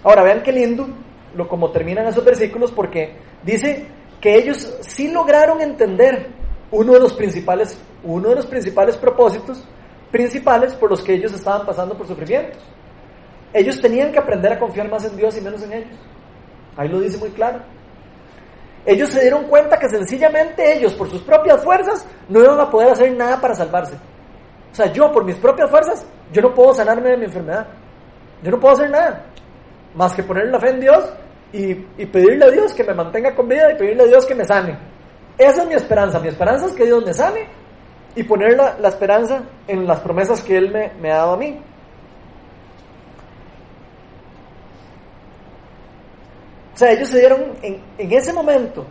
Ahora, 0.03 0.23
vean 0.23 0.43
qué 0.43 0.53
lindo 0.53 0.87
lo 1.35 1.49
como 1.49 1.71
terminan 1.71 2.07
esos 2.07 2.25
versículos 2.25 2.71
porque 2.71 3.17
dice 3.43 3.87
que 4.21 4.37
ellos 4.37 4.77
sí 4.81 5.11
lograron 5.11 5.61
entender 5.61 6.29
uno 6.71 6.93
de 6.93 7.01
los 7.01 7.13
principales, 7.15 7.77
uno 8.03 8.29
de 8.29 8.37
los 8.37 8.47
principales 8.47 8.97
propósitos 8.97 9.65
principales 10.11 10.75
por 10.75 10.91
los 10.91 11.03
que 11.03 11.15
ellos 11.15 11.33
estaban 11.33 11.67
pasando 11.67 11.99
por 11.99 12.07
sufrimientos. 12.07 12.63
Ellos 13.53 13.81
tenían 13.81 14.13
que 14.13 14.19
aprender 14.21 14.53
a 14.53 14.61
confiar 14.61 14.89
más 14.89 15.05
en 15.05 15.17
Dios 15.17 15.37
y 15.37 15.41
menos 15.41 15.61
en 15.65 15.73
ellos. 15.73 15.99
Ahí 16.77 16.89
lo 16.89 17.01
dice 17.01 17.19
muy 17.19 17.31
claro. 17.31 17.61
Ellos 18.87 19.09
se 19.11 19.21
dieron 19.21 19.45
cuenta 19.45 19.79
que 19.79 19.89
sencillamente 19.89 20.77
ellos, 20.77 20.95
por 20.95 21.09
sus 21.09 21.23
propias 21.23 21.63
fuerzas, 21.65 22.07
no 22.29 22.41
iban 22.41 22.61
a 22.61 22.71
poder 22.71 22.91
hacer 22.91 23.13
nada 23.17 23.41
para 23.41 23.55
salvarse. 23.55 23.95
O 24.73 24.75
sea, 24.75 24.93
yo 24.93 25.11
por 25.11 25.25
mis 25.25 25.37
propias 25.37 25.71
fuerzas, 25.71 26.05
yo 26.33 26.43
no 26.43 26.53
puedo 26.53 26.75
sanarme 26.75 27.11
de 27.11 27.17
mi 27.17 27.25
enfermedad. 27.25 27.67
Yo 28.43 28.51
no 28.51 28.61
puedo 28.61 28.75
hacer 28.75 28.91
nada. 28.91 29.25
Más 29.95 30.15
que 30.15 30.23
poner 30.23 30.49
la 30.49 30.61
fe 30.61 30.71
en 30.71 30.81
Dios 30.81 31.05
y, 31.53 31.75
pedirle 32.07 32.45
a 32.45 32.51
Dios 32.51 32.75
que 32.75 32.85
me 32.85 32.93
mantenga 32.93 33.35
con 33.35 33.49
vida 33.49 33.73
y 33.73 33.77
pedirle 33.77 34.03
a 34.03 34.07
Dios 34.07 34.27
que 34.27 34.35
me 34.35 34.45
sane. 34.45 34.77
Esa 35.39 35.63
es 35.63 35.69
mi 35.69 35.75
esperanza. 35.75 36.19
Mi 36.19 36.29
esperanza 36.29 36.67
es 36.67 36.73
que 36.73 36.85
Dios 36.85 37.05
me 37.07 37.15
sane 37.15 37.47
y 38.17 38.23
poner 38.25 38.57
la, 38.57 38.89
esperanza 38.89 39.43
en 39.67 39.87
las 39.87 40.01
promesas 40.01 40.43
que 40.43 40.59
Él 40.59 40.71
me, 40.71 40.93
me 41.01 41.11
ha 41.11 41.19
dado 41.19 41.35
a 41.35 41.37
mí. 41.37 41.59
O 46.75 46.77
sea, 46.77 46.91
ellos 46.91 47.09
se 47.09 47.21
dieron 47.21 47.53
en, 47.63 47.81
ese 47.99 48.33
momento 48.33 48.85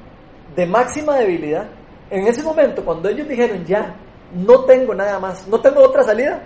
de 0.56 0.66
máxima 0.66 1.18
debilidad, 1.18 1.68
en 2.10 2.28
ese 2.28 2.42
momento, 2.42 2.84
cuando 2.86 3.10
ellos 3.10 3.28
dijeron, 3.28 3.66
ya, 3.66 3.96
no 4.34 4.64
tengo 4.64 4.94
nada 4.94 5.20
más, 5.20 5.46
no 5.50 5.60
tengo 5.60 5.82
otra 5.82 6.04
salida, 6.04 6.42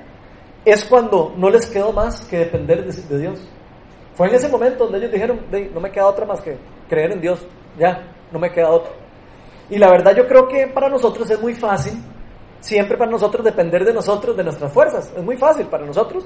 es 0.65 0.83
cuando 0.85 1.33
no 1.37 1.49
les 1.49 1.67
quedó 1.67 1.91
más 1.91 2.21
que 2.21 2.39
depender 2.39 2.83
de, 2.83 3.19
Dios. 3.19 3.47
Fue 4.15 4.27
en 4.27 4.35
ese 4.35 4.49
momento 4.49 4.85
donde 4.85 4.97
ellos 4.97 5.11
dijeron, 5.11 5.39
no 5.73 5.79
me 5.79 5.91
queda 5.91 6.07
otra 6.07 6.25
más 6.25 6.41
que 6.41 6.57
creer 6.89 7.11
en 7.11 7.21
Dios, 7.21 7.45
ya, 7.77 8.01
no 8.31 8.39
me 8.39 8.51
queda 8.51 8.71
otra. 8.71 8.91
Y 9.69 9.77
la 9.77 9.91
verdad 9.91 10.15
yo 10.15 10.25
creo 10.27 10.47
que 10.47 10.67
para 10.67 10.89
nosotros 10.89 11.29
es 11.29 11.39
muy 11.39 11.53
fácil, 11.53 12.01
siempre 12.61 12.97
para 12.97 13.11
nosotros 13.11 13.45
depender 13.45 13.85
de 13.85 13.93
nosotros, 13.93 14.35
de 14.35 14.43
nuestras 14.43 14.73
fuerzas, 14.73 15.13
es 15.15 15.23
muy 15.23 15.37
fácil 15.37 15.67
para 15.67 15.85
nosotros, 15.85 16.25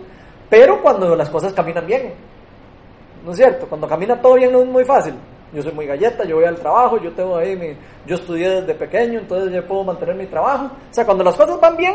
pero 0.49 0.81
cuando 0.81 1.13
las 1.17 1.29
cosas 1.29 1.51
caminan 1.51 1.85
bien, 1.85 2.13
¿no 3.23 3.31
es 3.31 3.37
cierto? 3.37 3.67
Cuando 3.67 3.87
camina 3.87 4.19
todo 4.21 4.35
bien 4.35 4.51
no 4.51 4.61
es 4.61 4.67
muy 4.67 4.83
fácil. 4.85 5.15
Yo 5.53 5.61
soy 5.61 5.73
muy 5.73 5.85
galleta, 5.85 6.23
yo 6.23 6.37
voy 6.37 6.45
al 6.45 6.55
trabajo, 6.55 6.97
yo 7.01 7.11
tengo 7.11 7.35
ahí 7.35 7.57
mi, 7.57 7.75
yo 8.05 8.15
estudié 8.15 8.61
desde 8.61 8.73
pequeño, 8.73 9.19
entonces 9.19 9.53
yo 9.53 9.67
puedo 9.67 9.83
mantener 9.83 10.15
mi 10.15 10.25
trabajo. 10.25 10.65
O 10.65 10.93
sea, 10.93 11.05
cuando 11.05 11.23
las 11.23 11.35
cosas 11.35 11.59
van 11.59 11.75
bien, 11.75 11.93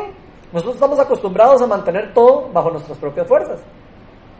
nosotros 0.52 0.74
estamos 0.74 0.98
acostumbrados 0.98 1.62
a 1.62 1.66
mantener 1.66 2.12
todo 2.12 2.50
bajo 2.52 2.70
nuestras 2.70 2.98
propias 2.98 3.26
fuerzas. 3.26 3.60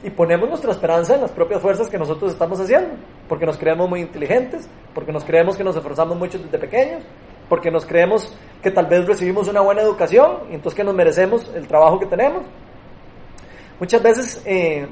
Y 0.03 0.11
ponemos 0.11 0.49
nuestra 0.49 0.71
esperanza 0.71 1.15
en 1.15 1.23
las 1.23 1.33
propias 1.33 1.63
fuerzas 1.63 1.89
que 1.89 1.99
nosotros 1.99 2.33
estamos 2.33 2.61
haciendo, 2.61 2.91
porque 3.27 3.47
nos 3.47 3.57
creemos 3.57 3.89
muy 3.89 4.03
inteligentes, 4.03 4.69
porque 4.95 5.13
nos 5.13 5.25
creemos 5.25 5.57
que 5.57 5.65
nos 5.65 5.75
esforzamos 5.75 6.17
mucho 6.19 6.39
desde 6.39 6.59
pequeños, 6.59 7.03
porque 7.49 7.71
nos 7.71 7.87
creemos 7.87 8.33
que 8.63 8.71
tal 8.71 8.87
vez 8.87 9.07
recibimos 9.07 9.49
una 9.49 9.63
buena 9.63 9.81
educación 9.81 10.41
y 10.51 10.55
entonces 10.55 10.77
que 10.77 10.85
nos 10.85 10.95
merecemos 10.95 11.51
el 11.55 11.67
trabajo 11.67 11.99
que 11.99 12.07
tenemos. 12.07 12.45
Muchas 13.81 14.03
veces 14.03 14.43
eh, 14.45 14.87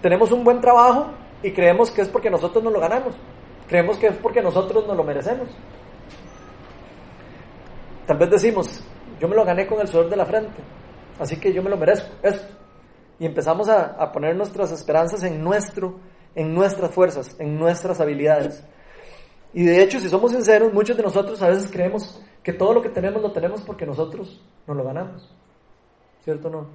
tenemos 0.00 0.30
un 0.30 0.44
buen 0.44 0.60
trabajo 0.60 1.08
y 1.44 1.52
creemos 1.52 1.90
que 1.90 2.00
es 2.00 2.08
porque 2.08 2.30
nosotros 2.30 2.64
nos 2.64 2.72
lo 2.72 2.80
ganamos, 2.80 3.14
creemos 3.68 3.98
que 3.98 4.06
es 4.06 4.16
porque 4.16 4.40
nosotros 4.40 4.86
nos 4.86 4.96
lo 4.96 5.04
merecemos. 5.04 5.46
Tal 8.06 8.16
vez 8.16 8.30
decimos, 8.30 8.82
yo 9.20 9.28
me 9.28 9.36
lo 9.36 9.44
gané 9.44 9.66
con 9.66 9.78
el 9.78 9.86
sudor 9.86 10.08
de 10.08 10.16
la 10.16 10.24
frente, 10.24 10.62
así 11.18 11.36
que 11.36 11.52
yo 11.52 11.62
me 11.62 11.68
lo 11.68 11.76
merezco, 11.76 12.08
esto. 12.22 12.46
Y 13.18 13.26
empezamos 13.26 13.68
a, 13.68 14.10
poner 14.10 14.34
nuestras 14.34 14.72
esperanzas 14.72 15.22
en 15.22 15.44
nuestro, 15.44 16.00
en 16.34 16.54
nuestras 16.54 16.90
fuerzas, 16.90 17.36
en 17.38 17.58
nuestras 17.58 18.00
habilidades. 18.00 18.64
Y 19.52 19.64
de 19.64 19.82
hecho, 19.82 20.00
si 20.00 20.08
somos 20.08 20.32
sinceros, 20.32 20.72
muchos 20.72 20.96
de 20.96 21.02
nosotros 21.02 21.42
a 21.42 21.48
veces 21.50 21.70
creemos 21.70 22.22
que 22.42 22.54
todo 22.54 22.72
lo 22.72 22.80
que 22.80 22.88
tenemos 22.88 23.20
lo 23.20 23.32
tenemos 23.32 23.60
porque 23.60 23.84
nosotros 23.84 24.42
nos 24.66 24.76
lo 24.76 24.82
ganamos. 24.82 25.30
¿Cierto 26.24 26.48
o 26.48 26.50
no? 26.50 26.66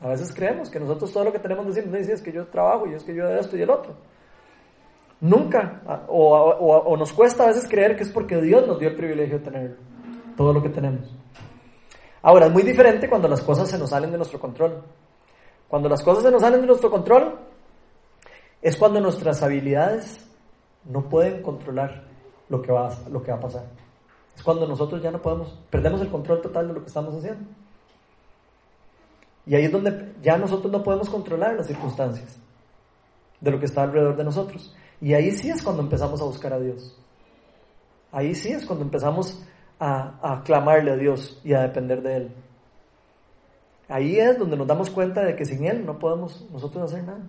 A 0.00 0.08
veces 0.08 0.32
creemos 0.32 0.70
que 0.70 0.78
nosotros 0.78 1.12
todo 1.12 1.24
lo 1.24 1.32
que 1.32 1.38
tenemos 1.38 1.66
no, 1.66 1.96
es 1.96 2.22
que 2.22 2.32
yo 2.32 2.46
trabajo 2.46 2.86
y 2.86 2.94
es 2.94 3.02
que 3.02 3.14
yo 3.14 3.28
esto 3.28 3.56
y 3.56 3.62
el 3.62 3.70
otro. 3.70 3.94
Nunca, 5.20 5.82
o, 6.06 6.36
o, 6.36 6.96
nos 6.96 7.12
cuesta 7.12 7.42
a 7.42 7.48
veces 7.48 7.66
creer 7.68 7.96
que 7.96 8.04
es 8.04 8.10
porque 8.10 8.40
Dios 8.40 8.64
nos 8.66 8.78
dio 8.78 8.88
el 8.88 8.94
privilegio 8.94 9.38
de 9.38 9.44
tener 9.44 9.76
todo 10.36 10.52
lo 10.52 10.62
que 10.62 10.68
tenemos. 10.68 11.12
Ahora, 12.22 12.46
es 12.46 12.52
muy 12.52 12.62
diferente 12.62 13.08
cuando 13.08 13.26
las 13.26 13.40
cosas 13.40 13.68
se 13.68 13.78
nos 13.78 13.90
salen 13.90 14.12
de 14.12 14.16
nuestro 14.16 14.38
control. 14.38 14.82
Cuando 15.66 15.88
las 15.88 16.02
cosas 16.02 16.22
se 16.22 16.30
nos 16.30 16.42
salen 16.42 16.60
de 16.60 16.66
nuestro 16.68 16.90
control, 16.90 17.36
es 18.62 18.76
cuando 18.76 19.00
nuestras 19.00 19.42
habilidades 19.42 20.24
no 20.84 21.08
pueden 21.08 21.42
controlar 21.42 22.04
lo 22.48 22.62
que 22.62 22.70
va, 22.70 22.90
lo 23.10 23.22
que 23.22 23.32
va 23.32 23.38
a 23.38 23.40
pasar. 23.40 23.64
Es 24.36 24.42
cuando 24.42 24.68
nosotros 24.68 25.02
ya 25.02 25.10
no 25.10 25.20
podemos, 25.20 25.58
perdemos 25.68 26.00
el 26.00 26.08
control 26.08 26.40
total 26.40 26.68
de 26.68 26.74
lo 26.74 26.80
que 26.80 26.86
estamos 26.86 27.14
haciendo. 27.14 27.44
Y 29.48 29.54
ahí 29.54 29.64
es 29.64 29.72
donde 29.72 30.12
ya 30.20 30.36
nosotros 30.36 30.70
no 30.70 30.82
podemos 30.82 31.08
controlar 31.08 31.54
las 31.54 31.66
circunstancias 31.66 32.38
de 33.40 33.50
lo 33.50 33.58
que 33.58 33.64
está 33.64 33.82
alrededor 33.82 34.14
de 34.14 34.24
nosotros. 34.24 34.76
Y 35.00 35.14
ahí 35.14 35.30
sí 35.30 35.48
es 35.48 35.62
cuando 35.62 35.82
empezamos 35.82 36.20
a 36.20 36.24
buscar 36.24 36.52
a 36.52 36.60
Dios. 36.60 36.96
Ahí 38.12 38.34
sí 38.34 38.50
es 38.50 38.66
cuando 38.66 38.84
empezamos 38.84 39.42
a, 39.80 40.18
a 40.22 40.42
clamarle 40.42 40.90
a 40.90 40.96
Dios 40.96 41.40
y 41.44 41.54
a 41.54 41.62
depender 41.62 42.02
de 42.02 42.16
Él. 42.16 42.34
Ahí 43.88 44.18
es 44.18 44.38
donde 44.38 44.56
nos 44.56 44.66
damos 44.66 44.90
cuenta 44.90 45.24
de 45.24 45.34
que 45.34 45.46
sin 45.46 45.64
Él 45.64 45.86
no 45.86 45.98
podemos 45.98 46.46
nosotros 46.52 46.92
hacer 46.92 47.04
nada. 47.04 47.22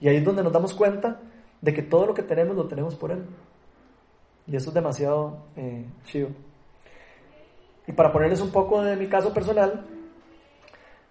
Y 0.00 0.08
ahí 0.08 0.16
es 0.16 0.24
donde 0.24 0.42
nos 0.42 0.52
damos 0.52 0.74
cuenta 0.74 1.20
de 1.60 1.72
que 1.72 1.82
todo 1.82 2.06
lo 2.06 2.14
que 2.14 2.24
tenemos 2.24 2.56
lo 2.56 2.66
tenemos 2.66 2.96
por 2.96 3.12
Él. 3.12 3.24
Y 4.48 4.56
eso 4.56 4.70
es 4.70 4.74
demasiado 4.74 5.44
eh, 5.54 5.86
chido. 6.06 6.30
Y 7.86 7.92
para 7.92 8.10
ponerles 8.10 8.40
un 8.40 8.50
poco 8.50 8.82
de 8.82 8.96
mi 8.96 9.06
caso 9.06 9.32
personal, 9.32 9.86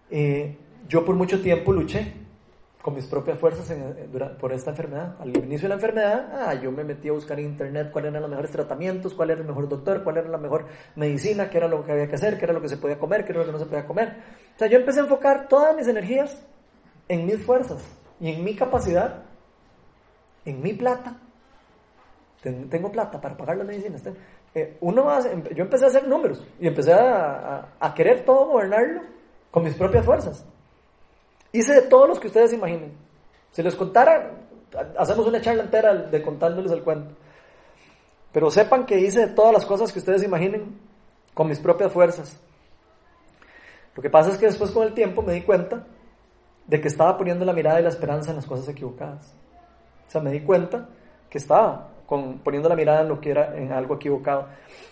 eh, 0.10 0.58
yo 0.88 1.04
por 1.04 1.16
mucho 1.16 1.42
tiempo 1.42 1.72
luché 1.72 2.14
con 2.82 2.94
mis 2.94 3.08
propias 3.08 3.40
fuerzas 3.40 3.70
eh, 3.72 4.10
por 4.40 4.54
esta 4.54 4.70
enfermedad. 4.70 5.16
Al 5.20 5.30
inicio 5.36 5.64
de 5.64 5.70
la 5.70 5.76
enfermedad, 5.76 6.30
ah, 6.34 6.54
yo 6.54 6.72
me 6.72 6.84
metí 6.84 7.10
a 7.10 7.14
buscar 7.14 7.40
en 7.40 7.48
internet 7.48 7.90
cuáles 7.92 8.12
eran 8.12 8.22
los 8.22 8.30
mejores 8.30 8.52
tratamientos, 8.52 9.14
cuál 9.14 9.32
era 9.32 9.42
el 9.42 9.48
mejor 9.48 9.68
doctor, 9.68 10.04
cuál 10.04 10.18
era 10.18 10.30
la 10.30 10.38
mejor 10.38 10.68
medicina, 10.96 11.50
qué 11.50 11.58
era 11.58 11.68
lo 11.68 11.84
que 11.84 11.92
había 11.92 12.08
que 12.08 12.16
hacer, 12.16 12.38
qué 12.38 12.46
era 12.46 12.54
lo 12.54 12.62
que 12.62 12.70
se 12.70 12.78
podía 12.78 13.00
comer, 13.00 13.26
qué 13.26 13.32
era 13.32 13.40
lo 13.40 13.48
que 13.48 13.52
no 13.54 13.60
se 13.60 13.66
podía 13.66 13.88
comer. 13.88 14.18
O 14.56 14.60
sea, 14.60 14.68
yo 14.68 14.78
empecé 14.78 15.00
a 15.00 15.04
enfocar 15.04 15.48
todas 15.48 15.76
mis 15.76 15.88
energías 15.88 16.46
en 17.08 17.26
mis 17.26 17.44
fuerzas 17.44 17.84
y 18.20 18.32
en 18.32 18.44
mi 18.44 18.56
capacidad 18.56 19.24
en 20.46 20.62
mi 20.62 20.74
plata, 20.74 21.18
tengo 22.70 22.92
plata 22.92 23.20
para 23.20 23.36
pagar 23.36 23.58
las 23.58 23.66
medicinas. 23.66 24.04
Eh, 24.54 24.78
uno 24.82 25.06
más, 25.06 25.28
yo 25.56 25.64
empecé 25.64 25.86
a 25.86 25.88
hacer 25.88 26.08
números 26.08 26.46
y 26.60 26.68
empecé 26.68 26.94
a, 26.94 27.70
a, 27.80 27.94
querer 27.94 28.24
todo 28.24 28.46
gobernarlo 28.46 29.02
con 29.56 29.64
mis 29.64 29.74
propias 29.74 30.04
fuerzas. 30.04 30.44
Hice 31.54 31.76
de 31.76 31.84
todos 31.84 32.10
los 32.10 32.20
que 32.20 32.28
ustedes 32.28 32.52
imaginen. 32.52 32.92
Si 33.52 33.64
les 33.64 33.74
contara, 33.74 34.32
hacemos 34.98 35.26
una 35.28 35.40
charla 35.40 35.64
entera 35.64 35.94
de 35.94 36.22
contándoles 36.22 36.74
el 36.74 36.84
cuento. 36.84 37.16
Pero 38.34 38.52
sepan 38.52 38.86
que 38.86 39.00
hice 39.00 39.28
de 39.28 39.34
todas 39.34 39.54
las 39.54 39.66
cosas 39.66 39.94
que 39.94 40.00
ustedes 40.00 40.24
imaginen 40.24 40.78
con 41.34 41.48
mis 41.48 41.60
propias 41.60 41.90
fuerzas. 41.94 42.38
Lo 43.96 44.04
que 44.04 44.10
pasa 44.10 44.32
es 44.32 44.38
que 44.38 44.48
después 44.48 44.72
con 44.72 44.84
el 44.84 44.94
tiempo 44.94 45.22
me 45.22 45.32
di 45.32 45.44
cuenta 45.44 45.88
de 46.68 46.82
que 46.82 46.90
estaba 46.90 47.18
poniendo 47.18 47.46
la 47.46 47.54
mirada 47.54 47.80
y 47.80 47.84
la 47.84 47.90
esperanza 47.90 48.32
en 48.32 48.36
las 48.36 48.46
cosas 48.46 48.68
equivocadas. 48.68 49.34
O 50.06 50.12
sea, 50.12 50.20
me 50.20 50.32
di 50.32 50.42
cuenta 50.42 50.90
que 51.30 51.38
estaba 51.38 51.92
con, 52.06 52.40
poniendo 52.40 52.70
la 52.70 52.76
mirada 52.76 53.02
en 53.02 53.10
lo 53.10 53.20
que 53.20 53.32
era 53.32 53.58
en 53.58 53.72
algo 53.72 53.96
equivocado. 53.96 54.48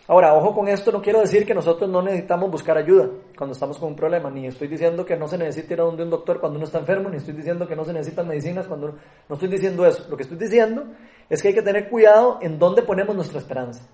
Ahora, 0.07 0.33
ojo 0.33 0.53
con 0.53 0.67
esto, 0.67 0.91
no 0.91 1.01
quiero 1.01 1.21
decir 1.21 1.45
que 1.45 1.53
nosotros 1.53 1.89
no 1.89 2.01
necesitamos 2.01 2.51
buscar 2.51 2.77
ayuda 2.77 3.07
cuando 3.37 3.53
estamos 3.53 3.77
con 3.77 3.89
un 3.89 3.95
problema, 3.95 4.29
ni 4.29 4.47
estoy 4.47 4.67
diciendo 4.67 5.05
que 5.05 5.15
no 5.15 5.27
se 5.27 5.37
necesite 5.37 5.75
ir 5.75 5.81
a 5.81 5.85
donde 5.85 6.03
un 6.03 6.09
doctor 6.09 6.41
cuando 6.41 6.57
uno 6.57 6.65
está 6.65 6.79
enfermo, 6.79 7.09
ni 7.09 7.17
estoy 7.17 7.33
diciendo 7.33 7.65
que 7.67 7.75
no 7.75 7.85
se 7.85 7.93
necesitan 7.93 8.27
medicinas 8.27 8.67
cuando 8.67 8.95
no 9.29 9.33
estoy 9.33 9.47
diciendo 9.47 9.85
eso. 9.85 10.05
Lo 10.09 10.17
que 10.17 10.23
estoy 10.23 10.37
diciendo 10.37 10.83
es 11.29 11.41
que 11.41 11.49
hay 11.49 11.53
que 11.53 11.61
tener 11.61 11.89
cuidado 11.89 12.39
en 12.41 12.59
dónde 12.59 12.81
ponemos 12.81 13.15
nuestra 13.15 13.39
esperanza. 13.39 13.87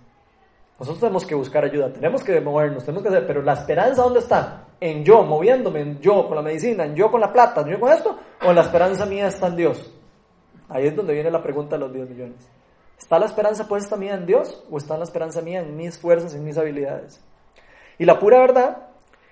Nosotros 0.79 1.01
tenemos 1.01 1.25
que 1.25 1.35
buscar 1.35 1.65
ayuda, 1.65 1.91
tenemos 1.91 2.23
que 2.23 2.39
movernos, 2.39 2.85
tenemos 2.85 3.03
que 3.03 3.09
hacer, 3.09 3.27
pero 3.27 3.43
la 3.43 3.53
esperanza 3.53 4.01
¿dónde 4.01 4.19
está? 4.19 4.65
¿En 4.79 5.03
yo 5.03 5.23
moviéndome, 5.23 5.81
en 5.81 5.99
yo 5.99 6.25
con 6.25 6.37
la 6.37 6.41
medicina, 6.41 6.85
en 6.85 6.95
yo 6.95 7.11
con 7.11 7.19
la 7.19 7.31
plata, 7.31 7.61
en 7.61 7.67
yo 7.67 7.79
con 7.79 7.91
esto? 7.91 8.17
¿O 8.47 8.53
la 8.53 8.61
esperanza 8.61 9.05
mía 9.05 9.27
está 9.27 9.47
en 9.47 9.57
Dios? 9.57 9.93
Ahí 10.69 10.87
es 10.87 10.95
donde 10.95 11.13
viene 11.13 11.29
la 11.29 11.43
pregunta 11.43 11.75
de 11.75 11.81
los 11.81 11.93
10 11.93 12.09
millones. 12.09 12.58
¿Está 12.99 13.17
la 13.17 13.25
esperanza 13.25 13.67
puesta 13.67 13.95
mía 13.95 14.13
en 14.13 14.25
Dios 14.25 14.61
o 14.69 14.77
está 14.77 14.97
la 14.97 15.05
esperanza 15.05 15.41
mía 15.41 15.61
en 15.61 15.75
mis 15.75 15.97
fuerzas, 15.97 16.35
en 16.35 16.43
mis 16.43 16.57
habilidades? 16.57 17.21
Y 17.97 18.05
la 18.05 18.19
pura 18.19 18.39
verdad 18.39 18.89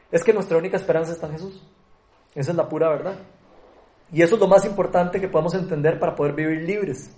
es 0.09 0.23
que 0.23 0.33
nuestra 0.33 0.57
única 0.57 0.77
esperanza 0.77 1.11
está 1.11 1.27
en 1.27 1.33
Jesús. 1.33 1.61
Esa 2.33 2.51
es 2.51 2.57
la 2.57 2.69
pura 2.69 2.89
verdad. 2.89 3.15
Y 4.11 4.21
eso 4.21 4.35
es 4.35 4.41
lo 4.41 4.47
más 4.47 4.65
importante 4.65 5.19
que 5.19 5.27
podemos 5.27 5.53
entender 5.53 5.99
para 5.99 6.15
poder 6.15 6.33
vivir 6.33 6.61
libres 6.61 7.13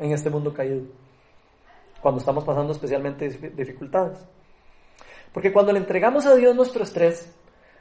en 0.00 0.10
este 0.10 0.28
mundo 0.28 0.52
caído. 0.52 0.82
Cuando 2.02 2.18
estamos 2.18 2.44
pasando 2.44 2.72
especialmente 2.72 3.28
dificultades. 3.28 4.18
Porque 5.32 5.52
cuando 5.52 5.72
le 5.72 5.78
entregamos 5.78 6.26
a 6.26 6.34
Dios 6.34 6.54
nuestro 6.56 6.82
estrés, 6.82 7.32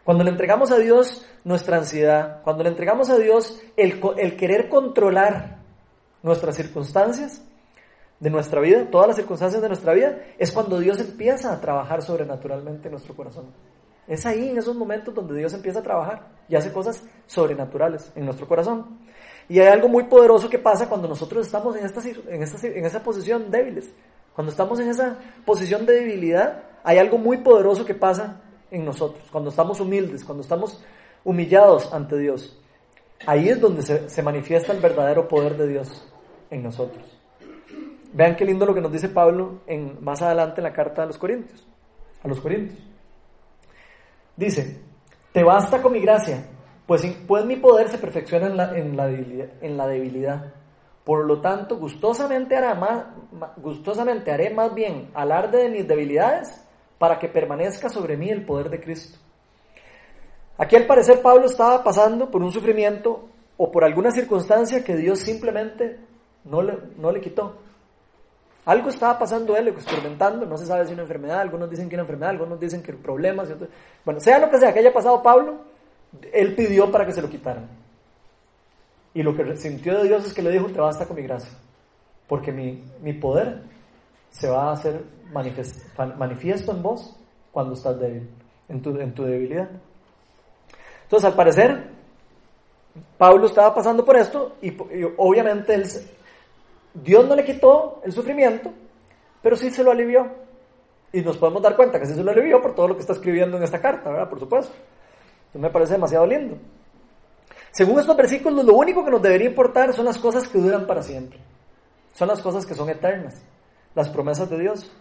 cuando 0.03 0.23
le 0.23 0.29
entregamos 0.29 0.71
a 0.71 0.77
Dios 0.77 1.25
nuestra 1.43 1.77
ansiedad, 1.77 2.43
cuando 2.43 2.63
le 2.63 2.69
entregamos 2.69 3.09
a 3.09 3.17
Dios 3.17 3.59
el, 3.75 3.99
el 4.17 4.37
querer 4.37 4.69
controlar 4.69 5.57
nuestras 6.21 6.55
circunstancias 6.55 7.41
de 8.19 8.29
nuestra 8.29 8.61
vida, 8.61 8.89
todas 8.89 9.07
las 9.07 9.15
circunstancias 9.15 9.61
de 9.61 9.67
nuestra 9.67 9.93
vida, 9.93 10.17
es 10.37 10.51
cuando 10.51 10.79
Dios 10.79 10.99
empieza 10.99 11.51
a 11.51 11.59
trabajar 11.59 12.01
sobrenaturalmente 12.01 12.87
en 12.87 12.91
nuestro 12.91 13.15
corazón. 13.15 13.45
Es 14.07 14.25
ahí, 14.25 14.49
en 14.49 14.57
esos 14.57 14.75
momentos, 14.75 15.13
donde 15.13 15.37
Dios 15.37 15.53
empieza 15.53 15.79
a 15.79 15.83
trabajar 15.83 16.27
y 16.47 16.55
hace 16.55 16.71
cosas 16.71 17.03
sobrenaturales 17.25 18.11
en 18.15 18.25
nuestro 18.25 18.47
corazón. 18.47 18.99
Y 19.49 19.59
hay 19.59 19.67
algo 19.67 19.87
muy 19.87 20.03
poderoso 20.03 20.49
que 20.49 20.59
pasa 20.59 20.87
cuando 20.87 21.07
nosotros 21.07 21.45
estamos 21.45 21.75
en, 21.75 21.85
esta, 21.85 22.01
en, 22.07 22.43
esta, 22.43 22.67
esa 22.67 23.03
posición 23.03 23.49
débiles. 23.51 23.89
Cuando 24.33 24.51
estamos 24.51 24.79
en 24.79 24.89
esa 24.89 25.17
posición 25.45 25.85
de 25.85 25.93
debilidad, 25.93 26.63
hay 26.83 26.97
algo 26.97 27.17
muy 27.17 27.37
poderoso 27.37 27.85
que 27.85 27.95
pasa 27.95 28.41
en 28.69 28.85
nosotros. 28.85 29.23
Cuando 29.31 29.49
estamos 29.49 29.79
humildes, 29.79 30.23
cuando 30.23 30.43
estamos 30.43 30.83
humillados 31.23 31.91
ante 31.91 32.17
Dios. 32.17 32.57
Ahí 33.25 33.49
es 33.49 33.59
donde 33.59 33.81
se, 33.81 34.21
manifiesta 34.21 34.71
el 34.71 34.79
verdadero 34.79 35.27
poder 35.27 35.57
de 35.57 35.67
Dios 35.67 36.07
en 36.51 36.63
nosotros. 36.63 37.14
Vean 38.15 38.37
qué 38.37 38.45
lindo 38.45 38.65
lo 38.65 38.73
que 38.73 38.79
nos 38.79 38.93
dice 38.93 39.09
Pablo 39.09 39.59
en, 39.67 40.01
más 40.01 40.21
adelante 40.21 40.61
en 40.61 40.63
la 40.63 40.71
carta 40.71 41.03
a 41.03 41.05
los 41.05 41.17
Corintios. 41.17 41.67
A 42.23 42.29
los 42.29 42.39
Corintios. 42.39 42.79
Dice, 44.37 44.79
te 45.33 45.43
basta 45.43 45.81
con 45.81 45.91
mi 45.91 45.99
gracia, 45.99 46.47
pues, 46.85 47.05
pues 47.27 47.43
mi 47.43 47.57
poder 47.57 47.89
se 47.89 47.97
perfecciona 47.97 48.47
en 48.47 48.55
la, 48.55 48.77
en 48.77 48.95
la, 48.95 49.07
debilidad, 49.07 49.47
en 49.59 49.75
la 49.75 49.85
debilidad. 49.87 50.53
Por 51.03 51.25
lo 51.25 51.41
tanto, 51.41 51.75
gustosamente, 51.77 52.55
hará 52.55 52.73
más, 52.75 53.03
gustosamente 53.57 54.31
haré 54.31 54.49
más 54.49 54.73
bien 54.73 55.09
alarde 55.13 55.63
de 55.63 55.69
mis 55.69 55.85
debilidades 55.85 56.65
para 56.97 57.19
que 57.19 57.27
permanezca 57.27 57.89
sobre 57.89 58.15
mí 58.15 58.29
el 58.29 58.45
poder 58.45 58.69
de 58.69 58.79
Cristo. 58.79 59.19
Aquí 60.57 60.77
al 60.77 60.87
parecer 60.87 61.21
Pablo 61.21 61.47
estaba 61.47 61.83
pasando 61.83 62.31
por 62.31 62.41
un 62.41 62.53
sufrimiento 62.53 63.27
o 63.57 63.69
por 63.69 63.83
alguna 63.83 64.11
circunstancia 64.11 64.85
que 64.85 64.95
Dios 64.95 65.19
simplemente 65.19 65.99
no 66.45 66.61
le, 66.61 66.77
no 66.97 67.11
le 67.11 67.19
quitó. 67.19 67.64
Algo 68.65 68.89
estaba 68.89 69.19
pasando 69.19 69.55
él, 69.55 69.67
experimentando, 69.67 70.45
no 70.45 70.57
se 70.57 70.65
sabe 70.65 70.87
si 70.87 70.93
una 70.93 71.03
enfermedad, 71.03 71.39
algunos 71.39 71.69
dicen 71.69 71.87
que 71.87 71.95
una 71.95 72.01
enfermedad, 72.01 72.31
algunos 72.31 72.59
dicen 72.59 72.81
que 72.81 72.93
problemas. 72.93 73.47
Bueno, 74.03 74.19
sea 74.19 74.39
lo 74.39 74.49
que 74.49 74.59
sea 74.59 74.73
que 74.73 74.79
haya 74.79 74.91
pasado 74.91 75.21
Pablo, 75.21 75.57
él 76.33 76.55
pidió 76.55 76.91
para 76.91 77.05
que 77.05 77.11
se 77.11 77.21
lo 77.21 77.29
quitaran. 77.29 77.67
Y 79.13 79.23
lo 79.23 79.35
que 79.35 79.55
sintió 79.55 79.97
de 79.97 80.07
Dios 80.07 80.25
es 80.25 80.33
que 80.33 80.41
le 80.41 80.51
dijo, 80.51 80.67
te 80.67 80.79
basta 80.79 81.05
con 81.05 81.15
mi 81.15 81.21
gracia, 81.21 81.51
porque 82.27 82.51
mi, 82.51 82.83
mi 83.01 83.13
poder 83.13 83.61
se 84.29 84.49
va 84.49 84.69
a 84.69 84.73
hacer 84.73 85.01
manifiesto 86.17 86.71
en 86.71 86.81
vos 86.81 87.15
cuando 87.51 87.73
estás 87.73 87.99
débil, 87.99 88.29
en 88.67 88.81
tu, 88.81 88.99
en 88.99 89.13
tu 89.13 89.23
debilidad. 89.23 89.69
Entonces, 91.03 91.29
al 91.29 91.35
parecer, 91.35 91.87
Pablo 93.17 93.45
estaba 93.45 93.73
pasando 93.73 94.03
por 94.03 94.17
esto 94.17 94.55
y, 94.61 94.75
obviamente 95.17 95.75
él, 95.75 95.85
Dios 96.95 97.27
no 97.27 97.35
le 97.35 97.43
quitó 97.43 98.01
el 98.03 98.11
sufrimiento, 98.11 98.71
pero 99.41 99.55
sí 99.55 99.69
se 99.69 99.83
lo 99.83 99.91
alivió. 99.91 100.27
Y 101.11 101.21
nos 101.21 101.37
podemos 101.37 101.61
dar 101.61 101.75
cuenta 101.75 101.99
que 101.99 102.05
sí 102.05 102.13
se 102.13 102.23
lo 102.23 102.31
alivió 102.31 102.61
por 102.61 102.73
todo 102.73 102.87
lo 102.87 102.95
que 102.95 103.01
está 103.01 103.13
escribiendo 103.13 103.57
en 103.57 103.63
esta 103.63 103.79
carta, 103.79 104.09
¿verdad? 104.09 104.29
Por 104.29 104.39
supuesto. 104.39 104.73
Me 105.53 105.69
parece 105.69 105.93
demasiado 105.93 106.25
lindo. 106.25 106.57
Según 107.71 107.99
estos 107.99 108.15
versículos, 108.15 108.65
lo 108.65 108.73
único 108.73 109.03
que 109.03 109.11
nos 109.11 109.21
debería 109.21 109.47
importar 109.47 109.93
son 109.93 110.05
las 110.05 110.17
cosas 110.17 110.47
que 110.47 110.57
duran 110.57 110.87
para 110.87 111.01
siempre. 111.01 111.39
Son 112.13 112.27
las 112.27 112.41
cosas 112.41 112.65
que 112.65 112.73
son 112.73 112.89
eternas, 112.89 113.43
las 113.93 114.09
promesas 114.09 114.49
de 114.49 114.59
Dios. 114.59 114.91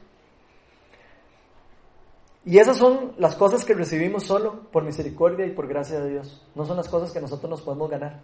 Y 2.44 2.58
esas 2.58 2.76
son 2.76 3.14
las 3.18 3.36
cosas 3.36 3.64
que 3.64 3.74
recibimos 3.74 4.24
solo 4.24 4.68
por 4.70 4.84
misericordia 4.84 5.46
y 5.46 5.50
por 5.50 5.66
gracia 5.66 6.00
de 6.00 6.10
Dios. 6.10 6.46
No 6.54 6.64
son 6.64 6.76
las 6.76 6.88
cosas 6.88 7.12
que 7.12 7.20
nosotros 7.20 7.48
nos 7.48 7.62
podemos 7.62 7.88
ganar 7.88 8.20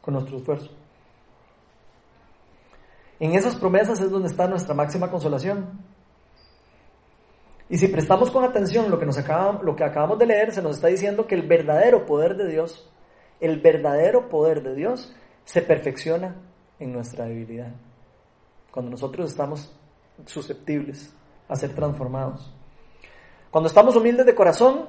con 0.00 0.14
nuestro 0.14 0.38
esfuerzo. 0.38 0.70
En 3.20 3.34
esas 3.34 3.54
promesas 3.54 4.00
es 4.00 4.10
donde 4.10 4.28
está 4.28 4.48
nuestra 4.48 4.74
máxima 4.74 5.10
consolación. 5.10 5.68
Y 7.68 7.78
si 7.78 7.86
prestamos 7.86 8.30
con 8.32 8.42
atención 8.42 8.90
lo 8.90 8.98
que, 8.98 9.06
nos 9.06 9.16
lo 9.62 9.76
que 9.76 9.84
acabamos 9.84 10.18
de 10.18 10.26
leer, 10.26 10.52
se 10.52 10.60
nos 10.60 10.76
está 10.76 10.88
diciendo 10.88 11.28
que 11.28 11.36
el 11.36 11.42
verdadero 11.42 12.04
poder 12.04 12.36
de 12.36 12.48
Dios 12.48 12.90
el 13.40 13.58
verdadero 13.60 14.28
poder 14.28 14.62
de 14.62 14.74
Dios 14.74 15.14
se 15.44 15.62
perfecciona 15.62 16.36
en 16.78 16.92
nuestra 16.92 17.24
debilidad. 17.24 17.72
Cuando 18.70 18.90
nosotros 18.90 19.30
estamos 19.30 19.72
susceptibles 20.26 21.12
a 21.48 21.56
ser 21.56 21.74
transformados. 21.74 22.52
Cuando 23.50 23.68
estamos 23.68 23.96
humildes 23.96 24.26
de 24.26 24.34
corazón, 24.34 24.86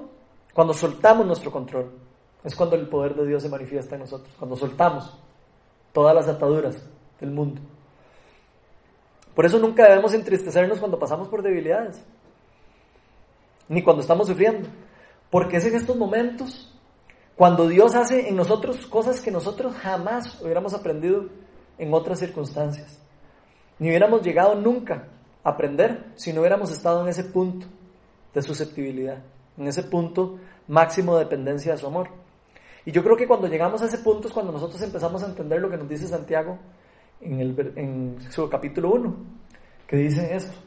cuando 0.53 0.73
soltamos 0.73 1.25
nuestro 1.25 1.51
control, 1.51 1.91
es 2.43 2.53
cuando 2.55 2.75
el 2.75 2.87
poder 2.87 3.15
de 3.15 3.25
Dios 3.25 3.41
se 3.41 3.49
manifiesta 3.49 3.95
en 3.95 4.01
nosotros. 4.01 4.33
Cuando 4.37 4.55
soltamos 4.55 5.17
todas 5.93 6.13
las 6.13 6.27
ataduras 6.27 6.77
del 7.19 7.31
mundo. 7.31 7.61
Por 9.41 9.47
eso 9.47 9.57
nunca 9.57 9.89
debemos 9.89 10.13
entristecernos 10.13 10.77
cuando 10.77 10.99
pasamos 10.99 11.27
por 11.27 11.41
debilidades, 11.41 11.99
ni 13.69 13.81
cuando 13.81 14.03
estamos 14.03 14.27
sufriendo, 14.27 14.69
porque 15.31 15.57
es 15.57 15.65
en 15.65 15.73
estos 15.73 15.97
momentos 15.97 16.71
cuando 17.35 17.67
Dios 17.67 17.95
hace 17.95 18.29
en 18.29 18.35
nosotros 18.35 18.85
cosas 18.85 19.19
que 19.19 19.31
nosotros 19.31 19.73
jamás 19.77 20.39
hubiéramos 20.43 20.75
aprendido 20.75 21.25
en 21.79 21.91
otras 21.91 22.19
circunstancias. 22.19 23.01
Ni 23.79 23.89
hubiéramos 23.89 24.21
llegado 24.21 24.53
nunca 24.53 25.07
a 25.43 25.49
aprender 25.49 26.11
si 26.17 26.31
no 26.33 26.41
hubiéramos 26.41 26.69
estado 26.69 27.01
en 27.01 27.07
ese 27.07 27.23
punto 27.23 27.65
de 28.35 28.43
susceptibilidad, 28.43 29.23
en 29.57 29.67
ese 29.67 29.81
punto 29.81 30.37
máximo 30.67 31.17
de 31.17 31.23
dependencia 31.23 31.71
de 31.71 31.79
su 31.79 31.87
amor. 31.87 32.09
Y 32.85 32.91
yo 32.91 33.03
creo 33.03 33.17
que 33.17 33.25
cuando 33.25 33.47
llegamos 33.47 33.81
a 33.81 33.87
ese 33.87 33.97
punto 33.97 34.27
es 34.27 34.35
cuando 34.35 34.51
nosotros 34.51 34.79
empezamos 34.83 35.23
a 35.23 35.25
entender 35.29 35.59
lo 35.59 35.71
que 35.71 35.77
nos 35.77 35.89
dice 35.89 36.07
Santiago 36.07 36.59
en, 37.21 37.39
el, 37.39 37.73
en 37.75 38.17
su 38.31 38.49
capítulo 38.49 38.91
1, 38.91 39.15
que 39.87 39.97
dice 39.97 40.35
esto, 40.35 40.57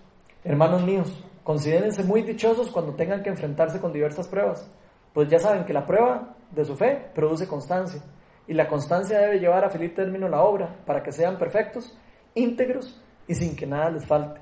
hermanos 0.44 0.84
míos, 0.84 1.24
considérense 1.42 2.02
muy 2.04 2.22
dichosos 2.22 2.70
cuando 2.70 2.94
tengan 2.94 3.22
que 3.22 3.30
enfrentarse 3.30 3.80
con 3.80 3.92
diversas 3.92 4.28
pruebas 4.28 4.68
pues 5.14 5.28
ya 5.28 5.38
saben 5.38 5.64
que 5.64 5.72
la 5.72 5.86
prueba 5.86 6.34
de 6.50 6.64
su 6.64 6.76
fe 6.76 7.10
produce 7.14 7.46
constancia. 7.46 8.02
Y 8.46 8.52
la 8.52 8.68
constancia 8.68 9.20
debe 9.20 9.38
llevar 9.38 9.64
a 9.64 9.70
feliz 9.70 9.94
término 9.94 10.28
la 10.28 10.42
obra 10.42 10.76
para 10.84 11.02
que 11.02 11.12
sean 11.12 11.38
perfectos, 11.38 11.96
íntegros 12.34 13.00
y 13.26 13.34
sin 13.34 13.56
que 13.56 13.64
nada 13.64 13.90
les 13.90 14.04
falte. 14.04 14.40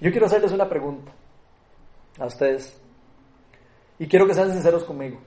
Yo 0.00 0.10
quiero 0.10 0.26
hacerles 0.26 0.52
una 0.52 0.68
pregunta 0.68 1.12
a 2.18 2.24
ustedes. 2.24 2.80
Y 3.98 4.08
quiero 4.08 4.26
que 4.26 4.34
sean 4.34 4.50
sinceros 4.50 4.84
conmigo. 4.84 5.20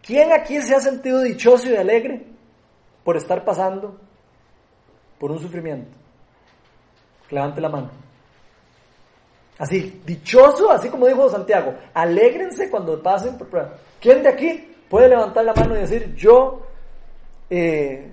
¿Quién 0.00 0.32
aquí 0.32 0.62
se 0.62 0.76
ha 0.76 0.80
sentido 0.80 1.20
dichoso 1.20 1.68
y 1.68 1.74
alegre 1.74 2.26
por 3.02 3.16
estar 3.16 3.44
pasando 3.44 4.00
por 5.20 5.30
un 5.30 5.38
sufrimiento? 5.38 5.90
Levante 7.30 7.60
la 7.60 7.68
mano. 7.68 7.90
Así, 9.58 10.02
dichoso, 10.06 10.70
así 10.70 10.88
como 10.88 11.06
dijo 11.06 11.28
Santiago, 11.28 11.74
alégrense 11.92 12.70
cuando 12.70 13.00
pasen 13.00 13.36
por 13.36 13.48
prueba. 13.48 13.74
¿Quién 14.00 14.22
de 14.22 14.30
aquí 14.30 14.74
puede 14.88 15.10
levantar 15.10 15.44
la 15.44 15.52
mano 15.52 15.76
y 15.76 15.80
decir, 15.80 16.14
yo 16.16 16.62
eh, 17.50 18.10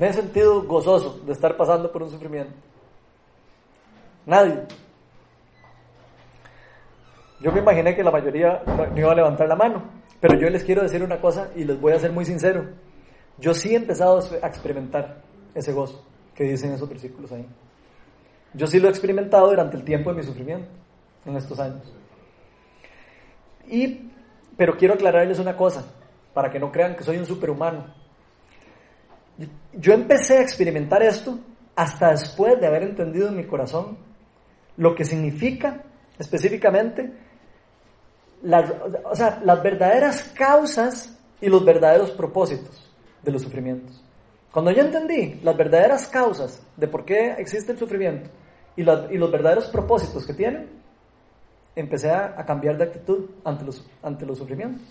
me 0.00 0.08
he 0.08 0.12
sentido 0.14 0.62
gozoso 0.62 1.20
de 1.26 1.32
estar 1.32 1.54
pasando 1.58 1.92
por 1.92 2.02
un 2.02 2.10
sufrimiento? 2.10 2.54
Nadie. 4.24 4.62
Yo 7.40 7.52
me 7.52 7.60
imaginé 7.60 7.94
que 7.94 8.02
la 8.02 8.10
mayoría 8.10 8.62
no 8.66 8.98
iba 8.98 9.12
a 9.12 9.16
levantar 9.16 9.46
la 9.46 9.56
mano, 9.56 9.82
pero 10.20 10.38
yo 10.38 10.48
les 10.48 10.64
quiero 10.64 10.80
decir 10.80 11.02
una 11.02 11.20
cosa 11.20 11.50
y 11.54 11.64
les 11.64 11.78
voy 11.78 11.92
a 11.92 11.98
ser 11.98 12.12
muy 12.12 12.24
sincero. 12.24 12.64
Yo 13.36 13.52
sí 13.52 13.74
he 13.74 13.76
empezado 13.76 14.20
a 14.42 14.46
experimentar 14.46 15.18
ese 15.54 15.72
gozo 15.72 16.11
que 16.34 16.44
dicen 16.44 16.72
esos 16.72 16.88
versículos 16.88 17.32
ahí. 17.32 17.46
Yo 18.54 18.66
sí 18.66 18.78
lo 18.78 18.88
he 18.88 18.90
experimentado 18.90 19.48
durante 19.48 19.76
el 19.76 19.84
tiempo 19.84 20.10
de 20.10 20.16
mi 20.16 20.22
sufrimiento, 20.22 20.68
en 21.24 21.36
estos 21.36 21.58
años. 21.58 21.92
Y, 23.68 24.10
pero 24.56 24.76
quiero 24.76 24.94
aclararles 24.94 25.38
una 25.38 25.56
cosa, 25.56 25.84
para 26.34 26.50
que 26.50 26.58
no 26.58 26.70
crean 26.70 26.96
que 26.96 27.04
soy 27.04 27.18
un 27.18 27.26
superhumano. 27.26 27.94
Yo 29.74 29.92
empecé 29.92 30.38
a 30.38 30.42
experimentar 30.42 31.02
esto 31.02 31.38
hasta 31.74 32.10
después 32.10 32.60
de 32.60 32.66
haber 32.66 32.82
entendido 32.82 33.28
en 33.28 33.36
mi 33.36 33.44
corazón 33.44 33.96
lo 34.76 34.94
que 34.94 35.04
significa 35.04 35.82
específicamente 36.18 37.12
las, 38.42 38.70
o 39.04 39.14
sea, 39.14 39.40
las 39.44 39.62
verdaderas 39.62 40.24
causas 40.34 41.18
y 41.40 41.48
los 41.48 41.64
verdaderos 41.64 42.10
propósitos 42.10 42.90
de 43.22 43.32
los 43.32 43.42
sufrimientos. 43.42 44.01
Cuando 44.52 44.70
yo 44.70 44.82
entendí 44.82 45.40
las 45.42 45.56
verdaderas 45.56 46.06
causas 46.08 46.62
de 46.76 46.86
por 46.86 47.06
qué 47.06 47.32
existe 47.38 47.72
el 47.72 47.78
sufrimiento 47.78 48.28
y, 48.76 48.82
los 48.82 49.32
verdaderos 49.32 49.66
propósitos 49.68 50.26
que 50.26 50.34
tienen, 50.34 50.68
empecé 51.74 52.10
a, 52.10 52.36
cambiar 52.44 52.76
de 52.76 52.84
actitud 52.84 53.30
ante 53.44 53.64
los, 53.64 53.82
ante 54.02 54.26
los 54.26 54.36
sufrimientos. 54.36 54.82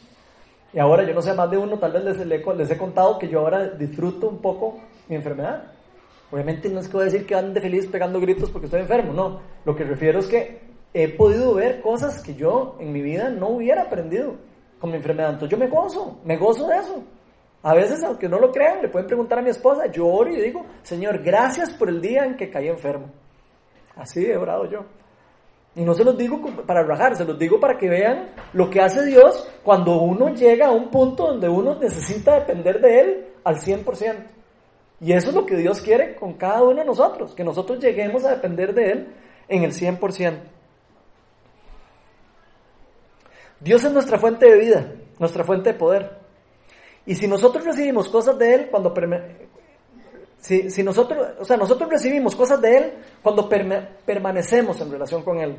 Y 0.74 0.80
ahora 0.80 1.03
yo 1.03 1.14
no 1.14 1.22
sé, 1.22 1.34
más 1.34 1.51
de 1.51 1.57
uno 1.57 1.78
tal 1.78 1.91
vez 1.91 2.03
les, 2.03 2.26
les, 2.26 2.72
he 2.72 2.78
contado 2.78 3.20
que 3.20 3.28
yo 3.28 3.41
ahora 3.41 3.68
disfruto 3.68 4.30
un 4.30 4.39
poco 4.39 4.80
mi 5.07 5.16
enfermedad. 5.16 5.64
Obviamente 6.32 6.68
no 6.70 6.80
es 6.80 6.88
que 6.88 6.93
voy 6.93 7.01
a 7.03 7.05
decir 7.12 7.28
que 7.28 7.36
ande 7.36 7.62
feliz 7.62 7.88
pegando 7.88 8.20
gritos 8.20 8.49
porque 8.49 8.66
estoy 8.66 8.82
enfermo, 8.82 9.14
no. 9.14 9.41
Lo 9.64 9.76
que 9.76 9.84
refiero 9.84 10.20
es 10.20 10.28
que 10.28 10.62
he 10.93 11.07
podido 11.09 11.53
ver 11.53 11.82
cosas 11.82 12.24
que 12.24 12.34
yo 12.34 12.78
en 12.80 12.91
mi 12.91 13.01
vida 13.01 13.30
no 13.30 13.49
hubiera 13.49 13.84
aprendido 13.84 14.38
con 14.80 14.89
mi 14.89 14.95
enfermedad. 14.95 15.34
Entonces 15.34 15.51
yo 15.51 15.64
me 15.64 15.70
gozo, 15.70 16.20
me 16.24 16.38
gozo 16.38 16.68
de 16.68 16.78
eso. 16.78 17.03
A 17.64 17.76
veces, 17.76 18.03
aunque 18.03 18.28
no 18.28 18.39
lo 18.39 18.51
crean, 18.51 18.82
le 18.82 18.89
pueden 18.89 19.07
preguntar 19.07 19.39
a 19.39 19.41
mi 19.41 19.51
esposa, 19.51 19.86
yo 19.88 20.07
oro 20.07 20.32
y 20.32 20.41
digo, 20.41 20.66
Señor, 20.82 21.22
gracias 21.22 21.74
por 21.74 21.89
el 21.89 22.01
día 22.01 22.26
en 22.26 22.36
que 22.36 22.49
caí 22.49 22.68
enfermo. 22.68 23.12
Así 23.95 24.26
he 24.26 24.36
orado 24.36 24.66
yo. 24.66 24.86
Y 25.76 25.84
no 25.84 25.93
se 25.93 26.03
los 26.03 26.18
digo 26.18 26.41
para 26.66 26.84
rajar, 26.84 27.16
se 27.16 27.24
los 27.24 27.38
digo 27.38 27.59
para 27.59 27.78
que 27.78 27.88
vean 27.88 28.32
lo 28.53 28.70
que 28.70 28.82
hace 28.82 29.05
Dios 29.05 29.47
cuando 29.64 30.01
uno 30.01 30.30
llega 30.34 30.68
a 30.68 30.72
un 30.72 30.89
punto 30.89 31.28
donde 31.28 31.47
uno 31.47 31.76
necesita 31.76 32.39
depender 32.39 32.82
de 32.82 32.99
Él 32.99 33.28
al 33.43 33.57
100%. 33.57 34.16
Y 34.99 35.14
eso 35.14 35.30
es 35.30 35.36
lo 35.36 35.45
que 35.45 35.55
Dios 35.55 35.82
quiere 35.82 36.16
con 36.16 36.34
cada 36.34 36.62
uno 36.64 36.76
de 36.76 36.86
nosotros, 36.86 37.34
que 37.34 37.43
nosotros 37.43 37.80
lleguemos 37.80 38.26
a 38.26 38.32
depender 38.32 38.74
de 38.74 38.91
Él 38.91 39.07
en 39.47 39.64
el 39.64 39.72
100%. 39.72 40.39
Dios 43.59 43.84
es 43.84 43.93
nuestra 43.93 44.18
fuente 44.18 44.47
de 44.47 44.59
vida, 44.59 44.93
nuestra 45.20 45.43
fuente 45.43 45.72
de 45.74 45.80
poder. 45.80 46.21
Y 47.06 47.16
si 47.16 47.28
nosotros 47.28 47.66
recibimos 47.66 48.10
cosas 48.10 48.38
de 48.38 48.54
Él 48.54 48.68
cuando 48.70 48.93
si, 50.41 50.84
nosotros, 50.84 51.28
o 51.39 51.45
sea, 51.45 51.56
nosotros 51.56 51.89
recibimos 51.89 52.36
cosas 52.36 52.60
de 52.62 52.78
Él 52.78 52.93
cuando 53.22 53.47
permanecemos 53.47 54.82
en 54.82 54.91
relación 54.91 55.24
con 55.24 55.39
Él, 55.39 55.58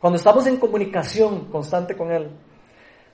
cuando 0.00 0.16
estamos 0.16 0.46
en 0.46 0.56
comunicación 0.56 1.46
constante 1.50 1.94
con 1.94 2.10
Él. 2.10 2.30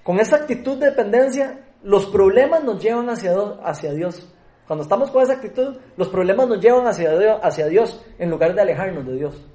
Con 0.05 0.20
esa 0.20 0.36
actitud 0.36 0.76
de 0.78 0.90
dependencia, 0.90 1.64
los 1.82 2.07
problemas 2.07 2.62
nos 2.62 2.80
llevan 2.80 3.09
hacia, 3.09 3.34
hacia 3.64 3.92
Dios, 3.92 4.28
Cuando 4.66 4.82
estamos 4.82 5.11
con 5.11 5.22
esa 5.22 5.34
actitud, 5.34 5.76
los 5.96 6.09
problemas 6.09 6.48
nos 6.48 6.61
llevan 6.61 6.86
hacia 6.86 7.18
Dios, 7.18 7.40
hacia 7.42 7.66
Dios 7.66 8.02
en 8.18 8.30
lugar 8.30 8.55
de 8.55 8.62
alejarnos 8.62 9.07
de 9.07 9.16
Dios. 9.16 9.46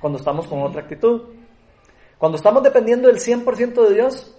Cuando 0.00 0.18
estamos 0.18 0.46
con 0.46 0.62
otra 0.62 0.82
actitud. 0.82 1.22
Cuando 2.18 2.36
estamos 2.36 2.62
dependiendo 2.62 3.08
del 3.08 3.18
100% 3.18 3.88
de 3.88 3.94
Dios, 3.94 4.36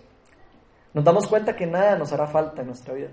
nos 0.93 1.03
damos 1.03 1.27
cuenta 1.27 1.55
que 1.55 1.65
nada 1.65 1.97
nos 1.97 2.11
hará 2.11 2.27
falta 2.27 2.61
en 2.61 2.67
nuestra 2.67 2.93
vida. 2.93 3.09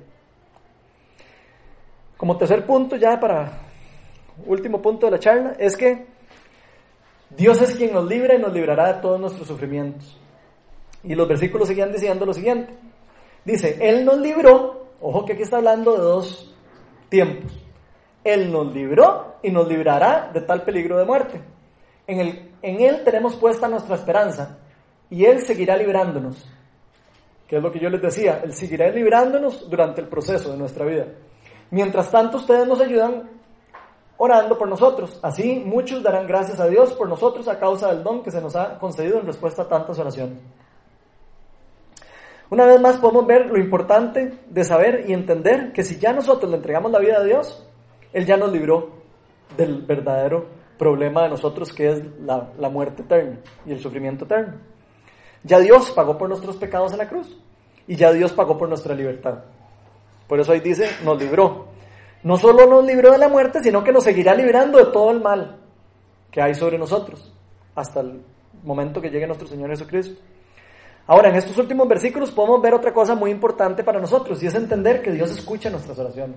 Como 2.17 2.37
tercer 2.37 2.67
punto, 2.67 2.97
ya 2.97 3.19
para 3.21 3.53
último 4.47 4.83
punto 4.83 5.07
de 5.07 5.13
la 5.13 5.19
charla, 5.19 5.55
es 5.59 5.77
que 5.77 6.07
Dios 7.31 7.61
es 7.63 7.77
quien 7.77 7.93
nos 7.93 8.07
libra 8.07 8.35
y 8.35 8.39
nos 8.39 8.53
librará 8.53 8.95
de 8.95 9.03
todos 9.03 9.21
nuestros 9.21 9.47
sufrimientos. 9.47 10.19
Y 11.05 11.15
los 11.15 11.29
versículos 11.29 11.69
seguían 11.69 11.93
diciendo 11.93 12.27
lo 12.27 12.35
siguiente. 12.35 12.73
Dice, 13.45 13.79
Él 13.81 14.05
nos 14.05 14.19
libró, 14.19 14.89
ojo 15.01 15.25
que 15.25 15.35
aquí 15.35 15.43
está 15.43 15.59
hablando 15.59 15.93
de 15.93 16.01
dos 16.01 16.55
tiempos. 17.09 17.53
Él 18.25 18.51
nos 18.51 18.75
libró 18.75 19.37
y 19.43 19.51
nos 19.51 19.69
librará 19.69 20.31
de 20.33 20.41
tal 20.41 20.63
peligro 20.63 20.99
de 20.99 21.05
muerte. 21.05 21.41
En, 22.07 22.21
el, 22.21 22.51
en 22.63 22.81
Él 22.81 23.03
tenemos 23.05 23.37
puesta 23.37 23.69
nuestra 23.69 23.95
esperanza 23.95 24.59
y 25.09 25.25
Él 25.25 25.41
seguirá 25.41 25.77
librándonos. 25.77 26.45
Que 27.49 27.57
es 27.57 27.63
lo 27.63 27.73
que 27.73 27.81
yo 27.81 27.89
les 27.89 28.03
decía, 28.03 28.43
Él 28.45 28.53
seguirá 28.53 28.89
librándonos 28.91 29.69
durante 29.69 30.01
el 30.01 30.07
proceso 30.07 30.53
de 30.53 30.59
nuestra 30.59 30.85
vida. 30.85 31.07
Mientras 31.71 32.11
tanto, 32.11 32.37
ustedes 32.37 32.69
nos 32.69 32.81
ayudan 32.81 33.29
orando 34.19 34.59
por 34.59 34.69
nosotros. 34.69 35.19
Así 35.23 35.63
muchos 35.65 36.03
darán 36.03 36.27
gracias 36.27 36.61
a 36.61 36.67
Dios 36.67 36.93
por 36.93 37.09
nosotros 37.09 37.49
a 37.49 37.59
causa 37.59 37.89
del 37.89 38.03
don 38.03 38.23
que 38.23 38.31
se 38.31 38.41
nos 38.41 38.55
ha 38.55 38.79
concedido 38.79 39.19
en 39.19 39.27
respuesta 39.27 39.63
a 39.63 39.69
tantas 39.69 39.99
oraciones. 39.99 40.39
Una 42.51 42.65
vez 42.65 42.81
más 42.81 42.97
podemos 42.97 43.27
ver 43.27 43.47
lo 43.47 43.59
importante 43.59 44.39
de 44.49 44.65
saber 44.65 45.05
y 45.07 45.13
entender 45.13 45.73
que 45.73 45.83
si 45.83 45.99
ya 45.99 46.13
nosotros 46.13 46.51
le 46.51 46.57
entregamos 46.57 46.91
la 46.91 46.99
vida 46.99 47.19
a 47.19 47.25
Dios, 47.25 47.67
Él 48.13 48.27
ya 48.27 48.37
nos 48.37 48.53
libró 48.53 48.91
del 49.57 49.83
verdadero 49.83 50.47
problema 50.79 51.25
de 51.25 51.31
nosotros 51.31 51.73
que 51.73 51.91
es 51.91 52.03
la, 52.21 52.51
la 52.59 52.69
muerte 52.71 53.03
eterna 53.03 53.41
y 53.67 53.73
el 53.73 53.81
sufrimiento 53.81 54.25
eterno. 54.25 54.55
Ya 55.45 55.59
Dios 55.59 55.91
pagó 55.93 56.19
por 56.19 56.29
nuestros 56.29 56.57
pecados 56.57 56.93
en 56.93 56.99
la 56.99 57.09
cruz 57.09 57.39
y 57.87 57.97
ya 57.97 58.13
Dios 58.13 58.33
pagó 58.33 58.57
por 58.59 58.69
nuestra 58.69 58.95
libertad. 58.95 59.45
Por 60.27 60.41
eso 60.41 60.53
ahí 60.53 60.61
dice, 60.61 60.89
nos 61.05 61.19
libró. 61.19 61.69
No 62.23 62.37
solo 62.37 62.67
nos 62.67 62.85
libró 62.85 63.13
de 63.13 63.19
la 63.19 63.29
muerte, 63.29 63.63
sino 63.63 63.83
que 63.83 63.93
nos 63.93 64.05
seguirá 64.05 64.35
librando 64.35 64.79
de 64.79 64.93
todo 64.93 65.11
el 65.11 65.21
mal 65.21 65.59
que 66.31 66.43
hay 66.43 66.55
sobre 66.55 66.79
nosotros 66.79 67.33
hasta 67.75 68.01
el 68.01 68.21
momento 68.65 69.01
que 69.01 69.09
llegue 69.09 69.27
nuestro 69.27 69.47
Señor 69.47 69.71
Jesucristo. 69.71 70.21
Ahora, 71.07 71.31
en 71.31 71.37
estos 71.37 71.57
últimos 71.57 71.89
versículos 71.89 72.31
podemos 72.31 72.61
ver 72.61 72.75
otra 72.75 72.93
cosa 72.93 73.15
muy 73.15 73.31
importante 73.31 73.83
para 73.83 74.01
nosotros 74.01 74.43
y 74.43 74.47
es 74.47 74.55
entender 74.55 75.01
que 75.01 75.13
Dios 75.13 75.31
escucha 75.31 75.71
nuestras 75.71 75.99
oraciones. 75.99 76.37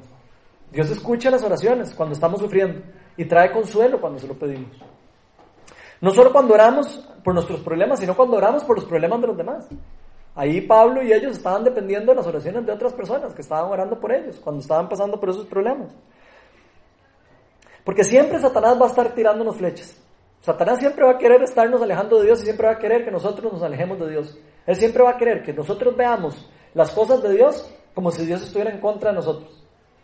Dios 0.72 0.90
escucha 0.90 1.30
las 1.30 1.44
oraciones 1.44 1.94
cuando 1.94 2.14
estamos 2.14 2.40
sufriendo 2.40 2.82
y 3.18 3.26
trae 3.26 3.52
consuelo 3.52 4.00
cuando 4.00 4.20
se 4.20 4.28
lo 4.28 4.36
pedimos. 4.36 4.72
No 6.02 6.12
solo 6.12 6.34
cuando 6.34 6.56
oramos 6.56 6.98
por 7.24 7.34
nuestros 7.34 7.60
problemas, 7.62 8.00
sino 8.00 8.16
cuando 8.16 8.38
oramos 8.38 8.64
por 8.64 8.76
los 8.76 8.86
problemas 8.86 9.22
de 9.22 9.28
los 9.28 9.38
demás. 9.38 9.68
Ahí 10.34 10.62
Pablo 10.62 11.04
y 11.04 11.14
ellos 11.14 11.34
estaban 11.34 11.64
dependiendo 11.64 12.12
de 12.12 12.16
las 12.16 12.28
oraciones 12.28 12.66
de 12.66 12.72
otras 12.72 12.94
personas 12.94 13.34
que 13.34 13.42
estaban 13.42 13.72
orando 13.72 14.00
por 14.00 14.12
ellos 14.12 14.40
cuando 14.44 14.62
estaban 14.62 14.90
pasando 14.90 15.20
por 15.20 15.30
esos 15.30 15.46
problemas. 15.46 15.94
Porque 17.84 18.04
siempre 18.04 18.40
Satanás 18.40 18.80
va 18.80 18.86
a 18.86 18.90
estar 18.90 19.14
tirándonos 19.14 19.58
flechas. 19.58 19.98
Satanás 20.40 20.80
siempre 20.80 21.06
va 21.06 21.12
a 21.12 21.18
querer 21.18 21.44
estarnos 21.44 21.82
alejando 21.82 22.20
de 22.20 22.26
Dios 22.26 22.42
y 22.42 22.46
siempre 22.46 22.66
va 22.66 22.74
a 22.74 22.80
querer 22.80 23.06
que 23.06 23.12
nosotros 23.12 23.54
nos 23.54 23.62
alejemos 23.62 24.00
de 24.00 24.10
Dios. 24.10 24.38
Él 24.66 24.76
siempre 24.76 25.04
va 25.04 25.12
a 25.12 25.18
querer 25.18 25.44
que 25.44 25.54
nosotros 25.54 25.96
veamos 25.96 26.50
las 26.74 26.92
cosas 26.92 27.22
de 27.22 27.34
Dios 27.34 27.72
como 27.94 28.10
si 28.10 28.26
Dios 28.26 28.42
estuviera 28.42 28.72
en 28.72 28.80
contra 28.80 29.12
de 29.12 29.18
nosotros. 29.18 29.61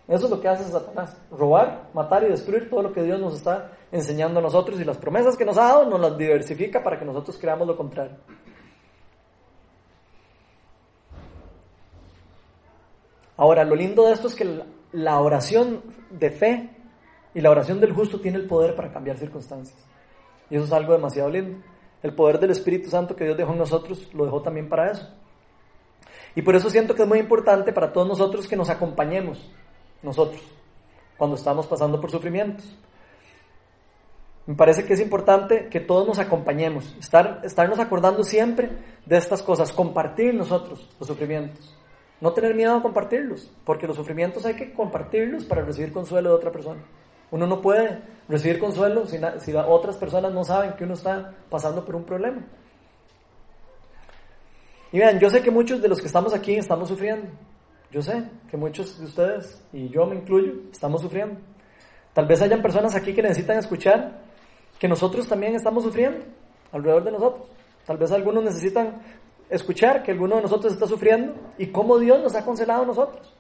Eso 0.08 0.26
es 0.26 0.32
lo 0.32 0.40
que 0.40 0.48
hace 0.48 0.64
Satanás, 0.64 1.18
robar, 1.30 1.90
matar 1.94 2.24
y 2.24 2.30
destruir 2.30 2.70
todo 2.70 2.82
lo 2.82 2.94
que 2.94 3.04
Dios 3.04 3.20
nos 3.20 3.36
está 3.36 3.72
enseñando 3.92 4.40
a 4.40 4.44
nosotros 4.44 4.80
y 4.80 4.86
las 4.86 4.98
promesas 4.98 5.36
que 5.36 5.44
nos 5.44 5.58
ha 5.58 5.64
dado 5.64 5.86
nos 5.86 6.00
las 6.00 6.18
diversifica 6.18 6.82
para 6.82 6.98
que 6.98 7.04
nosotros 7.06 7.38
creamos 7.38 7.68
lo 7.68 7.76
contrario. 7.76 8.16
Ahora, 13.36 13.66
lo 13.66 13.76
lindo 13.76 14.06
de 14.06 14.14
esto 14.14 14.28
es 14.28 14.36
que 14.36 14.64
la 14.94 15.20
oración 15.20 15.84
de 16.10 16.32
fe 16.32 16.70
y 17.34 17.42
la 17.42 17.52
oración 17.52 17.80
del 17.80 17.94
justo 17.94 18.20
tiene 18.20 18.38
el 18.38 18.48
poder 18.48 18.76
para 18.76 18.92
cambiar 18.92 19.18
circunstancias. 19.18 19.78
Y 20.50 20.56
eso 20.56 20.66
es 20.66 20.72
algo 20.72 20.94
demasiado 20.94 21.30
lindo. 21.30 21.60
El 22.02 22.16
poder 22.16 22.40
del 22.40 22.52
Espíritu 22.52 22.90
Santo 22.90 23.16
que 23.16 23.26
Dios 23.26 23.38
dejó 23.38 23.52
en 23.52 23.60
nosotros 23.60 24.12
lo 24.14 24.26
dejó 24.26 24.42
también 24.42 24.70
para 24.70 24.92
eso. 24.92 25.08
Y 26.36 26.42
por 26.42 26.56
eso 26.56 26.70
siento 26.70 26.96
que 26.96 27.04
es 27.04 27.08
muy 27.08 27.20
importante 27.20 27.74
para 27.74 27.92
todos 27.92 28.08
nosotros 28.08 28.48
que 28.48 28.56
nos 28.56 28.70
acompañemos, 28.70 29.52
nosotros, 30.02 30.42
cuando 31.18 31.36
estamos 31.36 31.68
pasando 31.68 32.00
por 32.00 32.12
sufrimientos. 32.12 32.66
Me 34.46 34.56
parece 34.56 34.86
que 34.86 34.94
es 34.94 35.02
importante 35.02 35.68
que 35.68 35.82
todos 35.82 36.08
nos 36.08 36.20
acompañemos, 36.20 36.96
estar, 37.00 37.42
estarnos 37.44 37.80
acordando 37.80 38.24
siempre 38.24 38.70
de 39.06 39.18
estas 39.18 39.44
cosas, 39.44 39.74
compartir 39.74 40.34
nosotros 40.34 40.90
los 41.00 41.08
sufrimientos. 41.08 41.76
No 42.22 42.32
tener 42.32 42.56
miedo 42.56 42.76
a 42.76 42.82
compartirlos, 42.82 43.52
porque 43.66 43.86
los 43.86 43.98
sufrimientos 43.98 44.46
hay 44.46 44.56
que 44.56 44.74
compartirlos 44.74 45.44
para 45.44 45.64
recibir 45.64 45.92
consuelo 45.92 46.30
de 46.30 46.36
otra 46.36 46.52
persona. 46.52 46.82
Uno 47.30 47.46
no 47.46 47.62
puede 47.62 48.02
recibir 48.30 48.58
consuelo 48.58 49.06
si, 49.06 49.20
si 49.40 49.54
otras 49.54 49.98
personas 49.98 50.34
no 50.34 50.44
saben 50.44 50.74
que 50.74 50.86
uno 50.86 50.94
está 50.94 51.34
pasando 51.50 51.84
por 51.84 51.96
un 51.96 52.06
problema. 52.06 52.42
Y 54.92 55.00
vean, 55.00 55.20
yo 55.20 55.30
sé 55.30 55.42
que 55.42 55.52
muchos 55.52 55.82
de 55.82 55.90
los 55.90 56.00
que 56.00 56.08
estamos 56.08 56.34
aquí 56.34 56.56
estamos 56.56 56.88
sufriendo. 56.88 57.28
Yo 57.92 58.02
sé 58.02 58.30
que 58.50 58.58
muchos 58.58 59.00
de 59.00 59.06
ustedes, 59.06 59.64
y 59.72 59.90
yo 59.90 60.06
me 60.06 60.16
incluyo, 60.16 60.54
estamos 60.72 61.02
sufriendo. 61.02 61.40
Tal 62.14 62.26
vez 62.26 62.42
hayan 62.42 62.62
personas 62.62 62.96
aquí 62.96 63.14
que 63.14 63.22
necesitan 63.22 63.58
escuchar 63.58 64.22
que 64.80 64.88
nosotros 64.88 65.28
también 65.28 65.56
estamos 65.56 65.84
sufriendo 65.84 66.26
alrededor 66.72 67.04
de 67.04 67.12
nosotros. 67.12 67.48
Tal 67.86 67.98
vez 67.98 68.12
algunos 68.12 68.44
necesitan 68.44 69.02
escuchar 69.50 70.04
que 70.04 70.12
alguno 70.12 70.36
de 70.36 70.42
nosotros 70.42 70.74
está 70.74 70.88
sufriendo 70.88 71.34
y 71.58 71.68
cómo 71.68 71.98
Dios 71.98 72.22
nos 72.22 72.36
ha 72.36 72.44
consolado 72.44 72.84
a 72.84 72.86
nosotros. 72.86 73.34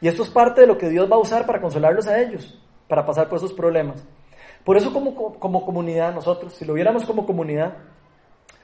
Y 0.00 0.08
esto 0.08 0.22
es 0.22 0.30
parte 0.30 0.62
de 0.62 0.66
lo 0.66 0.78
que 0.78 0.88
Dios 0.88 1.10
va 1.10 1.16
a 1.16 1.20
usar 1.20 1.44
para 1.44 1.60
consolarlos 1.60 2.06
a 2.06 2.20
ellos, 2.20 2.58
para 2.86 3.04
pasar 3.04 3.28
por 3.28 3.38
esos 3.38 3.52
problemas. 3.52 4.02
Por 4.64 4.76
eso 4.76 4.92
como, 4.92 5.38
como 5.38 5.64
comunidad, 5.64 6.14
nosotros, 6.14 6.54
si 6.54 6.64
lo 6.64 6.74
viéramos 6.74 7.04
como 7.04 7.26
comunidad, 7.26 7.76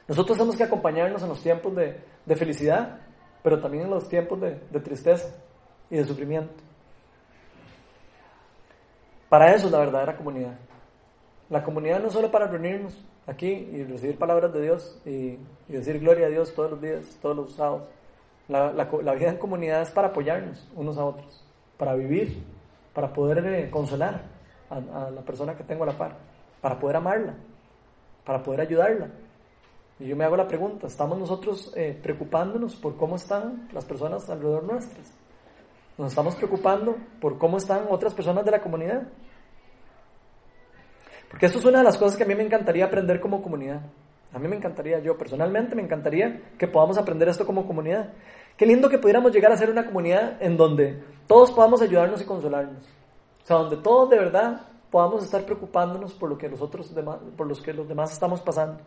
nosotros 0.06 0.36
tenemos 0.36 0.56
que 0.56 0.64
acompañarnos 0.64 1.22
en 1.22 1.28
los 1.28 1.42
tiempos 1.42 1.74
de, 1.74 2.00
de 2.24 2.36
felicidad, 2.36 3.00
pero 3.44 3.60
también 3.60 3.84
en 3.84 3.90
los 3.90 4.08
tiempos 4.08 4.40
de, 4.40 4.58
de 4.70 4.80
tristeza 4.80 5.32
y 5.88 5.96
de 5.98 6.04
sufrimiento. 6.04 6.52
Para 9.28 9.54
eso 9.54 9.66
es 9.66 9.72
la 9.72 9.78
verdadera 9.78 10.16
comunidad. 10.16 10.58
La 11.50 11.62
comunidad 11.62 12.00
no 12.00 12.08
es 12.08 12.14
solo 12.14 12.30
para 12.30 12.48
reunirnos, 12.48 12.98
aquí 13.26 13.46
y 13.46 13.84
recibir 13.84 14.18
palabras 14.18 14.52
de 14.52 14.62
Dios 14.62 14.98
y, 15.04 15.38
decir 15.68 15.98
gloria 16.00 16.26
a 16.26 16.30
Dios 16.30 16.54
todos 16.54 16.72
los 16.72 16.80
días, 16.80 17.18
todos 17.20 17.36
los 17.36 17.54
sábados. 17.54 17.88
La, 18.48 18.84
vida 19.14 19.30
en 19.30 19.36
comunidad 19.38 19.82
es 19.82 19.90
para 19.90 20.08
apoyarnos 20.08 20.68
unos 20.74 20.98
a 20.98 21.04
otros, 21.04 21.44
para 21.78 21.94
vivir, 21.94 22.42
para 22.92 23.12
poder 23.12 23.44
eh, 23.46 23.70
consolar 23.70 24.22
a, 24.68 25.10
la 25.10 25.22
persona 25.22 25.56
que 25.56 25.64
tengo 25.64 25.84
a 25.84 25.86
la 25.86 25.98
par, 25.98 26.16
para 26.60 26.78
poder 26.78 26.96
amarla, 26.96 27.34
para 28.24 28.42
poder 28.42 28.62
ayudarla. 28.62 29.08
Y 30.04 30.08
yo 30.08 30.16
me 30.16 30.24
hago 30.24 30.36
la 30.36 30.46
pregunta, 30.46 30.86
¿estamos 30.86 31.18
nosotros 31.18 31.72
eh, 31.74 31.98
preocupándonos 32.02 32.76
por 32.76 32.94
cómo 32.94 33.16
están 33.16 33.70
las 33.72 33.86
personas 33.86 34.28
alrededor 34.28 34.62
nuestras? 34.64 35.10
¿Nos 35.96 36.08
estamos 36.08 36.36
preocupando 36.36 36.94
por 37.22 37.38
cómo 37.38 37.56
están 37.56 37.86
otras 37.88 38.12
personas 38.12 38.44
de 38.44 38.50
la 38.50 38.60
comunidad? 38.60 39.08
Porque 41.30 41.46
eso 41.46 41.58
es 41.58 41.64
una 41.64 41.78
de 41.78 41.84
las 41.84 41.96
cosas 41.96 42.18
que 42.18 42.24
a 42.24 42.26
mí 42.26 42.34
me 42.34 42.42
encantaría 42.42 42.84
aprender 42.84 43.18
como 43.18 43.40
comunidad. 43.40 43.80
A 44.34 44.38
mí 44.38 44.46
me 44.46 44.56
encantaría, 44.56 44.98
yo 44.98 45.16
personalmente 45.16 45.74
me 45.74 45.80
encantaría 45.80 46.52
que 46.58 46.68
podamos 46.68 46.98
aprender 46.98 47.30
esto 47.30 47.46
como 47.46 47.66
comunidad. 47.66 48.12
Qué 48.58 48.66
lindo 48.66 48.90
que 48.90 48.98
pudiéramos 48.98 49.32
llegar 49.32 49.52
a 49.52 49.56
ser 49.56 49.70
una 49.70 49.86
comunidad 49.86 50.36
en 50.42 50.58
donde 50.58 51.02
todos 51.26 51.50
podamos 51.50 51.80
ayudarnos 51.80 52.20
y 52.20 52.26
consolarnos. 52.26 52.84
O 53.42 53.46
sea, 53.46 53.56
donde 53.56 53.78
todos 53.78 54.10
de 54.10 54.18
verdad 54.18 54.66
podamos 54.90 55.24
estar 55.24 55.46
preocupándonos 55.46 56.12
por 56.12 56.28
lo 56.28 56.36
que 56.36 56.50
nosotros 56.50 56.94
demás, 56.94 57.20
por 57.38 57.46
los 57.46 57.62
que 57.62 57.72
los 57.72 57.88
demás 57.88 58.12
estamos 58.12 58.42
pasando. 58.42 58.82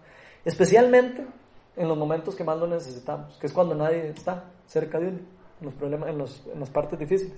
Especialmente 0.47 1.27
en 1.75 1.89
los 1.89 1.97
momentos 1.97 2.33
que 2.33 2.45
más 2.45 2.57
lo 2.57 2.67
necesitamos, 2.67 3.37
que 3.37 3.47
es 3.47 3.51
cuando 3.51 3.75
nadie 3.75 4.11
está 4.11 4.45
cerca 4.65 4.97
de 4.97 5.09
uno, 5.09 5.19
en 5.59 5.65
los 5.65 5.73
problemas, 5.73 6.09
en, 6.09 6.17
los, 6.17 6.47
en 6.47 6.57
las 6.61 6.69
partes 6.69 6.97
difíciles. 6.97 7.37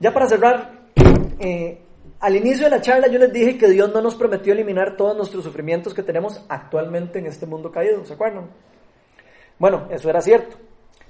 Ya 0.00 0.14
para 0.14 0.26
cerrar, 0.26 0.86
eh, 1.40 1.82
al 2.20 2.36
inicio 2.36 2.64
de 2.64 2.70
la 2.70 2.80
charla 2.80 3.08
yo 3.08 3.18
les 3.18 3.30
dije 3.30 3.58
que 3.58 3.68
Dios 3.68 3.92
no 3.92 4.00
nos 4.00 4.14
prometió 4.14 4.54
eliminar 4.54 4.96
todos 4.96 5.14
nuestros 5.14 5.44
sufrimientos 5.44 5.92
que 5.92 6.02
tenemos 6.02 6.42
actualmente 6.48 7.18
en 7.18 7.26
este 7.26 7.44
mundo 7.44 7.70
caído, 7.70 8.02
¿se 8.06 8.14
acuerdan? 8.14 8.48
Bueno, 9.58 9.88
eso 9.90 10.08
era 10.08 10.22
cierto, 10.22 10.56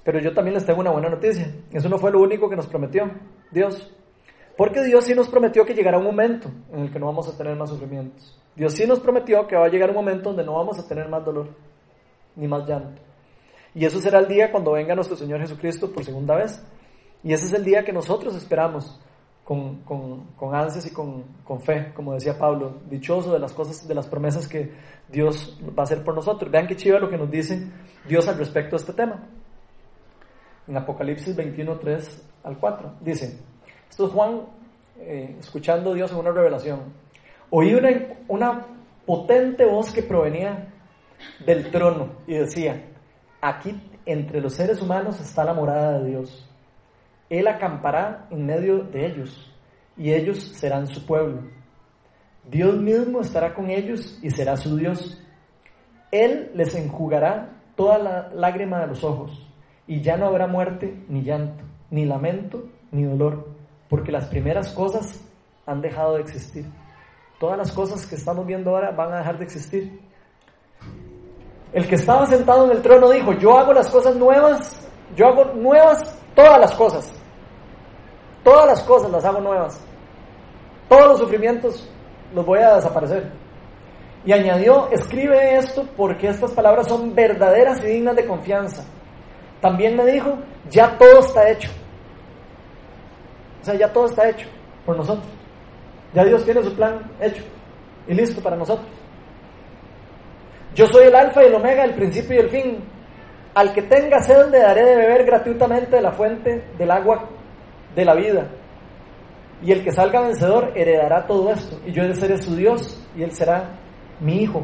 pero 0.03 0.19
yo 0.19 0.35
también 0.35 0.55
les 0.55 0.67
tengo 0.67 0.81
una 0.81 0.91
buena 0.91 1.09
noticia. 1.09 1.55
Eso 1.73 1.89
no 1.89 1.99
fue 1.99 2.11
lo 2.11 2.21
único 2.21 2.51
que 2.51 2.57
nos 2.57 2.67
prometió 2.67 3.09
Dios. 3.53 3.95
Porque 4.57 4.83
Dios 4.85 5.05
sí 5.05 5.15
nos 5.15 5.29
prometió 5.29 5.65
que 5.65 5.75
llegará 5.75 5.99
un 5.99 6.05
momento 6.05 6.49
en 6.73 6.81
el 6.81 6.93
que 6.93 6.99
no 6.99 7.07
vamos 7.07 7.29
a 7.29 7.37
tener 7.37 7.57
más 7.57 7.71
sufrimientos. 7.71 8.39
Dios 8.55 8.73
sí 8.73 8.87
nos 8.87 9.01
prometió 9.01 9.47
que 9.47 9.57
va 9.57 9.67
a 9.67 9.69
llegar 9.69 9.91
un 9.91 9.97
momento 9.97 10.31
donde 10.31 10.45
no 10.45 10.55
vamos 10.55 10.79
a 10.79 10.87
tener 10.87 11.09
más 11.09 11.25
dolor, 11.25 11.49
ni 12.37 12.47
más 12.47 12.67
llanto. 12.67 13.03
Y 13.75 13.85
eso 13.85 14.01
será 14.01 14.21
el 14.21 14.29
día 14.29 14.53
cuando 14.53 14.73
venga 14.73 14.95
nuestro 14.95 15.17
Señor 15.17 15.41
Jesucristo 15.41 15.91
por 15.91 16.05
segunda 16.05 16.37
vez. 16.37 16.65
Y 17.25 17.33
ese 17.33 17.47
es 17.47 17.53
el 17.53 17.65
día 17.65 17.85
que 17.85 17.93
nosotros 17.93 18.37
esperamos 18.37 19.01
con, 19.43 19.81
con, 19.83 20.27
con 20.37 20.55
ansias 20.55 20.87
y 20.87 20.93
con, 20.93 21.25
con, 21.45 21.61
fe, 21.61 21.93
como 21.93 22.15
decía 22.15 22.39
Pablo, 22.39 22.81
dichoso 22.89 23.33
de 23.33 23.41
las 23.41 23.53
cosas, 23.53 23.87
de 23.89 23.95
las 23.95 24.07
promesas 24.07 24.47
que 24.47 24.73
Dios 25.09 25.59
va 25.77 25.83
a 25.83 25.83
hacer 25.83 26.05
por 26.05 26.15
nosotros. 26.15 26.51
Vean 26.51 26.69
qué 26.69 26.77
chiva 26.77 27.01
lo 27.01 27.11
que 27.11 27.19
nos 27.19 27.31
dice 27.31 27.69
Dios 28.07 28.29
al 28.29 28.39
respecto 28.39 28.77
de 28.77 28.83
este 28.83 28.93
tema. 28.93 29.27
En 30.69 30.77
Apocalipsis 30.77 31.35
21, 31.35 31.79
3 31.79 32.29
al 32.45 32.59
4. 32.59 32.95
Dice, 33.01 33.41
esto 33.95 34.07
es 34.07 34.13
Juan 34.13 34.41
eh, 34.99 35.37
escuchando 35.39 35.93
a 35.93 35.95
Dios 35.95 36.11
en 36.11 36.19
una 36.19 36.33
revelación. 36.33 36.81
Oí 37.51 37.75
una, 37.75 37.91
una 38.27 38.67
potente 39.07 39.65
voz 39.65 39.93
que 39.93 40.03
provenía 40.03 40.73
del 41.47 41.71
trono 41.71 42.09
y 42.27 42.35
decía, 42.35 42.85
aquí 43.41 43.81
entre 44.05 44.41
los 44.41 44.55
seres 44.55 44.83
humanos 44.83 45.21
está 45.21 45.45
la 45.45 45.55
morada 45.55 46.01
de 46.01 46.11
Dios 46.11 46.49
él 47.31 47.49
acampará 47.49 48.27
en 48.31 48.47
medio 48.47 48.85
de 48.85 49.07
ellos 49.07 49.51
y 49.97 50.13
ellos 50.13 50.39
serán 50.39 50.87
su 50.87 51.05
pueblo. 51.07 51.43
Dios 52.49 52.77
mismo 52.77 53.21
estará 53.21 53.55
con 53.55 53.71
ellos 53.71 54.19
y 54.23 54.31
será 54.31 54.57
su 54.57 54.77
Dios. 54.77 55.23
Él 56.11 56.51
les 56.55 56.75
enjugará 56.75 57.63
toda 57.77 57.99
la 57.99 58.29
lágrima 58.35 58.81
de 58.81 58.89
los 58.89 59.03
ojos 59.03 59.51
y 59.87 60.01
ya 60.01 60.17
no 60.17 60.27
habrá 60.27 60.47
muerte 60.47 61.05
ni 61.09 61.23
llanto, 61.23 61.65
ni 61.91 62.05
lamento, 62.05 62.69
ni 62.93 63.05
dolor, 63.05 63.49
porque 63.95 64.11
las 64.11 64.25
primeras 64.27 64.71
cosas 64.71 65.21
han 65.67 65.81
dejado 65.81 66.15
de 66.15 66.23
existir. 66.23 66.67
Todas 67.39 67.57
las 67.57 67.71
cosas 67.71 68.05
que 68.05 68.17
estamos 68.17 68.45
viendo 68.45 68.71
ahora 68.71 68.91
van 68.91 69.13
a 69.13 69.19
dejar 69.19 69.39
de 69.39 69.45
existir. 69.45 70.01
El 71.73 71.87
que 71.87 71.95
estaba 71.95 72.27
sentado 72.27 72.65
en 72.65 72.73
el 72.73 72.83
trono 72.83 73.09
dijo, 73.09 73.35
yo 73.35 73.57
hago 73.57 73.73
las 73.73 73.89
cosas 73.89 74.17
nuevas, 74.17 74.85
yo 75.15 75.29
hago 75.29 75.45
nuevas 75.55 76.19
Todas 76.35 76.59
las 76.59 76.73
cosas. 76.73 77.13
Todas 78.43 78.67
las 78.67 78.83
cosas 78.83 79.13
las 79.13 79.25
hago 79.25 79.41
nuevas. 79.41 79.81
Todos 80.89 81.07
los 81.11 81.19
sufrimientos 81.21 81.89
los 82.35 82.45
voy 82.45 82.59
a 82.59 82.75
desaparecer. 82.75 83.31
Y 84.25 84.33
añadió, 84.33 84.89
escribe 84.91 85.55
esto 85.57 85.87
porque 85.97 86.31
estas 86.31 86.51
palabras 86.51 86.89
son 86.89 87.15
verdaderas 87.15 87.81
y 87.85 87.87
dignas 87.87 88.17
de 88.17 88.27
confianza. 88.27 88.85
También 89.61 89.97
me 89.97 90.05
dijo, 90.05 90.37
ya 90.69 90.99
todo 90.99 91.21
está 91.21 91.49
hecho. 91.49 91.71
O 93.65 93.67
sea, 93.67 93.77
ya 93.77 93.91
todo 93.91 94.05
está 94.05 94.29
hecho 94.29 94.47
por 94.85 94.95
nosotros. 94.95 95.27
Ya 96.13 96.23
Dios 96.23 96.45
tiene 96.45 96.63
su 96.63 96.75
plan 96.75 97.11
hecho 97.19 97.43
y 98.07 98.13
listo 98.13 98.43
para 98.43 98.57
nosotros. 98.57 98.87
Yo 100.75 100.87
soy 100.87 101.05
el 101.07 101.15
alfa 101.15 101.43
y 101.43 101.47
el 101.47 101.55
omega, 101.55 101.83
el 101.83 101.95
principio 101.95 102.37
y 102.37 102.39
el 102.41 102.51
fin. 102.51 102.85
Al 103.55 103.73
que 103.73 103.81
tenga 103.81 104.21
sed 104.21 104.51
le 104.51 104.59
daré 104.59 104.85
de 104.85 104.97
beber 104.97 105.25
gratuitamente 105.25 105.97
de 105.97 106.03
la 106.03 106.13
fuente 106.13 106.63
del 106.77 106.91
agua 106.91 107.25
de 107.97 108.05
la 108.05 108.15
vida. 108.15 108.49
Y 109.63 109.73
el 109.73 109.83
que 109.83 109.93
salga 109.93 110.21
vencedor 110.21 110.73
heredará 110.75 111.27
todo 111.27 111.51
esto. 111.51 111.81
Y 111.87 111.93
yo 111.93 112.03
seré 112.17 112.37
su 112.43 112.55
Dios 112.55 113.03
y 113.17 113.23
él 113.23 113.33
será 113.33 113.71
mi 114.21 114.43
hijo. 114.43 114.63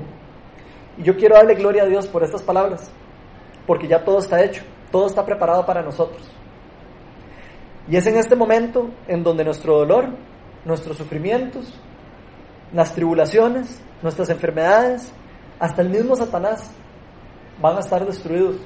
Y 0.98 1.04
yo 1.04 1.16
quiero 1.16 1.36
darle 1.36 1.54
gloria 1.54 1.84
a 1.84 1.86
Dios 1.86 2.06
por 2.06 2.22
estas 2.22 2.42
palabras, 2.42 2.92
porque 3.66 3.88
ya 3.88 4.04
todo 4.04 4.18
está 4.18 4.44
hecho, 4.44 4.62
todo 4.92 5.06
está 5.06 5.24
preparado 5.24 5.64
para 5.64 5.80
nosotros. 5.80 6.20
Y 7.90 7.96
es 7.96 8.06
en 8.06 8.16
este 8.16 8.36
momento 8.36 8.88
en 9.08 9.24
donde 9.24 9.44
nuestro 9.44 9.78
dolor, 9.78 10.10
nuestros 10.64 10.96
sufrimientos, 10.96 11.74
las 12.72 12.94
tribulaciones, 12.94 13.82
nuestras 14.00 14.30
enfermedades, 14.30 15.12
hasta 15.58 15.82
el 15.82 15.90
mismo 15.90 16.14
Satanás 16.14 16.70
van 17.60 17.76
a 17.76 17.80
estar 17.80 18.06
destruidos 18.06 18.56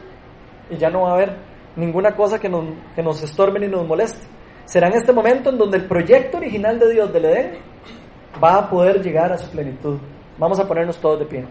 y 0.69 0.77
ya 0.77 0.91
no 0.91 1.03
va 1.03 1.13
a 1.13 1.15
haber 1.15 1.37
ninguna 1.75 2.15
cosa 2.15 2.39
que 2.39 2.51
nos, 2.51 2.67
que 2.95 3.03
nos 3.03 3.23
estorbe 3.23 3.59
ni 3.61 3.67
nos 3.67 3.87
moleste. 3.87 4.27
Será 4.67 4.89
en 4.89 4.95
este 4.95 5.13
momento 5.13 5.49
en 5.49 5.57
donde 5.57 5.79
el 5.79 5.87
proyecto 5.87 6.37
original 6.37 6.79
de 6.79 6.93
Dios 6.93 7.11
del 7.11 7.25
Edén 7.25 7.53
va 8.43 8.57
a 8.57 8.69
poder 8.69 9.03
llegar 9.03 9.33
a 9.33 9.39
su 9.39 9.51
plenitud. 9.51 9.99
Vamos 10.37 10.59
a 10.61 10.69
ponernos 10.69 10.99
todos 10.99 11.21
de 11.21 11.25
pie. 11.25 11.47